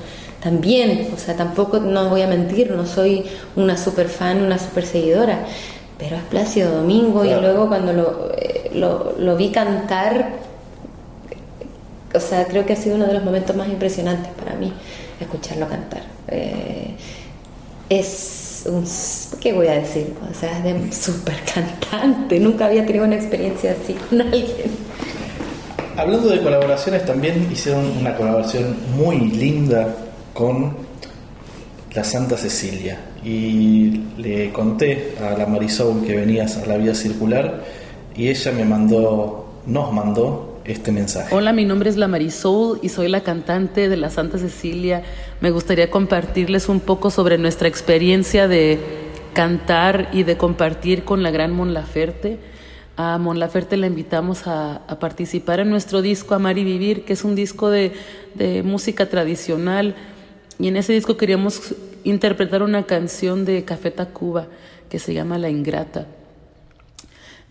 también, 0.47 1.09
o 1.13 1.19
sea, 1.19 1.37
tampoco, 1.37 1.81
no 1.81 2.09
voy 2.09 2.23
a 2.23 2.29
mentir, 2.29 2.71
no 2.71 2.87
soy 2.87 3.25
una 3.57 3.77
super 3.77 4.09
fan, 4.09 4.43
una 4.43 4.59
super 4.59 4.87
seguidora, 4.87 5.45
pero 5.99 6.15
es 6.17 6.23
Plácido 6.23 6.71
Domingo 6.73 7.25
y 7.25 7.31
luego 7.31 7.67
cuando 7.69 8.33
eh, 8.37 8.71
lo, 8.75 9.15
lo, 9.19 9.37
vi 9.37 9.51
cantar, 9.51 10.35
o 12.15 12.21
sea, 12.21 12.47
creo 12.47 12.65
que 12.65 12.75
ha 12.75 12.77
sido 12.77 12.97
uno 12.97 13.07
de 13.07 13.15
los 13.15 13.25
momentos 13.25 13.57
más 13.57 13.69
impresionantes 13.69 14.31
para 14.35 14.55
mí, 14.55 14.73
escucharlo 15.21 15.67
cantar. 15.69 16.03
Eh, 16.29 16.95
es 17.89 18.46
¿qué 19.41 19.53
voy 19.53 19.67
a 19.69 19.75
decir? 19.75 20.15
O 20.31 20.35
sea, 20.35 20.59
es 20.59 20.65
de 20.65 20.93
súper 20.93 21.37
cantante, 21.55 22.39
nunca 22.41 22.67
había 22.67 22.85
tenido 22.85 23.05
una 23.05 23.17
experiencia 23.17 23.73
así 23.73 23.95
con 23.95 24.21
alguien. 24.21 24.71
Hablando 25.97 26.29
de 26.29 26.41
colaboraciones, 26.43 27.05
también 27.05 27.49
hicieron 27.51 27.85
una 27.99 28.17
colaboración 28.17 28.77
muy 28.97 29.19
linda 29.19 29.95
con 30.35 30.77
la 31.95 32.05
Santa 32.05 32.37
Cecilia 32.37 33.01
y 33.25 34.03
le 34.19 34.53
conté 34.53 35.15
a 35.21 35.37
la 35.37 35.47
Marisol 35.47 36.05
que 36.05 36.15
venías 36.15 36.59
a 36.59 36.67
la 36.67 36.77
vía 36.77 36.95
circular 36.95 37.65
y 38.15 38.29
ella 38.29 38.53
me 38.53 38.65
mandó, 38.65 39.47
nos 39.67 39.93
mandó 39.93 40.56
este 40.67 40.93
mensaje. 40.93 41.35
Hola, 41.35 41.53
mi 41.53 41.65
nombre 41.65 41.89
es 41.89 41.97
la 41.97 42.09
Marisol 42.09 42.79
y 42.83 42.89
soy 42.89 43.09
la 43.09 43.23
cantante 43.23 43.89
de 43.89 43.97
la 43.97 44.11
Santa 44.11 44.39
Cecilia. 44.39 45.03
Me 45.41 45.51
gustaría 45.51 45.91
compartirles 45.91 46.69
un 46.69 46.81
poco 46.81 47.11
sobre 47.11 47.39
nuestra 47.39 47.69
experiencia 47.69 48.49
de 48.49 48.79
cantar 49.33 50.09
y 50.13 50.23
de 50.23 50.37
compartir 50.37 51.05
con 51.05 51.23
la 51.23 51.31
gran 51.31 51.53
Mon 51.53 51.75
Laferte. 51.75 52.39
A 52.97 53.19
Mon 53.19 53.39
Laferte 53.39 53.77
la 53.77 53.87
invitamos 53.87 54.47
a, 54.47 54.87
participar 54.99 55.61
en 55.61 55.71
nuestro 55.71 56.01
disco 56.03 56.35
Amar 56.35 56.57
y 56.57 56.65
Vivir, 56.65 57.05
que 57.05 57.13
es 57.13 57.25
un 57.25 57.35
disco 57.35 57.71
de, 57.71 57.93
música 58.65 59.07
tradicional 59.07 59.95
y 60.59 60.69
en 60.69 60.77
ese 60.77 60.93
disco 60.93 61.17
queríamos 61.17 61.75
interpretar 62.05 62.63
una 62.63 62.85
canción 62.85 63.45
de 63.45 63.65
Café 63.65 63.91
Tacuba 63.91 64.47
que 64.89 64.99
se 64.99 65.13
llama 65.13 65.39
La 65.39 65.51
Ingrata. 65.51 66.07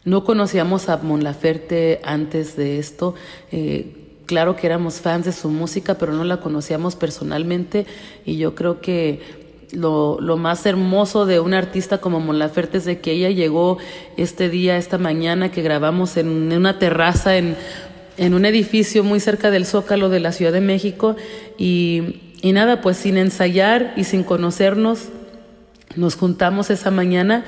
No 0.05 0.23
conocíamos 0.23 0.87
a 0.87 0.97
Mon 0.97 1.23
Laferte 1.23 1.99
antes 2.03 2.55
de 2.55 2.77
esto. 2.77 3.15
Eh, 3.51 4.21
claro 4.27 4.55
que 4.55 4.67
éramos 4.67 5.01
fans 5.01 5.25
de 5.25 5.31
su 5.31 5.49
música, 5.49 5.95
pero 5.95 6.13
no 6.13 6.23
la 6.23 6.37
conocíamos 6.37 6.95
personalmente 6.95 7.87
y 8.23 8.37
yo 8.37 8.53
creo 8.53 8.81
que 8.81 9.45
lo, 9.71 10.21
lo, 10.21 10.37
más 10.37 10.63
hermoso 10.67 11.25
de 11.25 11.39
una 11.39 11.57
artista 11.57 11.97
como 11.97 12.19
Mon 12.19 12.37
Laferte 12.37 12.77
es 12.77 12.85
de 12.85 12.99
que 12.99 13.13
ella 13.13 13.31
llegó 13.31 13.79
este 14.15 14.47
día, 14.47 14.77
esta 14.77 14.99
mañana 14.99 15.51
que 15.51 15.63
grabamos 15.63 16.17
en, 16.17 16.53
una 16.53 16.77
terraza 16.77 17.37
en, 17.37 17.55
en, 18.17 18.35
un 18.35 18.45
edificio 18.45 19.03
muy 19.03 19.19
cerca 19.19 19.49
del 19.49 19.65
Zócalo 19.65 20.09
de 20.09 20.19
la 20.19 20.31
Ciudad 20.31 20.53
de 20.53 20.61
México 20.61 21.15
y, 21.57 22.21
y 22.43 22.51
nada, 22.51 22.79
pues 22.81 22.97
sin 22.97 23.17
ensayar 23.17 23.93
y 23.97 24.03
sin 24.03 24.23
conocernos, 24.23 25.09
nos 25.95 26.15
juntamos 26.15 26.69
esa 26.69 26.91
mañana 26.91 27.43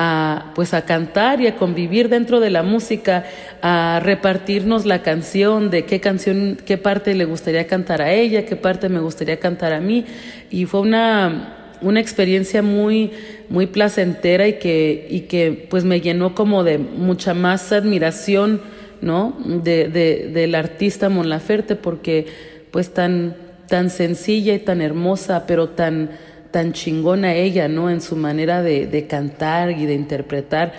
a 0.00 0.52
pues 0.54 0.74
a 0.74 0.82
cantar 0.82 1.40
y 1.40 1.48
a 1.48 1.56
convivir 1.56 2.08
dentro 2.08 2.38
de 2.38 2.50
la 2.50 2.62
música, 2.62 3.24
a 3.62 4.00
repartirnos 4.00 4.86
la 4.86 5.02
canción, 5.02 5.70
de 5.70 5.86
qué 5.86 5.98
canción, 5.98 6.56
qué 6.64 6.78
parte 6.78 7.16
le 7.16 7.24
gustaría 7.24 7.66
cantar 7.66 8.00
a 8.00 8.12
ella, 8.12 8.46
qué 8.46 8.54
parte 8.54 8.88
me 8.88 9.00
gustaría 9.00 9.40
cantar 9.40 9.72
a 9.72 9.80
mí. 9.80 10.04
Y 10.50 10.66
fue 10.66 10.82
una, 10.82 11.74
una 11.80 11.98
experiencia 11.98 12.62
muy, 12.62 13.10
muy 13.48 13.66
placentera 13.66 14.46
y 14.46 14.60
que, 14.60 15.08
y 15.10 15.22
que 15.22 15.66
pues 15.68 15.82
me 15.82 16.00
llenó 16.00 16.32
como 16.32 16.62
de 16.62 16.78
mucha 16.78 17.34
más 17.34 17.72
admiración, 17.72 18.60
¿no? 19.00 19.36
De, 19.44 19.88
de, 19.88 20.30
del 20.32 20.54
artista 20.54 21.08
Mon 21.08 21.28
Laferte, 21.28 21.74
porque 21.74 22.26
pues 22.70 22.94
tan, 22.94 23.34
tan 23.66 23.90
sencilla 23.90 24.54
y 24.54 24.60
tan 24.60 24.80
hermosa, 24.80 25.44
pero 25.44 25.70
tan 25.70 26.10
tan 26.58 26.72
chingona 26.72 27.36
ella, 27.36 27.68
¿no? 27.68 27.88
En 27.88 28.00
su 28.00 28.16
manera 28.16 28.64
de, 28.64 29.06
cantar 29.08 29.70
y 29.70 29.86
de 29.86 29.94
interpretar. 29.94 30.72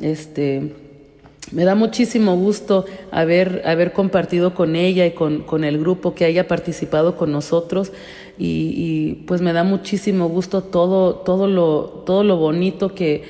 Este, 0.00 0.74
me 1.52 1.62
da 1.62 1.76
muchísimo 1.76 2.34
gusto 2.34 2.84
haber, 3.12 3.62
haber 3.64 3.92
compartido 3.92 4.54
con 4.54 4.74
ella 4.74 5.06
y 5.06 5.12
con, 5.12 5.42
con, 5.42 5.62
el 5.62 5.78
grupo 5.78 6.16
que 6.16 6.24
haya 6.24 6.48
participado 6.48 7.16
con 7.16 7.30
nosotros 7.30 7.92
y, 8.38 9.22
pues 9.28 9.40
me 9.40 9.52
da 9.52 9.62
muchísimo 9.62 10.28
gusto 10.28 10.64
todo, 10.64 11.14
todo, 11.14 11.46
lo, 11.46 12.02
todo 12.04 12.24
lo 12.24 12.36
bonito 12.36 12.92
que, 12.92 13.22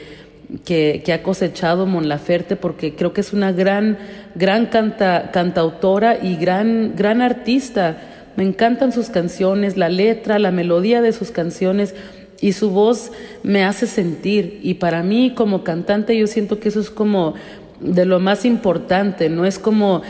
que, 0.65 1.13
ha 1.13 1.23
cosechado 1.23 1.85
Mon 1.85 2.09
Laferte 2.09 2.57
porque 2.57 2.95
creo 2.95 3.13
que 3.13 3.21
es 3.21 3.35
una 3.35 3.53
gran, 3.53 3.99
gran 4.35 4.69
canta, 4.69 5.33
cantautora 5.35 6.17
y 6.17 6.37
gran, 6.37 6.95
gran 6.97 7.21
artista 7.21 8.20
me 8.37 8.45
encantan 8.45 8.93
sus 8.93 9.11
canciones, 9.11 9.77
la 9.77 9.89
letra, 9.89 10.39
la 10.39 10.51
melodía 10.51 11.03
de 11.03 11.13
sus 11.13 11.31
canciones 11.31 11.95
y 12.41 12.53
su 12.53 12.71
voz 12.71 13.13
me 13.43 13.65
hace 13.65 13.87
sentir. 13.87 14.61
Y 14.63 14.75
para 14.75 15.03
mí 15.03 15.33
como 15.35 15.65
cantante 15.65 16.17
yo 16.17 16.27
siento 16.27 16.59
que 16.59 16.69
eso 16.69 16.81
es 16.81 16.91
como 16.91 17.35
de 17.81 18.05
lo 18.05 18.21
más 18.21 18.45
importante, 18.45 19.29
no 19.29 19.47
es 19.47 19.59
como 19.59 20.03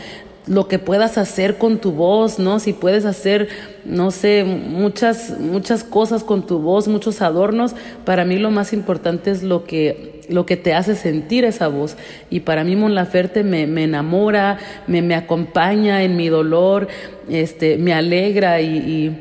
lo 0.47 0.67
que 0.67 0.79
puedas 0.79 1.17
hacer 1.17 1.57
con 1.57 1.79
tu 1.79 1.91
voz, 1.91 2.39
¿no? 2.39 2.59
Si 2.59 2.73
puedes 2.73 3.05
hacer, 3.05 3.49
no 3.85 4.11
sé, 4.11 4.43
muchas, 4.43 5.39
muchas 5.39 5.83
cosas 5.83 6.23
con 6.23 6.47
tu 6.47 6.59
voz, 6.59 6.87
muchos 6.87 7.21
adornos, 7.21 7.75
para 8.05 8.25
mí 8.25 8.37
lo 8.37 8.49
más 8.49 8.73
importante 8.73 9.29
es 9.31 9.43
lo 9.43 9.65
que, 9.65 10.21
lo 10.29 10.45
que 10.45 10.57
te 10.57 10.73
hace 10.73 10.95
sentir 10.95 11.45
esa 11.45 11.67
voz. 11.67 11.95
Y 12.29 12.41
para 12.41 12.63
mí 12.63 12.75
Mon 12.75 12.95
Laferte 12.95 13.43
me, 13.43 13.67
me 13.67 13.83
enamora, 13.83 14.57
me, 14.87 15.01
me 15.01 15.15
acompaña 15.15 16.03
en 16.03 16.15
mi 16.15 16.29
dolor, 16.29 16.87
este, 17.29 17.77
me 17.77 17.93
alegra 17.93 18.61
y, 18.61 18.77
y, 18.77 19.17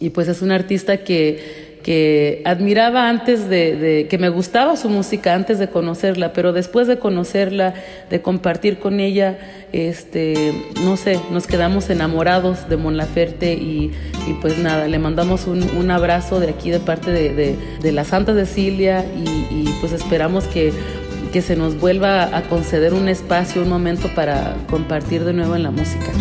y 0.00 0.10
pues 0.10 0.28
es 0.28 0.42
un 0.42 0.52
artista 0.52 0.98
que 0.98 1.65
que 1.86 2.42
admiraba 2.44 3.08
antes 3.08 3.48
de, 3.48 4.08
que 4.10 4.18
me 4.18 4.28
gustaba 4.28 4.76
su 4.76 4.88
música 4.88 5.34
antes 5.34 5.60
de 5.60 5.68
conocerla, 5.68 6.32
pero 6.32 6.52
después 6.52 6.88
de 6.88 6.98
conocerla, 6.98 7.74
de 8.10 8.20
compartir 8.20 8.80
con 8.80 8.98
ella, 8.98 9.38
este, 9.70 10.52
no 10.82 10.96
sé, 10.96 11.20
nos 11.30 11.46
quedamos 11.46 11.88
enamorados 11.88 12.68
de 12.68 12.76
Mon 12.76 12.96
Laferte 12.96 13.52
y, 13.52 13.92
y 14.26 14.32
pues 14.42 14.58
nada, 14.58 14.88
le 14.88 14.98
mandamos 14.98 15.46
un, 15.46 15.62
un, 15.62 15.92
abrazo 15.92 16.40
de 16.40 16.50
aquí 16.50 16.70
de 16.70 16.80
parte 16.80 17.12
de, 17.12 17.54
de 17.80 17.92
la 17.92 18.02
Santa 18.02 18.34
Cecilia 18.34 19.04
y, 19.16 19.28
y 19.54 19.74
pues 19.80 19.92
esperamos 19.92 20.48
que 20.48 20.72
que 21.32 21.42
se 21.42 21.54
nos 21.54 21.78
vuelva 21.78 22.34
a 22.36 22.42
conceder 22.42 22.94
un 22.94 23.08
espacio, 23.08 23.60
un 23.60 23.68
momento 23.68 24.08
para 24.14 24.56
compartir 24.70 25.22
de 25.24 25.34
nuevo 25.34 25.54
en 25.54 25.64
la 25.64 25.70
música. 25.70 26.12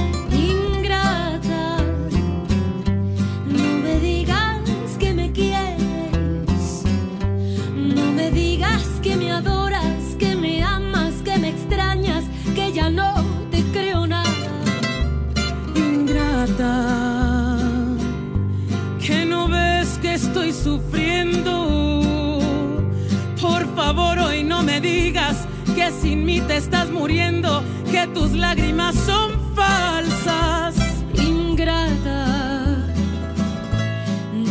Que 25.76 25.91
sin 25.91 26.26
mí 26.26 26.39
te 26.41 26.57
estás 26.57 26.89
muriendo, 26.89 27.63
que 27.91 28.07
tus 28.07 28.32
lágrimas 28.32 28.95
son 28.95 29.32
falsas. 29.53 30.76
Ingrata, 31.16 32.88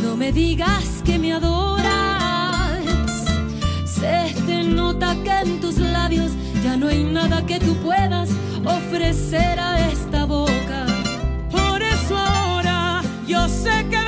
no 0.02 0.16
me 0.16 0.32
digas 0.32 1.02
que 1.04 1.18
me 1.18 1.32
adoras. 1.32 2.82
Se 3.84 4.34
te 4.46 4.64
nota 4.64 5.16
que 5.24 5.30
en 5.30 5.60
tus 5.60 5.78
labios 5.78 6.32
ya 6.62 6.76
no 6.76 6.88
hay 6.88 7.04
nada 7.04 7.44
que 7.46 7.58
tú 7.58 7.74
puedas 7.76 8.28
ofrecer 8.64 9.58
a 9.58 9.90
esta 9.90 10.24
boca. 10.26 10.86
Por 11.50 11.82
eso 11.82 12.16
ahora 12.16 13.02
yo 13.26 13.48
sé 13.48 13.86
que 13.90 14.03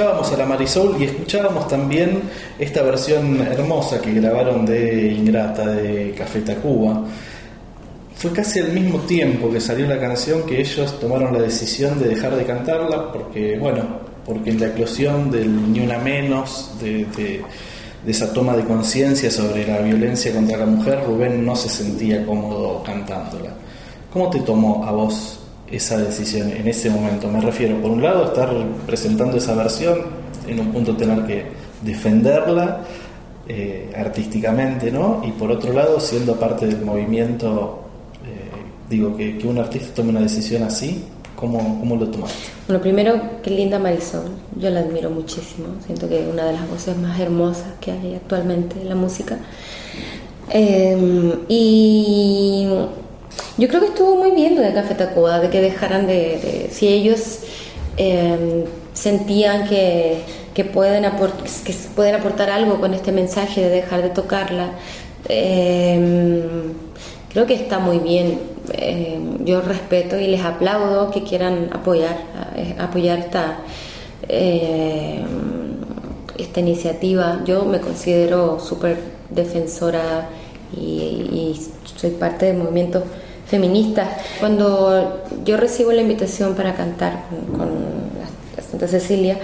escuchábamos 0.00 0.32
a 0.32 0.36
la 0.38 0.46
Marisol 0.46 0.96
y 0.98 1.04
escuchábamos 1.04 1.68
también 1.68 2.22
esta 2.58 2.80
versión 2.80 3.38
hermosa 3.42 4.00
que 4.00 4.14
grabaron 4.14 4.64
de 4.64 5.12
Ingrata, 5.12 5.66
de 5.66 6.14
Café 6.16 6.40
Tacuba. 6.40 7.04
Fue 8.14 8.32
casi 8.32 8.60
al 8.60 8.72
mismo 8.72 9.00
tiempo 9.00 9.50
que 9.50 9.60
salió 9.60 9.86
la 9.86 10.00
canción 10.00 10.44
que 10.44 10.58
ellos 10.58 10.98
tomaron 10.98 11.34
la 11.34 11.42
decisión 11.42 11.98
de 11.98 12.08
dejar 12.08 12.34
de 12.34 12.46
cantarla 12.46 13.12
porque, 13.12 13.58
bueno, 13.58 13.82
porque 14.24 14.48
en 14.48 14.60
la 14.60 14.68
eclosión 14.68 15.30
del 15.30 15.70
Ni 15.70 15.80
Una 15.80 15.98
Menos, 15.98 16.70
de, 16.80 17.04
de 17.04 18.10
esa 18.10 18.32
toma 18.32 18.56
de 18.56 18.64
conciencia 18.64 19.30
sobre 19.30 19.66
la 19.66 19.80
violencia 19.80 20.32
contra 20.32 20.56
la 20.56 20.64
mujer, 20.64 21.00
Rubén 21.06 21.44
no 21.44 21.54
se 21.54 21.68
sentía 21.68 22.24
cómodo 22.24 22.82
cantándola. 22.82 23.50
¿Cómo 24.10 24.30
te 24.30 24.40
tomó 24.40 24.82
a 24.86 24.92
vos 24.92 25.39
esa 25.70 25.98
decisión 25.98 26.50
en 26.50 26.66
ese 26.68 26.90
momento. 26.90 27.28
Me 27.28 27.40
refiero, 27.40 27.80
por 27.80 27.90
un 27.90 28.02
lado, 28.02 28.24
estar 28.24 28.50
presentando 28.86 29.36
esa 29.36 29.54
versión, 29.54 29.98
en 30.46 30.60
un 30.60 30.72
punto 30.72 30.96
tener 30.96 31.24
que 31.26 31.44
defenderla 31.82 32.80
eh, 33.48 33.90
artísticamente, 33.96 34.90
¿no? 34.90 35.22
Y 35.24 35.32
por 35.32 35.50
otro 35.50 35.72
lado, 35.72 36.00
siendo 36.00 36.36
parte 36.36 36.66
del 36.66 36.84
movimiento, 36.84 37.80
eh, 38.24 38.50
digo, 38.88 39.16
que, 39.16 39.38
que, 39.38 39.46
un 39.46 39.58
artista 39.58 39.94
tome 39.94 40.10
una 40.10 40.20
decisión 40.20 40.62
así, 40.62 41.04
¿cómo, 41.36 41.58
¿cómo 41.80 41.96
lo 41.96 42.08
tomaste? 42.08 42.36
Bueno, 42.66 42.82
primero, 42.82 43.20
qué 43.42 43.50
linda 43.50 43.78
Marisol, 43.78 44.24
yo 44.56 44.70
la 44.70 44.80
admiro 44.80 45.10
muchísimo, 45.10 45.68
siento 45.84 46.08
que 46.08 46.22
es 46.22 46.28
una 46.32 46.44
de 46.44 46.52
las 46.52 46.68
voces 46.68 46.96
más 46.96 47.18
hermosas 47.18 47.72
que 47.80 47.92
hay 47.92 48.14
actualmente 48.14 48.80
en 48.80 48.88
la 48.88 48.94
música. 48.94 49.38
Eh, 50.52 51.34
y 51.48 52.66
yo 53.60 53.68
creo 53.68 53.80
que 53.80 53.86
estuvo 53.88 54.16
muy 54.16 54.30
bien 54.30 54.56
de 54.56 54.72
Café 54.72 54.94
Tacuba, 54.94 55.38
de 55.38 55.50
que 55.50 55.60
dejaran 55.60 56.06
de, 56.06 56.68
si 56.72 56.88
ellos 56.88 57.40
em, 57.96 58.64
sentían 58.94 59.68
que, 59.68 60.22
que, 60.54 60.64
pueden 60.64 61.04
que 61.64 61.74
pueden 61.94 62.14
aportar 62.14 62.50
algo 62.50 62.80
con 62.80 62.94
este 62.94 63.12
mensaje 63.12 63.60
de 63.60 63.68
dejar 63.68 64.02
de 64.02 64.10
tocarla, 64.10 64.70
em, 65.28 66.72
creo 67.32 67.46
que 67.46 67.54
está 67.54 67.78
muy 67.78 67.98
bien. 67.98 68.40
Em, 68.72 69.44
yo 69.44 69.60
respeto 69.62 70.18
y 70.18 70.26
les 70.28 70.42
aplaudo 70.42 71.10
que 71.10 71.22
quieran 71.22 71.70
apoyar, 71.72 72.16
apoyar 72.78 73.18
esta, 73.18 73.58
esta 76.38 76.60
iniciativa. 76.60 77.42
Yo 77.44 77.64
me 77.64 77.80
considero 77.80 78.60
súper 78.60 78.98
defensora 79.28 80.28
y, 80.74 80.80
y 80.80 81.60
soy 81.96 82.10
parte 82.10 82.46
del 82.46 82.58
movimiento 82.58 83.02
feminista. 83.50 84.16
Cuando 84.38 85.22
yo 85.44 85.56
recibo 85.56 85.92
la 85.92 86.00
invitación 86.00 86.54
para 86.54 86.74
cantar 86.74 87.24
con, 87.56 88.00
Santa 88.70 88.86
Cecilia, 88.86 89.38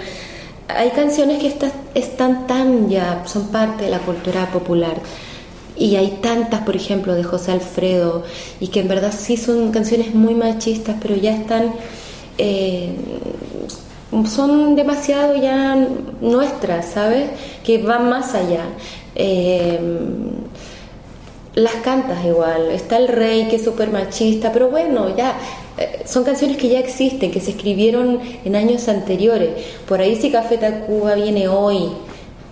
hay 0.69 0.91
canciones 0.91 1.39
que 1.39 1.53
están 1.95 2.47
tan 2.47 2.89
ya, 2.89 3.23
son 3.25 3.47
parte 3.47 3.85
de 3.85 3.91
la 3.91 3.99
cultura 3.99 4.49
popular. 4.51 4.95
Y 5.75 5.95
hay 5.95 6.19
tantas, 6.21 6.61
por 6.61 6.75
ejemplo, 6.75 7.13
de 7.13 7.23
José 7.23 7.51
Alfredo, 7.51 8.23
y 8.59 8.69
que 8.69 8.79
en 8.79 8.87
verdad 8.87 9.13
sí 9.15 9.37
son 9.37 9.71
canciones 9.71 10.15
muy 10.15 10.33
machistas, 10.33 10.95
pero 11.01 11.15
ya 11.15 11.35
están, 11.35 11.73
eh, 12.37 12.95
son 14.25 14.75
demasiado 14.75 15.35
ya 15.35 15.75
nuestras, 16.21 16.85
¿sabes? 16.85 17.29
Que 17.63 17.79
van 17.79 18.09
más 18.09 18.33
allá. 18.33 18.63
Eh, 19.13 19.79
las 21.57 21.73
cantas 21.77 22.23
igual, 22.23 22.69
está 22.69 22.97
el 22.97 23.07
rey 23.07 23.47
que 23.47 23.55
es 23.55 23.63
súper 23.63 23.89
machista, 23.89 24.51
pero 24.51 24.69
bueno, 24.69 25.15
ya 25.17 25.35
eh, 25.79 26.03
son 26.05 26.23
canciones 26.23 26.55
que 26.57 26.69
ya 26.69 26.77
existen, 26.77 27.31
que 27.31 27.41
se 27.41 27.49
escribieron 27.49 28.19
en 28.45 28.55
años 28.55 28.87
anteriores. 28.87 29.49
Por 29.87 29.99
ahí 29.99 30.15
si 30.17 30.29
Café 30.29 30.59
Tacuba 30.59 31.15
viene 31.15 31.47
hoy 31.47 31.89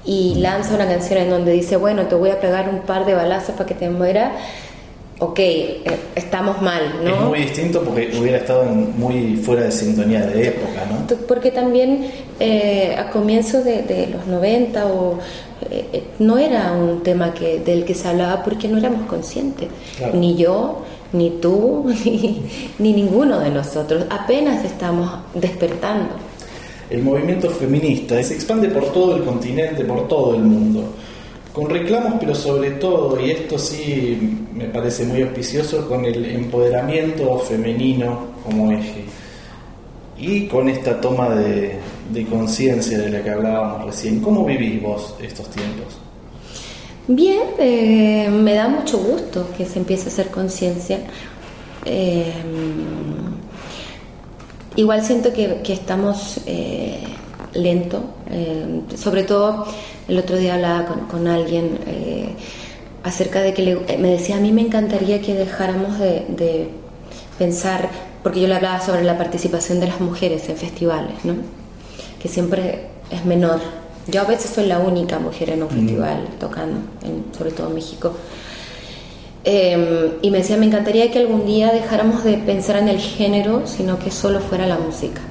y 0.05 0.33
lanza 0.39 0.73
una 0.73 0.87
canción 0.87 1.19
en 1.19 1.29
donde 1.29 1.51
dice, 1.51 1.77
bueno, 1.77 2.07
te 2.07 2.15
voy 2.15 2.31
a 2.31 2.39
pegar 2.39 2.67
un 2.67 2.79
par 2.79 3.05
de 3.05 3.13
balazos 3.13 3.53
para 3.53 3.67
que 3.67 3.75
te 3.75 3.91
muera, 3.91 4.31
ok, 5.19 5.39
eh, 5.39 5.81
estamos 6.15 6.61
mal, 6.63 7.03
¿no? 7.03 7.13
Es 7.13 7.21
muy 7.21 7.39
distinto 7.41 7.83
porque 7.83 8.11
hubiera 8.19 8.39
estado 8.39 8.65
muy 8.65 9.37
fuera 9.37 9.65
de 9.65 9.71
sintonía 9.71 10.25
de 10.25 10.47
época, 10.47 10.83
¿no? 10.89 11.15
Porque 11.27 11.51
también 11.51 12.09
eh, 12.39 12.95
a 12.97 13.11
comienzos 13.11 13.63
de, 13.63 14.09
los 14.11 14.25
90 14.25 14.85
o, 14.87 15.19
no 16.19 16.37
era 16.37 16.71
un 16.73 17.03
tema 17.03 17.33
que, 17.33 17.59
del 17.59 17.85
que 17.85 17.93
se 17.93 18.07
hablaba 18.07 18.43
porque 18.43 18.67
no 18.67 18.77
éramos 18.77 19.07
conscientes, 19.07 19.69
ni 20.13 20.35
yo, 20.35 20.83
ni 21.13 21.29
tú, 21.41 21.85
ni, 22.79 22.93
ninguno 22.93 23.39
de 23.39 23.49
nosotros. 23.49 24.05
Apenas 24.09 24.63
estamos 24.63 25.09
despertando. 25.33 26.09
El 26.89 27.03
movimiento 27.03 27.49
feminista 27.49 28.21
se 28.21 28.35
expande 28.35 28.69
por 28.69 28.91
todo 28.91 29.15
el 29.15 29.23
continente, 29.23 29.83
por 29.85 30.07
todo 30.07 30.35
el 30.35 30.43
mundo, 30.43 30.83
con 31.51 31.69
reclamos, 31.69 32.15
pero 32.19 32.35
sobre 32.35 32.71
todo, 32.71 33.19
y 33.19 33.31
esto 33.31 33.57
sí 33.57 34.37
me 34.53 34.65
parece 34.65 35.05
muy 35.05 35.21
auspicioso, 35.23 35.87
con 35.87 36.05
el 36.05 36.23
empoderamiento 36.25 37.39
femenino 37.39 38.35
como 38.43 38.71
eje. 38.71 39.05
Y 40.17 40.47
con 40.47 40.69
esta 40.69 41.01
toma 41.01 41.29
de, 41.29 41.79
de 42.11 42.25
conciencia 42.25 42.97
de 42.97 43.09
la 43.09 43.23
que 43.23 43.29
hablábamos 43.29 43.85
recién. 43.85 44.19
¿Cómo 44.19 44.45
vivís 44.45 44.81
vos 44.81 45.15
estos 45.21 45.49
tiempos? 45.49 45.97
Bien, 47.07 47.43
eh, 47.59 48.29
me 48.31 48.55
da 48.55 48.67
mucho 48.67 48.97
gusto 48.97 49.47
que 49.55 49.65
se 49.65 49.77
empiece 49.77 50.05
a 50.05 50.07
hacer 50.07 50.29
conciencia. 50.29 50.99
Eh, 51.85 52.33
igual 54.75 55.03
siento 55.03 55.31
que, 55.31 55.61
estamos 55.67 56.39
eh, 56.47 57.03
lento, 57.53 58.03
sobre 58.95 59.23
todo 59.23 59.67
el 60.07 60.17
otro 60.17 60.35
día 60.37 60.55
hablaba 60.55 61.07
con, 61.07 61.27
alguien 61.27 61.77
acerca 63.03 63.41
de 63.41 63.53
que 63.53 63.97
me 63.99 64.09
decía, 64.09 64.37
a 64.37 64.39
mí 64.39 64.51
me 64.51 64.61
encantaría 64.61 65.21
que 65.21 65.35
dejáramos 65.35 65.99
de, 65.99 66.69
pensar, 67.37 67.89
porque 68.23 68.41
yo 68.41 68.47
le 68.47 68.55
hablaba 68.55 68.81
sobre 68.81 69.03
la 69.03 69.17
participación 69.17 69.79
de 69.79 69.87
las 69.87 70.01
mujeres 70.01 70.49
en 70.49 70.57
festivales, 70.57 71.23
¿no? 71.23 71.35
Que 72.25 72.31
siempre 72.33 72.87
es 73.11 73.23
menor 73.25 73.59
yo 74.07 74.21
a 74.21 74.25
veces 74.25 74.51
soy 74.51 74.67
la 74.67 74.79
única 74.79 75.17
mujer 75.17 75.49
en 75.49 75.63
un 75.63 75.69
festival 75.69 76.27
tocando, 76.39 76.79
sobre 77.35 77.51
todo 77.51 77.69
en 77.69 77.73
México. 77.73 78.13
Em, 79.43 80.13
y 80.21 80.29
me 80.29 80.39
decía, 80.39 80.57
me 80.57 80.67
encantaría 80.67 81.11
que 81.11 81.19
algún 81.19 81.45
día 81.45 81.71
dejáramos 81.71 82.23
de 82.23 82.37
pensar 82.37 82.77
en 82.77 82.87
el 82.87 82.99
género, 82.99 83.63
sino 83.65 83.97
que 83.97 84.11
solo 84.11 84.39
fuera 84.41 84.67
la 84.67 84.77
música. 84.77 85.21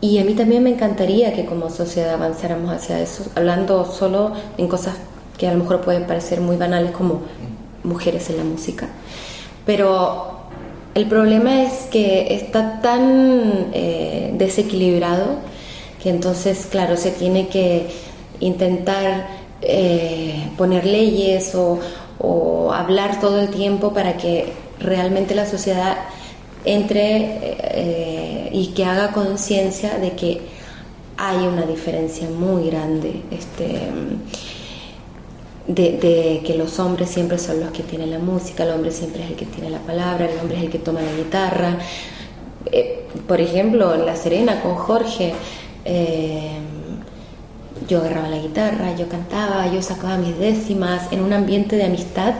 Y 0.00 0.18
a 0.18 0.24
mí 0.24 0.34
también 0.34 0.62
me 0.62 0.70
encantaría 0.70 1.34
que 1.34 1.44
como 1.44 1.70
sociedad 1.70 2.14
avanzáramos 2.14 2.70
hacia 2.70 3.00
eso, 3.00 3.24
hablando 3.34 3.84
solo 3.84 4.32
en 4.56 4.68
cosas 4.68 4.94
que 5.36 5.48
a 5.48 5.52
lo 5.52 5.58
mejor 5.58 5.82
pueden 5.82 6.06
parecer 6.06 6.40
muy 6.40 6.56
banales 6.56 6.92
como 6.92 7.22
mujeres 7.84 8.30
en 8.30 8.38
la 8.38 8.44
música. 8.44 8.88
Pero 9.66 10.37
el 10.98 11.06
problema 11.06 11.62
es 11.62 11.86
que 11.92 12.34
está 12.34 12.80
tan 12.80 13.68
eh, 13.72 14.32
desequilibrado 14.34 15.36
que 16.02 16.10
entonces, 16.10 16.66
claro, 16.68 16.96
se 16.96 17.12
tiene 17.12 17.46
que 17.46 17.86
intentar 18.40 19.28
eh, 19.62 20.50
poner 20.56 20.84
leyes 20.84 21.54
o, 21.54 21.78
hablar 22.72 23.20
todo 23.20 23.40
el 23.40 23.48
tiempo 23.48 23.94
para 23.94 24.16
que 24.16 24.52
realmente 24.80 25.34
la 25.36 25.46
sociedad 25.46 25.96
entre 26.64 27.38
eh, 27.42 28.50
y 28.52 28.68
que 28.68 28.84
haga 28.84 29.12
conciencia 29.12 29.98
de 29.98 30.12
que 30.12 30.40
hay 31.16 31.46
una 31.46 31.62
diferencia 31.62 32.28
muy 32.28 32.70
grande 32.70 33.22
este, 33.30 33.88
de, 35.68 36.42
que 36.44 36.54
los 36.54 36.78
hombres 36.78 37.10
siempre 37.10 37.38
son 37.38 37.60
los 37.60 37.70
que 37.70 37.82
tienen 37.82 38.10
la 38.10 38.18
música, 38.18 38.64
el 38.64 38.70
hombre 38.70 38.90
siempre 38.90 39.22
es 39.22 39.30
el 39.30 39.36
que 39.36 39.46
tiene 39.46 39.70
la 39.70 39.80
palabra, 39.80 40.28
el 40.28 40.38
hombre 40.40 40.56
es 40.56 40.64
el 40.64 40.70
que 40.70 40.78
toma 40.78 41.00
la 41.02 41.12
guitarra. 41.12 41.78
Eh, 42.72 43.06
por 43.26 43.40
ejemplo, 43.40 43.94
en 43.94 44.06
La 44.06 44.16
Serena 44.16 44.62
con 44.62 44.74
Jorge, 44.74 45.34
eh, 45.84 46.58
yo 47.86 47.98
agarraba 47.98 48.28
la 48.28 48.38
guitarra, 48.38 48.96
yo 48.96 49.08
cantaba, 49.08 49.70
yo 49.72 49.82
sacaba 49.82 50.16
mis 50.16 50.38
décimas 50.38 51.12
en 51.12 51.22
un 51.22 51.32
ambiente 51.32 51.76
de 51.76 51.84
amistad, 51.84 52.34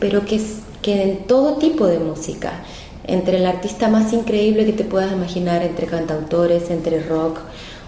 pero 0.00 0.24
que, 0.24 0.40
que 0.82 1.02
en 1.02 1.18
todo 1.26 1.56
tipo 1.56 1.86
de 1.86 1.98
música, 1.98 2.64
entre 3.06 3.36
el 3.36 3.46
artista 3.46 3.88
más 3.88 4.12
increíble 4.14 4.64
que 4.64 4.72
te 4.72 4.84
puedas 4.84 5.12
imaginar, 5.12 5.62
entre 5.62 5.86
cantautores, 5.86 6.70
entre 6.70 7.00
rock, 7.00 7.40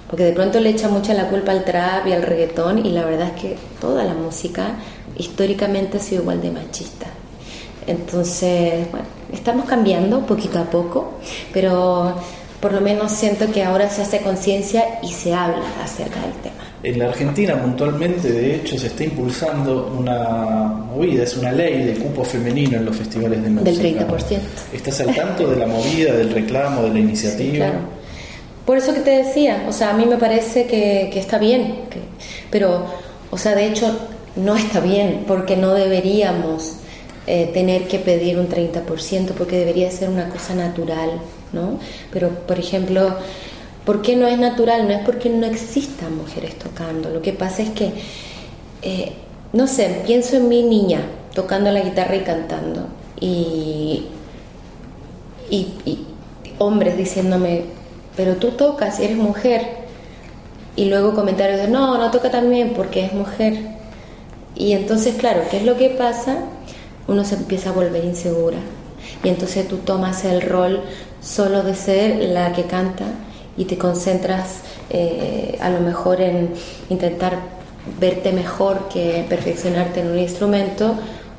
porque 0.08 0.24
de 0.24 0.32
pronto 0.32 0.60
le 0.60 0.70
echa 0.70 0.88
mucha 0.88 1.14
la 1.14 1.28
culpa 1.28 1.52
al 1.52 1.64
trap 1.64 2.06
y 2.06 2.12
al 2.12 2.22
reggaetón 2.22 2.84
y 2.84 2.90
la 2.90 3.04
verdad 3.04 3.32
es 3.34 3.40
que 3.40 3.56
toda 3.80 4.04
la 4.04 4.14
música 4.14 4.76
históricamente 5.16 5.98
ha 5.98 6.00
sido 6.00 6.22
igual 6.22 6.40
de 6.40 6.50
machista. 6.50 7.06
Entonces, 7.86 8.90
bueno, 8.90 9.06
estamos 9.32 9.66
cambiando 9.66 10.26
poquito 10.26 10.58
a 10.58 10.64
poco, 10.64 11.14
pero 11.52 12.16
por 12.60 12.72
lo 12.72 12.80
menos 12.80 13.12
siento 13.12 13.50
que 13.52 13.62
ahora 13.62 13.88
se 13.90 14.02
hace 14.02 14.20
conciencia 14.20 14.98
y 15.02 15.12
se 15.12 15.34
habla 15.34 15.62
acerca 15.82 16.20
del 16.20 16.32
tema. 16.42 16.54
En 16.82 16.98
la 16.98 17.06
Argentina 17.06 17.60
puntualmente, 17.60 18.30
de 18.30 18.56
hecho, 18.56 18.78
se 18.78 18.88
está 18.88 19.04
impulsando 19.04 19.92
una 19.98 20.68
movida, 20.68 21.24
es 21.24 21.36
una 21.36 21.52
ley 21.52 21.84
de 21.84 21.94
cupo 21.94 22.24
femenino 22.24 22.76
en 22.76 22.84
los 22.84 22.96
festivales 22.96 23.42
de 23.42 23.50
música. 23.50 23.70
Del 23.70 24.08
30%. 24.08 24.38
¿Estás 24.72 25.00
al 25.00 25.14
tanto 25.14 25.48
de 25.48 25.56
la 25.56 25.66
movida, 25.66 26.12
del 26.14 26.30
reclamo, 26.30 26.82
de 26.82 26.90
la 26.90 26.98
iniciativa? 26.98 27.66
claro. 27.66 28.05
Por 28.66 28.76
eso 28.76 28.92
que 28.92 29.00
te 29.00 29.10
decía, 29.10 29.64
o 29.68 29.72
sea, 29.72 29.90
a 29.90 29.92
mí 29.94 30.04
me 30.04 30.16
parece 30.16 30.66
que, 30.66 31.16
está 31.18 31.38
bien, 31.38 31.76
pero, 32.50 32.84
o 33.30 33.38
sea, 33.38 33.54
de 33.54 33.66
hecho, 33.66 33.96
no 34.34 34.56
está 34.56 34.80
bien, 34.80 35.24
porque 35.26 35.56
no 35.56 35.72
deberíamos 35.72 36.74
eh, 37.26 37.50
tener 37.54 37.86
que 37.86 37.98
pedir 37.98 38.38
un 38.38 38.48
30%, 38.48 39.28
porque 39.38 39.56
debería 39.56 39.90
ser 39.90 40.08
una 40.08 40.28
cosa 40.28 40.54
natural 40.54 41.20
¿no? 41.52 41.78
Pero, 42.12 42.30
por 42.30 42.58
ejemplo, 42.58 43.14
¿por 43.84 44.02
qué 44.02 44.16
no 44.16 44.26
es 44.26 44.38
natural? 44.38 44.86
No 44.86 44.94
es 44.94 45.04
porque 45.04 45.30
no 45.30 45.46
existan 45.46 46.16
mujeres 46.16 46.58
tocando. 46.58 47.10
Lo 47.10 47.22
que 47.22 47.32
pasa 47.32 47.62
es 47.62 47.70
que, 47.70 47.92
eh, 48.82 49.12
no 49.52 49.66
sé, 49.66 50.02
pienso 50.06 50.36
en 50.36 50.48
mi 50.48 50.62
niña 50.62 51.00
tocando 51.34 51.70
la 51.70 51.80
guitarra 51.80 52.16
y 52.16 52.20
cantando. 52.20 52.86
Y, 53.20 54.06
y, 55.50 56.06
hombres 56.58 56.96
diciéndome, 56.96 57.64
pero 58.16 58.36
tú 58.36 58.52
tocas 58.52 58.98
eres 59.00 59.16
mujer. 59.16 59.86
Y 60.74 60.86
luego 60.86 61.14
comentarios 61.14 61.60
de, 61.60 61.68
no, 61.68 61.96
no 61.98 62.10
toca 62.10 62.30
también 62.30 62.72
porque 62.74 63.04
es 63.04 63.12
mujer. 63.12 63.58
Y 64.54 64.72
entonces, 64.72 65.16
claro, 65.16 65.42
¿qué 65.50 65.58
es 65.58 65.64
lo 65.64 65.76
que 65.76 65.90
pasa? 65.90 66.38
Uno 67.06 67.24
se 67.24 67.36
empieza 67.36 67.70
a 67.70 67.72
volver 67.72 68.04
insegura. 68.04 68.58
Y 69.22 69.28
entonces 69.28 69.68
tú 69.68 69.78
tomas 69.78 70.24
el 70.24 70.42
rol 70.42 70.82
solo 71.20 71.62
de 71.62 71.74
ser 71.74 72.16
la 72.30 72.52
que 72.52 72.64
canta 72.64 73.04
y 73.56 73.64
te 73.64 73.78
concentras 73.78 74.60
eh, 74.90 75.58
a 75.60 75.70
lo 75.70 75.80
mejor 75.80 76.20
en 76.20 76.50
intentar 76.90 77.38
verte 78.00 78.32
mejor 78.32 78.88
que 78.88 79.24
perfeccionarte 79.28 80.00
en 80.00 80.10
un 80.10 80.18
instrumento 80.18 80.96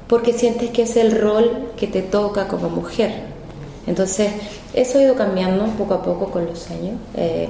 porque 0.08 0.34
sientes 0.34 0.70
que 0.72 0.84
es 0.84 0.96
el 0.96 1.12
rol 1.20 1.72
que 1.76 1.88
te 1.88 2.02
toca 2.02 2.48
como 2.48 2.70
mujer. 2.70 3.12
Entonces, 3.86 4.32
eso 4.80 5.00
ha 5.00 5.02
ido 5.02 5.16
cambiando 5.16 5.66
poco 5.78 5.96
a 5.96 6.02
poco 6.02 6.32
con 6.32 6.46
los 6.46 6.70
años. 6.70 6.96
Eh, 7.16 7.50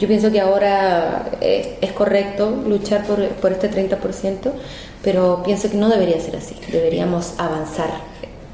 yo 0.00 0.08
pienso 0.08 0.30
que 0.30 0.40
ahora 0.40 1.30
es, 1.40 1.92
correcto 1.92 2.50
luchar 2.66 3.04
por, 3.04 3.26
por 3.28 3.52
este 3.52 3.70
30%, 3.70 4.52
pero 5.02 5.42
pienso 5.44 5.70
que 5.70 5.76
no 5.76 5.88
debería 5.88 6.20
ser 6.20 6.36
así, 6.36 6.54
deberíamos 6.70 7.34
avanzar 7.38 7.90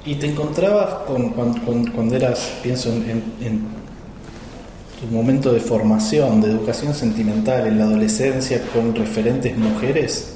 ¿Y 0.06 0.16
te 0.16 0.26
encontrabas 0.26 1.06
con, 1.06 1.30
cuando 1.30 2.14
eras, 2.14 2.58
pienso 2.62 2.90
en, 2.90 3.62
tu 5.00 5.06
momento 5.06 5.50
de 5.50 5.60
formación, 5.60 6.42
de 6.42 6.50
educación 6.50 6.94
sentimental, 6.94 7.66
en 7.66 7.78
la 7.78 7.84
adolescencia, 7.84 8.60
con 8.74 8.94
referentes 8.94 9.56
mujeres? 9.56 10.34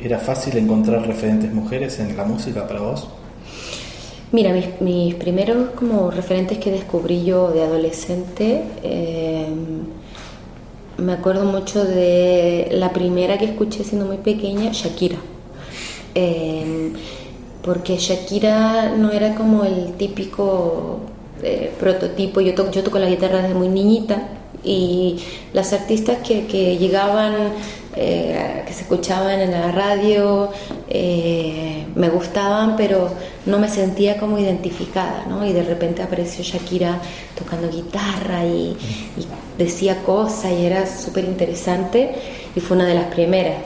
¿Era 0.00 0.18
fácil 0.18 0.56
encontrar 0.56 1.06
referentes 1.06 1.52
mujeres 1.52 2.00
en 2.00 2.16
la 2.16 2.24
música 2.24 2.66
para 2.66 2.80
vos? 2.80 3.08
Mira, 4.34 4.52
mis, 4.80 5.14
primeros 5.14 5.70
como 5.76 6.10
referentes 6.10 6.58
que 6.58 6.72
descubrí 6.72 7.24
yo 7.24 7.52
de 7.52 7.62
adolescente, 7.62 8.64
eh, 8.82 9.46
me 10.98 11.12
acuerdo 11.12 11.44
mucho 11.44 11.84
de 11.84 12.66
la 12.72 12.92
primera 12.92 13.38
que 13.38 13.44
escuché 13.44 13.84
siendo 13.84 14.06
muy 14.06 14.16
pequeña, 14.16 14.72
Shakira. 14.72 15.18
Eh, 16.16 16.92
porque 17.62 17.96
Shakira 17.96 18.96
no 18.96 19.12
era 19.12 19.36
como 19.36 19.62
el 19.62 19.92
típico 19.92 20.98
eh, 21.40 21.72
prototipo, 21.78 22.40
yo, 22.40 22.54
yo 22.72 22.82
toco 22.82 22.98
la 22.98 23.08
guitarra 23.08 23.40
desde 23.40 23.54
muy 23.54 23.68
niñita 23.68 24.20
y 24.64 25.16
las 25.52 25.72
artistas 25.72 26.18
que, 26.18 26.76
llegaban 26.78 27.34
eh, 27.96 28.62
que 28.66 28.72
se 28.72 28.82
escuchaban 28.82 29.40
en 29.40 29.52
la 29.52 29.70
radio, 29.70 30.50
eh, 30.88 31.86
me 31.94 32.08
gustaban, 32.08 32.76
pero 32.76 33.10
no 33.46 33.58
me 33.58 33.68
sentía 33.68 34.16
como 34.16 34.38
identificada, 34.38 35.26
¿no? 35.28 35.46
Y 35.46 35.52
de 35.52 35.62
repente 35.62 36.02
apareció 36.02 36.42
Shakira 36.42 36.98
tocando 37.38 37.70
guitarra 37.70 38.44
y, 38.44 38.76
decía 39.56 40.02
cosas 40.02 40.50
y 40.50 40.66
era 40.66 40.84
súper 40.84 41.24
interesante 41.26 42.12
y 42.56 42.58
fue 42.58 42.76
una 42.76 42.86
de 42.86 42.94
las 42.94 43.04
primeras. 43.04 43.58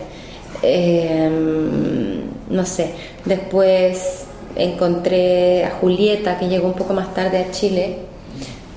Em, 0.60 2.20
no 2.50 2.66
sé, 2.66 2.92
después 3.24 4.26
encontré 4.54 5.64
a 5.64 5.70
Julieta, 5.70 6.38
que 6.38 6.48
llegó 6.48 6.68
un 6.68 6.74
poco 6.74 6.92
más 6.92 7.14
tarde 7.14 7.38
a 7.38 7.50
Chile, 7.50 8.07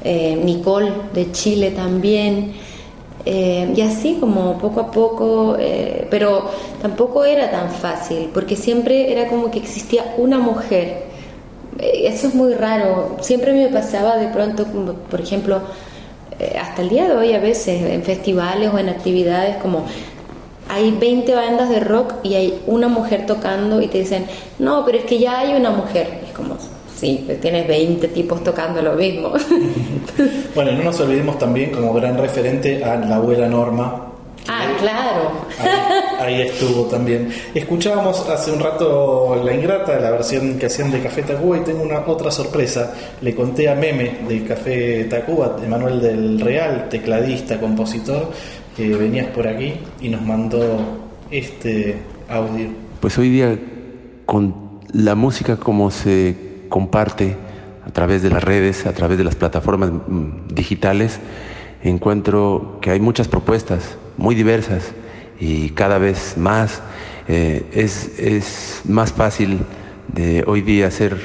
eh, 0.03 0.35
Nicole 0.43 0.91
de 1.13 1.31
Chile 1.31 1.71
también. 1.71 2.53
Eh, 3.25 3.71
y 3.75 3.81
así 3.81 4.17
como 4.19 4.57
poco 4.57 4.79
a 4.79 4.91
poco, 4.91 5.55
eh, 5.59 6.07
pero 6.09 6.49
tampoco 6.81 7.23
era 7.23 7.51
tan 7.51 7.69
fácil, 7.69 8.29
porque 8.33 8.55
siempre 8.55 9.11
era 9.11 9.27
como 9.27 9.51
que 9.51 9.59
existía 9.59 10.15
una 10.17 10.39
mujer. 10.39 11.03
Eh, 11.79 12.07
eso 12.07 12.27
es 12.27 12.35
muy 12.35 12.53
raro. 12.53 13.17
Siempre 13.21 13.53
me 13.53 13.67
pasaba 13.67 14.17
de 14.17 14.27
pronto, 14.27 14.65
por 15.09 15.21
ejemplo, 15.21 15.61
hasta 16.59 16.81
el 16.81 16.89
día 16.89 17.07
de 17.07 17.15
hoy 17.15 17.33
a 17.33 17.39
veces 17.39 17.83
en 17.83 18.01
festivales 18.01 18.71
o 18.73 18.79
en 18.79 18.89
actividades 18.89 19.57
como 19.57 19.85
hay 20.67 20.89
20 20.89 21.35
bandas 21.35 21.69
de 21.69 21.81
rock 21.81 22.13
y 22.23 22.33
hay 22.33 22.63
una 22.65 22.87
mujer 22.87 23.27
tocando 23.27 23.79
y 23.81 23.87
te 23.87 23.99
dicen, 23.99 24.25
no, 24.57 24.83
pero 24.85 24.97
es 24.97 25.05
que 25.05 25.19
ya 25.19 25.39
hay 25.39 25.53
una 25.53 25.69
mujer. 25.69 26.21
Es 26.25 26.33
como, 26.33 26.55
sí, 27.01 27.27
tienes 27.41 27.67
20 27.67 28.07
tipos 28.09 28.43
tocando 28.43 28.79
lo 28.79 28.93
mismo. 28.93 29.33
bueno, 30.55 30.71
no 30.73 30.83
nos 30.83 30.99
olvidemos 30.99 31.39
también 31.39 31.71
como 31.71 31.93
gran 31.93 32.15
referente 32.15 32.83
a 32.83 32.95
la 32.95 33.15
abuela 33.15 33.49
Norma. 33.49 34.07
Ah, 34.47 34.67
claro. 34.79 35.31
Ahí, 36.19 36.41
estuvo 36.41 36.85
también. 36.85 37.29
Escuchábamos 37.55 38.27
hace 38.29 38.51
un 38.51 38.59
rato 38.59 39.41
La 39.43 39.53
Ingrata, 39.53 39.99
la 39.99 40.11
versión 40.11 40.59
que 40.59 40.67
hacían 40.67 40.91
de 40.91 41.01
Café 41.01 41.23
Tacuba, 41.23 41.57
y 41.57 41.61
tengo 41.61 41.81
una 41.81 42.05
otra 42.05 42.29
sorpresa. 42.29 42.93
Le 43.21 43.33
conté 43.33 43.67
a 43.67 43.75
Meme 43.75 44.19
de 44.27 44.43
Café 44.43 45.05
Tacuba, 45.05 45.57
Emanuel 45.63 46.01
del 46.01 46.39
Real, 46.39 46.87
tecladista, 46.89 47.59
compositor, 47.59 48.31
que 48.77 48.89
venías 48.89 49.27
por 49.27 49.47
aquí 49.47 49.73
y 50.01 50.09
nos 50.09 50.21
mandó 50.21 50.77
este 51.31 51.95
audio. 52.29 52.67
Pues 52.99 53.17
hoy 53.17 53.29
día, 53.29 53.57
con 54.25 54.81
la 54.93 55.15
música 55.15 55.57
como 55.57 55.89
se 55.89 56.50
comparte 56.71 57.35
a 57.85 57.91
través 57.91 58.23
de 58.23 58.29
las 58.29 58.43
redes, 58.43 58.87
a 58.87 58.93
través 58.93 59.17
de 59.17 59.25
las 59.25 59.35
plataformas 59.35 59.91
mm, 59.91 60.47
digitales, 60.55 61.19
encuentro 61.83 62.79
que 62.81 62.89
hay 62.91 62.99
muchas 62.99 63.27
propuestas 63.27 63.97
muy 64.17 64.33
diversas 64.33 64.93
y 65.39 65.71
cada 65.71 65.97
vez 65.97 66.37
más 66.37 66.81
eh, 67.27 67.65
es, 67.73 68.17
es, 68.17 68.81
más 68.85 69.11
fácil 69.11 69.59
de 70.07 70.43
hoy 70.47 70.61
día 70.61 70.87
hacer 70.87 71.17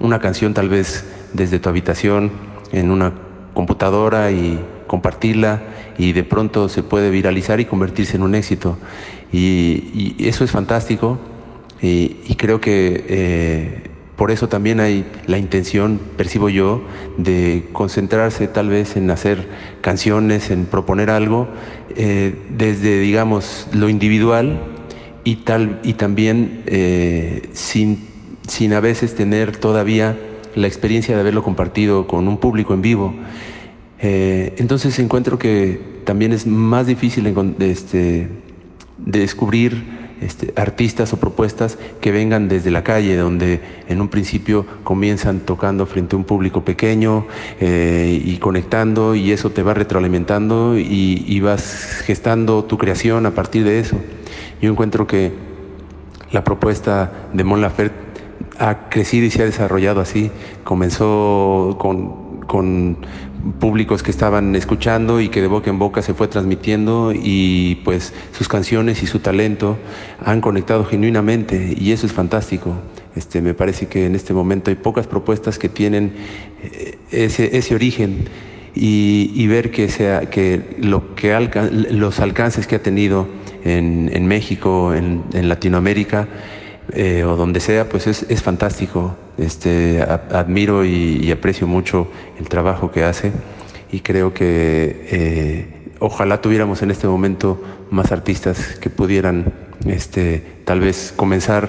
una 0.00 0.20
canción 0.20 0.54
tal 0.54 0.68
vez 0.68 1.04
desde 1.34 1.58
tu 1.58 1.68
habitación 1.68 2.30
en 2.72 2.90
una 2.90 3.12
computadora 3.52 4.30
y 4.30 4.58
compartirla 4.86 5.62
y 5.98 6.12
de 6.12 6.24
pronto 6.24 6.68
se 6.68 6.82
puede 6.82 7.10
viralizar 7.10 7.60
y 7.60 7.66
convertirse 7.66 8.16
en 8.16 8.22
un 8.22 8.34
éxito. 8.34 8.78
Y, 9.32 10.14
eso 10.18 10.44
es 10.44 10.50
fantástico 10.50 11.18
y, 11.82 12.34
creo 12.36 12.60
que 12.60 13.04
eh, 13.08 13.93
por 14.16 14.30
eso 14.30 14.48
también 14.48 14.78
hay 14.80 15.04
la 15.26 15.38
intención, 15.38 16.00
percibo 16.16 16.48
yo, 16.48 16.82
de 17.18 17.64
concentrarse 17.72 18.46
tal 18.46 18.68
vez 18.68 18.96
en 18.96 19.10
hacer 19.10 19.48
canciones, 19.80 20.50
en 20.50 20.66
proponer 20.66 21.10
algo 21.10 21.48
eh, 21.96 22.34
desde, 22.48 23.00
digamos, 23.00 23.68
lo 23.72 23.88
individual 23.88 24.60
y, 25.24 25.36
tal, 25.36 25.80
y 25.82 25.94
también 25.94 26.62
eh, 26.66 27.48
sin, 27.54 28.06
sin 28.46 28.72
a 28.72 28.80
veces 28.80 29.16
tener 29.16 29.56
todavía 29.56 30.16
la 30.54 30.68
experiencia 30.68 31.14
de 31.14 31.20
haberlo 31.20 31.42
compartido 31.42 32.06
con 32.06 32.28
un 32.28 32.38
público 32.38 32.72
en 32.74 32.82
vivo. 32.82 33.14
Eh, 34.00 34.54
entonces 34.58 34.98
encuentro 34.98 35.38
que 35.38 35.80
también 36.04 36.32
es 36.32 36.46
más 36.46 36.86
difícil 36.86 37.32
este, 37.58 38.28
descubrir 38.98 40.03
este, 40.20 40.52
artistas 40.56 41.12
o 41.12 41.18
propuestas 41.18 41.78
que 42.00 42.12
vengan 42.12 42.48
desde 42.48 42.70
la 42.70 42.84
calle, 42.84 43.16
donde 43.16 43.60
en 43.88 44.00
un 44.00 44.08
principio 44.08 44.64
comienzan 44.84 45.40
tocando 45.40 45.86
frente 45.86 46.14
a 46.14 46.18
un 46.18 46.24
público 46.24 46.64
pequeño 46.64 47.26
eh, 47.60 48.22
y 48.24 48.36
conectando 48.38 49.14
y 49.14 49.32
eso 49.32 49.50
te 49.50 49.62
va 49.62 49.74
retroalimentando 49.74 50.78
y, 50.78 51.40
vas 51.40 52.02
gestando 52.06 52.64
tu 52.64 52.78
creación 52.78 53.26
a 53.26 53.32
partir 53.32 53.64
de 53.64 53.80
eso. 53.80 53.98
Yo 54.62 54.70
encuentro 54.70 55.06
que 55.06 55.32
la 56.32 56.42
propuesta 56.42 57.28
de 57.34 57.44
Mon 57.44 57.60
Laferte 57.60 58.22
ha 58.58 58.88
crecido 58.88 59.26
y 59.26 59.30
se 59.30 59.42
ha 59.42 59.44
desarrollado 59.44 60.00
así. 60.00 60.30
Comenzó 60.62 61.76
con, 61.78 62.40
con 62.46 62.98
públicos 63.60 64.02
que 64.02 64.10
estaban 64.10 64.54
escuchando 64.56 65.20
y 65.20 65.28
que 65.28 65.40
de 65.40 65.46
boca 65.46 65.70
en 65.70 65.78
boca 65.78 66.02
se 66.02 66.14
fue 66.14 66.28
transmitiendo 66.28 67.12
y 67.14 67.76
pues 67.84 68.12
sus 68.36 68.48
canciones 68.48 69.02
y 69.02 69.06
su 69.06 69.18
talento 69.18 69.76
han 70.24 70.40
conectado 70.40 70.84
genuinamente 70.84 71.74
y 71.76 71.92
eso 71.92 72.06
es 72.06 72.12
fantástico. 72.12 72.74
Este, 73.16 73.40
me 73.40 73.54
parece 73.54 73.86
que 73.86 74.06
en 74.06 74.14
este 74.14 74.34
momento 74.34 74.70
hay 74.70 74.76
pocas 74.76 75.06
propuestas 75.06 75.58
que 75.58 75.68
tienen 75.68 76.14
eh, 76.62 76.98
ese, 77.10 77.56
ese 77.56 77.74
origen 77.74 78.28
y, 78.74 79.46
ver 79.46 79.70
que, 79.70 79.88
sea, 79.88 80.28
que, 80.30 80.76
lo 80.80 81.14
que 81.14 81.32
los 81.90 82.18
alcances 82.18 82.66
que 82.66 82.74
ha 82.74 82.82
tenido 82.82 83.28
en, 83.62 84.10
en 84.12 84.26
México, 84.26 84.92
en, 84.94 85.22
en 85.32 85.48
Latinoamérica, 85.48 86.26
eh, 86.92 87.22
o 87.24 87.36
donde 87.36 87.60
sea, 87.60 87.88
pues 87.88 88.08
es, 88.08 88.26
es 88.28 88.42
fantástico. 88.42 89.16
Este, 89.36 90.00
admiro 90.02 90.84
y, 90.84 91.30
aprecio 91.32 91.66
mucho 91.66 92.08
el 92.38 92.48
trabajo 92.48 92.92
que 92.92 93.02
hace 93.02 93.32
y 93.90 94.00
creo 94.00 94.32
que 94.32 95.06
eh, 95.10 95.66
ojalá 95.98 96.40
tuviéramos 96.40 96.82
en 96.82 96.92
este 96.92 97.08
momento 97.08 97.60
más 97.90 98.12
artistas 98.12 98.78
que 98.80 98.90
pudieran 98.90 99.52
este, 99.86 100.42
tal 100.64 100.80
vez 100.80 101.12
comenzar 101.16 101.68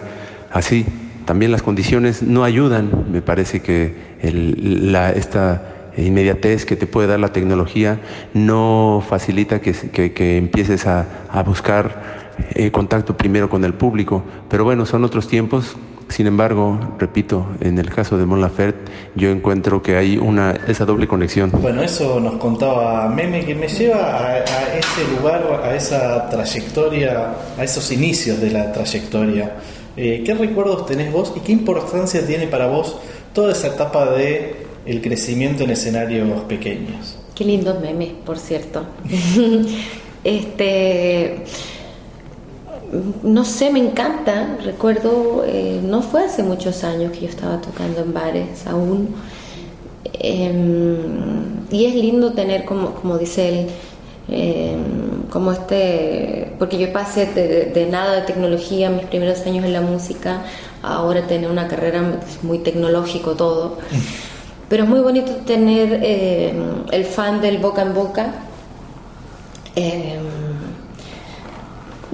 así. 0.51 0.85
También 1.25 1.51
las 1.51 1.63
condiciones 1.63 2.21
no 2.21 2.43
ayudan, 2.43 3.11
me 3.11 3.21
parece 3.21 3.61
que 3.61 3.95
la, 4.21 5.11
esta 5.11 5.91
inmediatez 5.97 6.65
que 6.65 6.75
te 6.75 6.87
puede 6.87 7.07
dar 7.07 7.19
la 7.19 7.31
tecnología 7.31 7.99
no 8.33 9.03
facilita 9.07 9.59
que, 9.59 9.73
que, 9.73 10.37
empieces 10.37 10.85
a, 10.85 11.07
a 11.31 11.41
buscar 11.41 12.33
eh, 12.53 12.69
contacto 12.69 13.17
primero 13.17 13.49
con 13.49 13.63
el 13.63 13.73
público. 13.73 14.23
Pero 14.49 14.65
bueno, 14.65 14.85
son 14.85 15.03
otros 15.03 15.27
tiempos. 15.27 15.77
Sin 16.09 16.27
embargo, 16.27 16.79
repito, 16.99 17.47
en 17.59 17.77
el 17.79 17.89
caso 17.89 18.17
de 18.17 18.25
Mon 18.25 18.39
Laferte, 18.39 18.91
yo 19.15 19.29
encuentro 19.29 19.81
que 19.81 19.97
hay 19.97 20.17
una 20.17 20.51
esa 20.67 20.85
doble 20.85 21.07
conexión. 21.07 21.51
Bueno, 21.51 21.81
eso 21.81 22.19
nos 22.19 22.35
contaba 22.35 23.09
Meme, 23.09 23.43
que 23.43 23.55
me 23.55 23.67
lleva 23.67 24.17
a, 24.17 24.39
ese 24.39 25.07
lugar, 25.17 25.61
a 25.63 25.75
esa 25.75 26.29
trayectoria, 26.29 27.33
a 27.57 27.63
esos 27.63 27.91
inicios 27.91 28.39
de 28.39 28.51
la 28.51 28.71
trayectoria. 28.71 29.55
Eh, 29.97 30.23
¿Qué 30.25 30.33
recuerdos 30.33 30.85
tenés 30.85 31.11
vos 31.11 31.33
y 31.35 31.39
qué 31.39 31.51
importancia 31.51 32.25
tiene 32.25 32.47
para 32.47 32.67
vos 32.67 32.97
toda 33.33 33.51
esa 33.51 33.67
etapa 33.67 34.11
de 34.11 34.65
el 34.85 35.01
crecimiento 35.01 35.63
en 35.63 35.71
escenarios 35.71 36.41
pequeños? 36.41 37.17
Qué 37.33 37.43
lindo 37.43 37.79
meme, 37.81 38.13
por 38.25 38.37
cierto. 38.37 38.85
este 40.23 41.43
no 43.23 43.45
sé, 43.45 43.71
me 43.71 43.79
encanta. 43.79 44.57
Recuerdo, 44.63 45.43
eh, 45.45 45.79
no 45.83 46.01
fue 46.01 46.25
hace 46.25 46.43
muchos 46.43 46.83
años 46.83 47.11
que 47.11 47.21
yo 47.21 47.27
estaba 47.27 47.61
tocando 47.61 48.01
en 48.01 48.13
bares 48.13 48.65
aún. 48.67 49.15
Em, 50.13 51.65
y 51.71 51.85
es 51.85 51.95
lindo 51.95 52.33
tener, 52.33 52.65
como, 52.65 52.93
como 52.95 53.17
dice 53.17 53.49
él, 53.49 53.67
em, 54.29 55.23
como 55.29 55.51
este, 55.51 56.53
porque 56.57 56.77
yo 56.77 56.91
pasé 56.93 57.27
de, 57.27 57.87
nada 57.89 58.15
de 58.15 58.21
tecnología 58.21 58.89
mis 58.89 59.05
primeros 59.05 59.45
años 59.45 59.65
en 59.65 59.73
la 59.73 59.81
música, 59.81 60.43
ahora 60.81 61.27
tener 61.27 61.49
una 61.49 61.67
carrera 61.67 62.19
muy 62.43 62.59
tecnológico 62.59 63.35
todo. 63.35 63.77
Pero 64.69 64.83
es 64.83 64.89
muy 64.89 65.01
bonito 65.01 65.31
tener 65.45 65.99
em, 66.03 66.83
el 66.91 67.05
fan 67.05 67.41
del 67.41 67.57
boca 67.59 67.81
en 67.83 67.93
boca. 67.93 68.33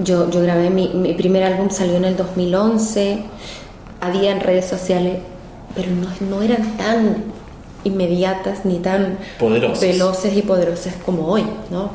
Yo, 0.02 0.30
yo 0.30 0.40
grabé 0.40 0.70
mi, 0.70 0.88
mi, 0.88 1.14
primer 1.14 1.44
álbum, 1.44 1.70
salió 1.70 1.96
en 1.96 2.04
el 2.04 2.16
2011, 2.16 3.22
había 4.00 4.32
en 4.32 4.40
redes 4.40 4.66
sociales 4.66 5.18
pero 5.74 5.90
no, 5.90 6.08
no 6.28 6.42
eran 6.42 6.76
tan 6.76 7.24
inmediatas 7.84 8.64
ni 8.64 8.78
tan 8.78 9.18
Poderosas. 9.38 9.80
veloces 9.80 10.36
y 10.36 10.42
poderosas 10.42 10.94
como 11.04 11.26
hoy, 11.26 11.44
¿no? 11.70 11.90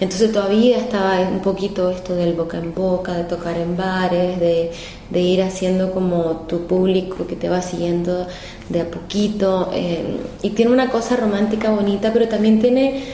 Entonces 0.00 0.32
todavía 0.32 0.78
estaba 0.78 1.20
un 1.20 1.40
poquito 1.40 1.90
esto 1.90 2.14
del 2.14 2.32
boca 2.32 2.56
en 2.56 2.72
boca, 2.74 3.12
de 3.12 3.24
tocar 3.24 3.58
en 3.58 3.76
bares, 3.76 4.40
de, 4.40 4.72
de 5.10 5.20
ir 5.20 5.42
haciendo 5.42 5.92
como 5.92 6.46
tu 6.48 6.66
público 6.66 7.26
que 7.26 7.36
te 7.36 7.50
va 7.50 7.60
siguiendo 7.60 8.26
de 8.70 8.80
a 8.80 8.90
poquito. 8.90 9.70
eh, 9.74 10.16
y 10.42 10.50
tiene 10.50 10.72
una 10.72 10.90
cosa 10.90 11.16
romántica 11.16 11.70
bonita, 11.70 12.14
pero 12.14 12.28
también 12.28 12.60
tiene, 12.60 13.04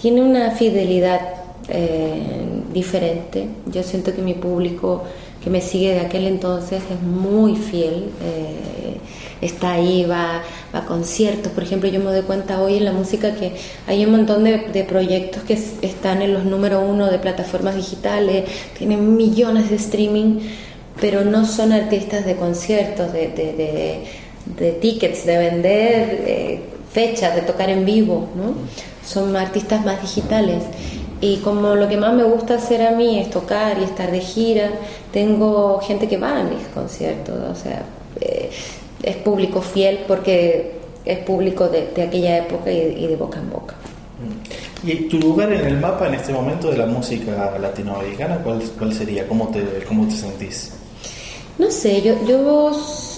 tiene 0.00 0.20
una 0.20 0.50
fidelidad 0.50 1.20
eh, 1.68 2.55
diferente. 2.76 3.48
Yo 3.72 3.82
siento 3.82 4.14
que 4.14 4.22
mi 4.22 4.34
público 4.34 5.02
que 5.42 5.50
me 5.50 5.60
sigue 5.60 5.94
de 5.94 6.00
aquel 6.00 6.26
entonces 6.26 6.82
es 6.94 7.00
muy 7.02 7.56
fiel. 7.56 8.10
eh, 8.22 8.98
está 9.40 9.72
ahí, 9.72 10.04
va, 10.04 10.42
a 10.72 10.86
conciertos. 10.86 11.52
Por 11.52 11.62
ejemplo, 11.62 11.88
yo 11.90 12.00
me 12.00 12.06
doy 12.10 12.22
cuenta 12.22 12.60
hoy 12.62 12.76
en 12.78 12.84
la 12.86 12.92
música 12.92 13.34
que 13.34 13.52
hay 13.86 14.04
un 14.04 14.12
montón 14.12 14.44
de, 14.44 14.84
proyectos 14.88 15.42
que 15.42 15.52
están 15.82 16.22
en 16.22 16.32
los 16.32 16.44
número 16.44 16.80
uno 16.80 17.06
de 17.10 17.18
plataformas 17.18 17.74
digitales, 17.76 18.44
tienen 18.78 19.16
millones 19.16 19.68
de 19.70 19.76
streaming, 19.76 20.40
pero 21.00 21.22
no 21.24 21.44
son 21.44 21.72
artistas 21.72 22.24
de 22.24 22.34
conciertos, 22.36 23.12
de, 23.12 23.28
de, 23.28 23.52
de- 23.52 24.00
de 24.58 24.70
tickets, 24.72 25.26
de 25.26 25.36
vender 25.38 26.22
eh, 26.26 26.60
fechas, 26.92 27.34
de 27.34 27.42
tocar 27.42 27.68
en 27.68 27.84
vivo, 27.84 28.28
¿no? 28.36 28.54
Son 29.04 29.34
artistas 29.36 29.84
más 29.84 30.00
digitales. 30.00 30.62
Y 31.20 31.38
como 31.38 31.74
lo 31.74 31.88
que 31.88 31.96
más 31.96 32.12
me 32.14 32.24
gusta 32.24 32.54
hacer 32.54 32.82
a 32.82 32.90
mí 32.90 33.18
es 33.18 33.30
tocar 33.30 33.78
y 33.78 33.84
estar 33.84 34.10
de 34.10 34.20
gira, 34.20 34.70
tengo 35.12 35.78
gente 35.80 36.08
que 36.08 36.18
va 36.18 36.40
a 36.40 36.42
mis 36.44 36.62
conciertos, 36.74 37.34
o 37.50 37.54
sea, 37.54 37.82
eh, 38.20 38.50
es 39.02 39.16
público 39.16 39.62
fiel 39.62 40.00
porque 40.06 40.72
es 41.04 41.18
público 41.20 41.68
de, 41.68 41.88
de 41.94 42.02
aquella 42.02 42.38
época 42.38 42.70
y, 42.70 43.04
y 43.04 43.06
de 43.06 43.16
boca 43.16 43.38
en 43.38 43.50
boca. 43.50 43.74
¿Y 44.82 45.08
tu 45.08 45.18
lugar 45.18 45.52
en 45.52 45.66
el 45.66 45.78
mapa 45.78 46.06
en 46.08 46.14
este 46.14 46.32
momento 46.32 46.70
de 46.70 46.76
la 46.78 46.86
música 46.86 47.56
latinoamericana, 47.58 48.38
cuál, 48.42 48.60
cuál 48.78 48.92
sería? 48.92 49.26
¿Cómo 49.26 49.48
te, 49.48 49.62
¿Cómo 49.86 50.06
te 50.06 50.14
sentís? 50.16 50.72
No 51.58 51.70
sé, 51.70 52.02
yo, 52.02 52.14
yo 52.26 52.72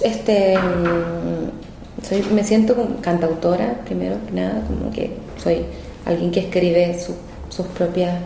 este, 0.04 0.56
mm, 0.56 2.06
soy, 2.08 2.22
me 2.32 2.44
siento 2.44 2.74
como 2.76 2.96
cantautora, 3.00 3.80
primero 3.84 4.16
que 4.26 4.32
nada, 4.32 4.62
como 4.66 4.90
que 4.92 5.10
soy 5.42 5.64
alguien 6.06 6.30
que 6.30 6.40
escribe 6.40 6.98
su- 7.00 7.14
sus 7.50 7.66
propias 7.66 8.18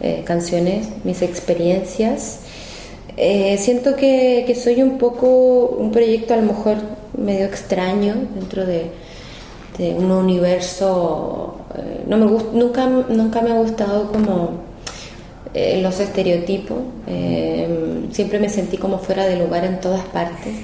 eh, 0.00 0.22
canciones, 0.24 0.88
mis 1.04 1.22
experiencias. 1.22 2.40
Eh, 3.16 3.56
siento 3.58 3.94
que, 3.96 4.44
que 4.46 4.54
soy 4.54 4.82
un 4.82 4.98
poco 4.98 5.26
un 5.78 5.90
proyecto 5.92 6.34
a 6.34 6.38
lo 6.38 6.44
mejor 6.44 6.76
medio 7.16 7.44
extraño 7.46 8.14
dentro 8.34 8.64
de, 8.66 8.90
de 9.78 9.94
un 9.94 10.10
universo. 10.10 11.56
eh, 11.76 12.04
no 12.06 12.16
me 12.18 12.26
gust- 12.26 12.52
nunca, 12.52 12.86
nunca 12.86 13.42
me 13.42 13.50
ha 13.52 13.58
gustado 13.58 14.10
como 14.10 14.72
los 15.54 16.00
estereotipos. 16.00 16.78
siempre 18.12 18.38
me 18.38 18.48
sentí 18.48 18.78
como 18.78 18.98
fuera 18.98 19.26
de 19.26 19.36
lugar 19.36 19.64
en 19.64 19.80
todas 19.80 20.02
partes. 20.06 20.54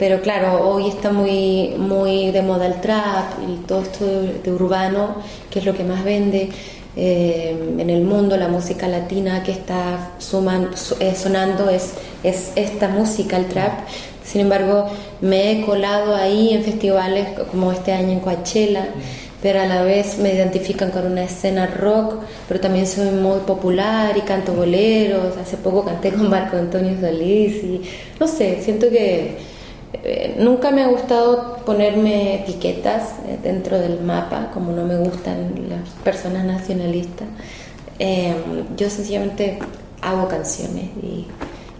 Pero 0.00 0.20
claro, 0.22 0.68
hoy 0.68 0.88
está 0.88 1.12
muy, 1.12 1.74
muy 1.78 2.30
de 2.32 2.42
moda 2.42 2.66
el 2.66 2.80
trap 2.80 3.34
y 3.46 3.56
todo 3.66 3.82
esto 3.82 4.04
de 4.42 4.50
urbano, 4.52 5.16
que 5.50 5.58
es 5.60 5.64
lo 5.66 5.74
que 5.74 5.84
más 5.84 6.02
vende 6.02 6.48
eh, 6.96 7.56
en 7.78 7.90
el 7.90 8.02
mundo, 8.02 8.36
la 8.36 8.48
música 8.48 8.88
latina 8.88 9.42
que 9.42 9.52
está 9.52 10.10
suman- 10.18 10.76
su- 10.76 10.96
eh, 11.00 11.14
sonando 11.14 11.68
es, 11.70 11.92
es 12.22 12.52
esta 12.56 12.88
música, 12.88 13.36
el 13.36 13.46
trap. 13.46 13.72
Sin 14.24 14.42
embargo, 14.42 14.86
me 15.20 15.52
he 15.52 15.64
colado 15.66 16.14
ahí 16.14 16.52
en 16.52 16.62
festivales 16.62 17.28
como 17.50 17.72
este 17.72 17.92
año 17.92 18.12
en 18.12 18.20
Coachella, 18.20 18.88
pero 19.42 19.60
a 19.60 19.66
la 19.66 19.82
vez 19.82 20.18
me 20.18 20.34
identifican 20.34 20.90
con 20.90 21.06
una 21.06 21.24
escena 21.24 21.66
rock, 21.66 22.16
pero 22.46 22.60
también 22.60 22.86
soy 22.86 23.10
muy 23.10 23.40
popular 23.40 24.16
y 24.16 24.20
canto 24.20 24.52
boleros. 24.52 25.36
Hace 25.38 25.56
poco 25.56 25.84
canté 25.84 26.10
con 26.12 26.28
Marco 26.28 26.56
Antonio 26.58 26.94
Solís 27.00 27.56
y 27.64 27.80
no 28.20 28.28
sé, 28.28 28.60
siento 28.62 28.90
que 28.90 29.38
eh, 29.92 30.36
nunca 30.38 30.70
me 30.70 30.82
ha 30.82 30.88
gustado 30.88 31.56
ponerme 31.66 32.36
etiquetas 32.42 33.10
eh, 33.26 33.38
dentro 33.42 33.78
del 33.78 34.00
mapa, 34.00 34.50
como 34.52 34.72
no 34.72 34.84
me 34.84 34.96
gustan 34.98 35.52
las 35.68 35.88
personas 36.04 36.44
nacionalistas. 36.44 37.28
Eh, 37.98 38.34
yo 38.76 38.88
sencillamente 38.88 39.58
hago 40.00 40.28
canciones 40.28 40.84
y, 41.02 41.26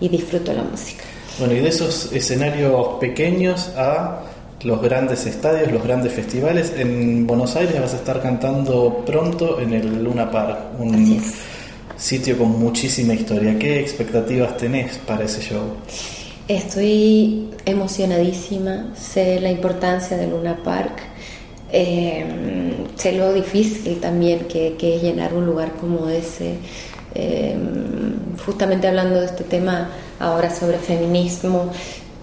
y 0.01 0.09
disfruto 0.09 0.53
la 0.53 0.63
música. 0.63 1.03
Bueno, 1.39 1.55
y 1.55 1.61
de 1.61 1.69
esos 1.69 2.13
escenarios 2.13 2.99
pequeños 3.01 3.71
a 3.77 4.21
los 4.63 4.83
grandes 4.83 5.25
estadios, 5.25 5.73
los 5.73 5.83
grandes 5.83 6.13
festivales, 6.13 6.75
en 6.77 7.27
Buenos 7.27 7.57
Aires 7.57 7.81
vas 7.81 7.95
a 7.95 7.97
estar 7.97 8.21
cantando 8.21 9.03
pronto 9.07 9.59
en 9.61 9.73
el 9.73 10.05
Luna 10.05 10.31
Park, 10.31 10.59
un 10.79 10.95
Así 10.95 11.17
es. 11.17 11.33
sitio 11.97 12.37
con 12.37 12.59
muchísima 12.59 13.15
historia. 13.15 13.59
¿Qué 13.59 13.81
expectativas 13.81 14.59
tenés 14.59 14.99
para 14.99 15.25
ese 15.25 15.41
show? 15.41 15.63
Estoy 16.51 17.49
emocionadísima, 17.65 18.93
sé 18.97 19.39
la 19.39 19.53
importancia 19.53 20.17
de 20.17 20.27
Luna 20.27 20.57
Park, 20.65 20.99
eh, 21.71 22.25
sé 22.97 23.13
lo 23.13 23.33
difícil 23.33 24.01
también 24.01 24.49
que, 24.49 24.75
es 24.77 25.01
llenar 25.01 25.33
un 25.33 25.47
lugar 25.47 25.75
como 25.81 26.09
ese. 26.09 26.57
Eh, 27.15 27.57
justamente 28.45 28.89
hablando 28.89 29.21
de 29.21 29.27
este 29.27 29.45
tema 29.45 29.91
ahora 30.19 30.51
sobre 30.51 30.79
feminismo, 30.79 31.71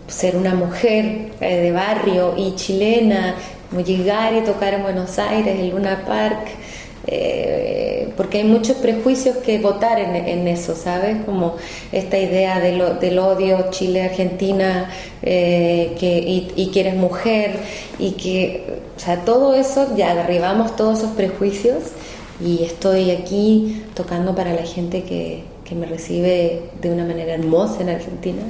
ser 0.09 0.36
una 0.36 0.53
mujer 0.53 1.32
eh, 1.39 1.61
de 1.61 1.71
barrio 1.71 2.34
y 2.36 2.53
chilena, 2.55 3.34
llegar 3.86 4.34
y 4.34 4.41
tocar 4.41 4.73
en 4.73 4.84
Buenos 4.84 5.19
Aires, 5.19 5.57
en 5.57 5.69
Luna 5.69 6.03
Park, 6.05 6.49
eh, 7.08 8.10
porque 8.18 8.39
hay 8.39 8.43
muchos 8.43 8.78
prejuicios 8.78 9.38
que 9.38 9.60
votar 9.60 9.99
en, 9.99 10.47
eso, 10.47 10.76
¿sabes? 10.76 11.18
Como 11.26 11.55
esta 11.91 12.18
idea 12.18 12.60
de 12.60 12.74
lo- 12.74 12.95
del 12.95 13.18
odio 13.20 13.68
Chile-Argentina 13.72 14.89
eh, 15.22 15.95
y, 16.01 16.51
y 16.55 16.68
que 16.72 16.80
eres 16.82 16.95
mujer 16.95 17.51
y 17.99 18.12
que, 18.12 18.64
o 18.95 18.99
sea, 18.99 19.24
todo 19.26 19.53
eso, 19.55 19.95
ya 19.95 20.16
derribamos 20.16 20.76
todos 20.76 20.99
esos 20.99 21.12
prejuicios 21.12 21.84
y 22.43 22.64
estoy 22.64 23.12
aquí 23.12 23.84
tocando 23.95 24.36
para 24.36 24.53
la 24.53 24.64
gente 24.64 25.03
que, 25.03 25.43
que 25.64 25.76
me 25.76 25.86
recibe 25.86 26.62
de 26.82 26.91
una 26.91 27.05
manera 27.05 27.34
hermosa 27.34 27.82
en 27.82 27.89
Argentina. 27.89 28.41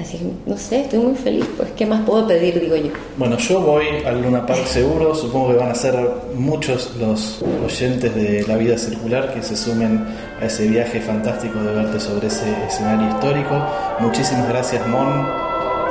Así 0.00 0.18
que, 0.18 0.24
no 0.50 0.56
sé, 0.56 0.80
estoy 0.80 0.98
muy 0.98 1.14
feliz, 1.14 1.46
pues, 1.56 1.70
¿qué 1.76 1.86
más 1.86 2.00
puedo 2.04 2.26
pedir, 2.26 2.60
digo 2.60 2.74
yo? 2.74 2.90
Bueno, 3.16 3.36
yo 3.38 3.60
voy 3.60 3.86
al 4.04 4.22
Luna 4.22 4.44
Park 4.44 4.66
seguro, 4.66 5.14
supongo 5.14 5.52
que 5.52 5.54
van 5.54 5.70
a 5.70 5.74
ser 5.74 5.94
muchos 6.34 6.96
los 6.98 7.40
oyentes 7.64 8.12
de 8.12 8.44
La 8.48 8.56
Vida 8.56 8.76
Circular 8.76 9.32
que 9.32 9.40
se 9.42 9.56
sumen 9.56 10.04
a 10.40 10.46
ese 10.46 10.66
viaje 10.66 11.00
fantástico 11.00 11.60
de 11.60 11.74
verte 11.74 12.00
sobre 12.00 12.26
ese 12.26 12.44
escenario 12.66 13.08
histórico. 13.08 13.54
Muchísimas 14.00 14.48
gracias, 14.48 14.84
Mon, 14.88 15.26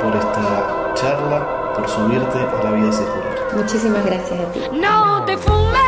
por 0.02 0.14
esta 0.14 0.92
charla, 0.94 1.72
por 1.74 1.88
subirte 1.88 2.38
a 2.38 2.62
La 2.62 2.72
Vida 2.72 2.92
Circular. 2.92 3.34
Muchísimas 3.56 4.04
gracias 4.04 4.38
a 4.38 4.52
ti. 4.52 4.60
No 4.78 5.24
te 5.24 5.38
fumes 5.38 5.83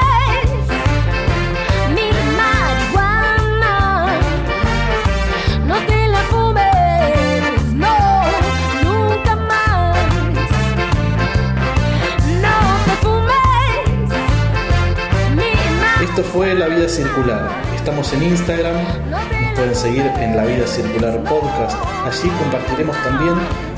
Esto 16.17 16.31
fue 16.31 16.55
La 16.55 16.67
Vida 16.69 16.89
Circular. 16.89 17.47
Estamos 17.75 18.11
en 18.15 18.23
Instagram, 18.23 18.75
nos 19.11 19.53
pueden 19.55 19.75
seguir 19.75 20.07
en 20.19 20.35
La 20.35 20.47
Vida 20.47 20.67
Circular 20.67 21.23
Podcast. 21.25 21.77
Allí 22.07 22.31
compartiremos 22.39 22.97
también 23.03 23.35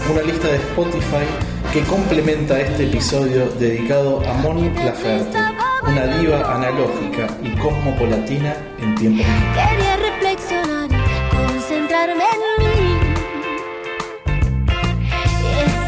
una 0.09 0.23
lista 0.23 0.47
de 0.47 0.55
Spotify 0.55 1.27
que 1.73 1.83
complementa 1.83 2.61
este 2.61 2.85
episodio 2.85 3.47
dedicado 3.59 4.23
a 4.25 4.35
Moni 4.35 4.71
Laferte, 4.85 5.37
una 5.83 6.07
diva 6.17 6.55
analógica 6.55 7.27
y 7.43 7.51
cosmopolatina 7.59 8.55
en 8.83 8.95
digitales. 8.95 9.27
Quería 9.55 9.97
reflexionar, 9.97 10.89
concentrarme 11.33 12.23
en 12.23 12.41
mí. 12.63 13.01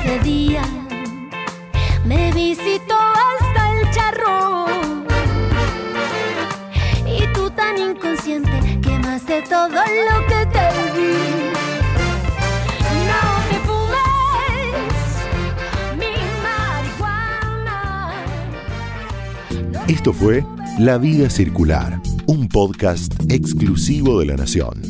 Ese 0.03 0.19
día 0.25 0.63
me 2.05 2.33
visitó 2.33 3.10
todo 9.49 9.69
lo 9.69 10.27
que 10.27 10.47
te 10.53 10.99
di. 10.99 11.51
Esto 19.89 20.13
fue 20.13 20.45
La 20.79 20.99
Vida 20.99 21.29
Circular, 21.29 22.01
un 22.27 22.49
podcast 22.49 23.13
exclusivo 23.29 24.21
de 24.21 24.27
La 24.27 24.37
Nación. 24.37 24.90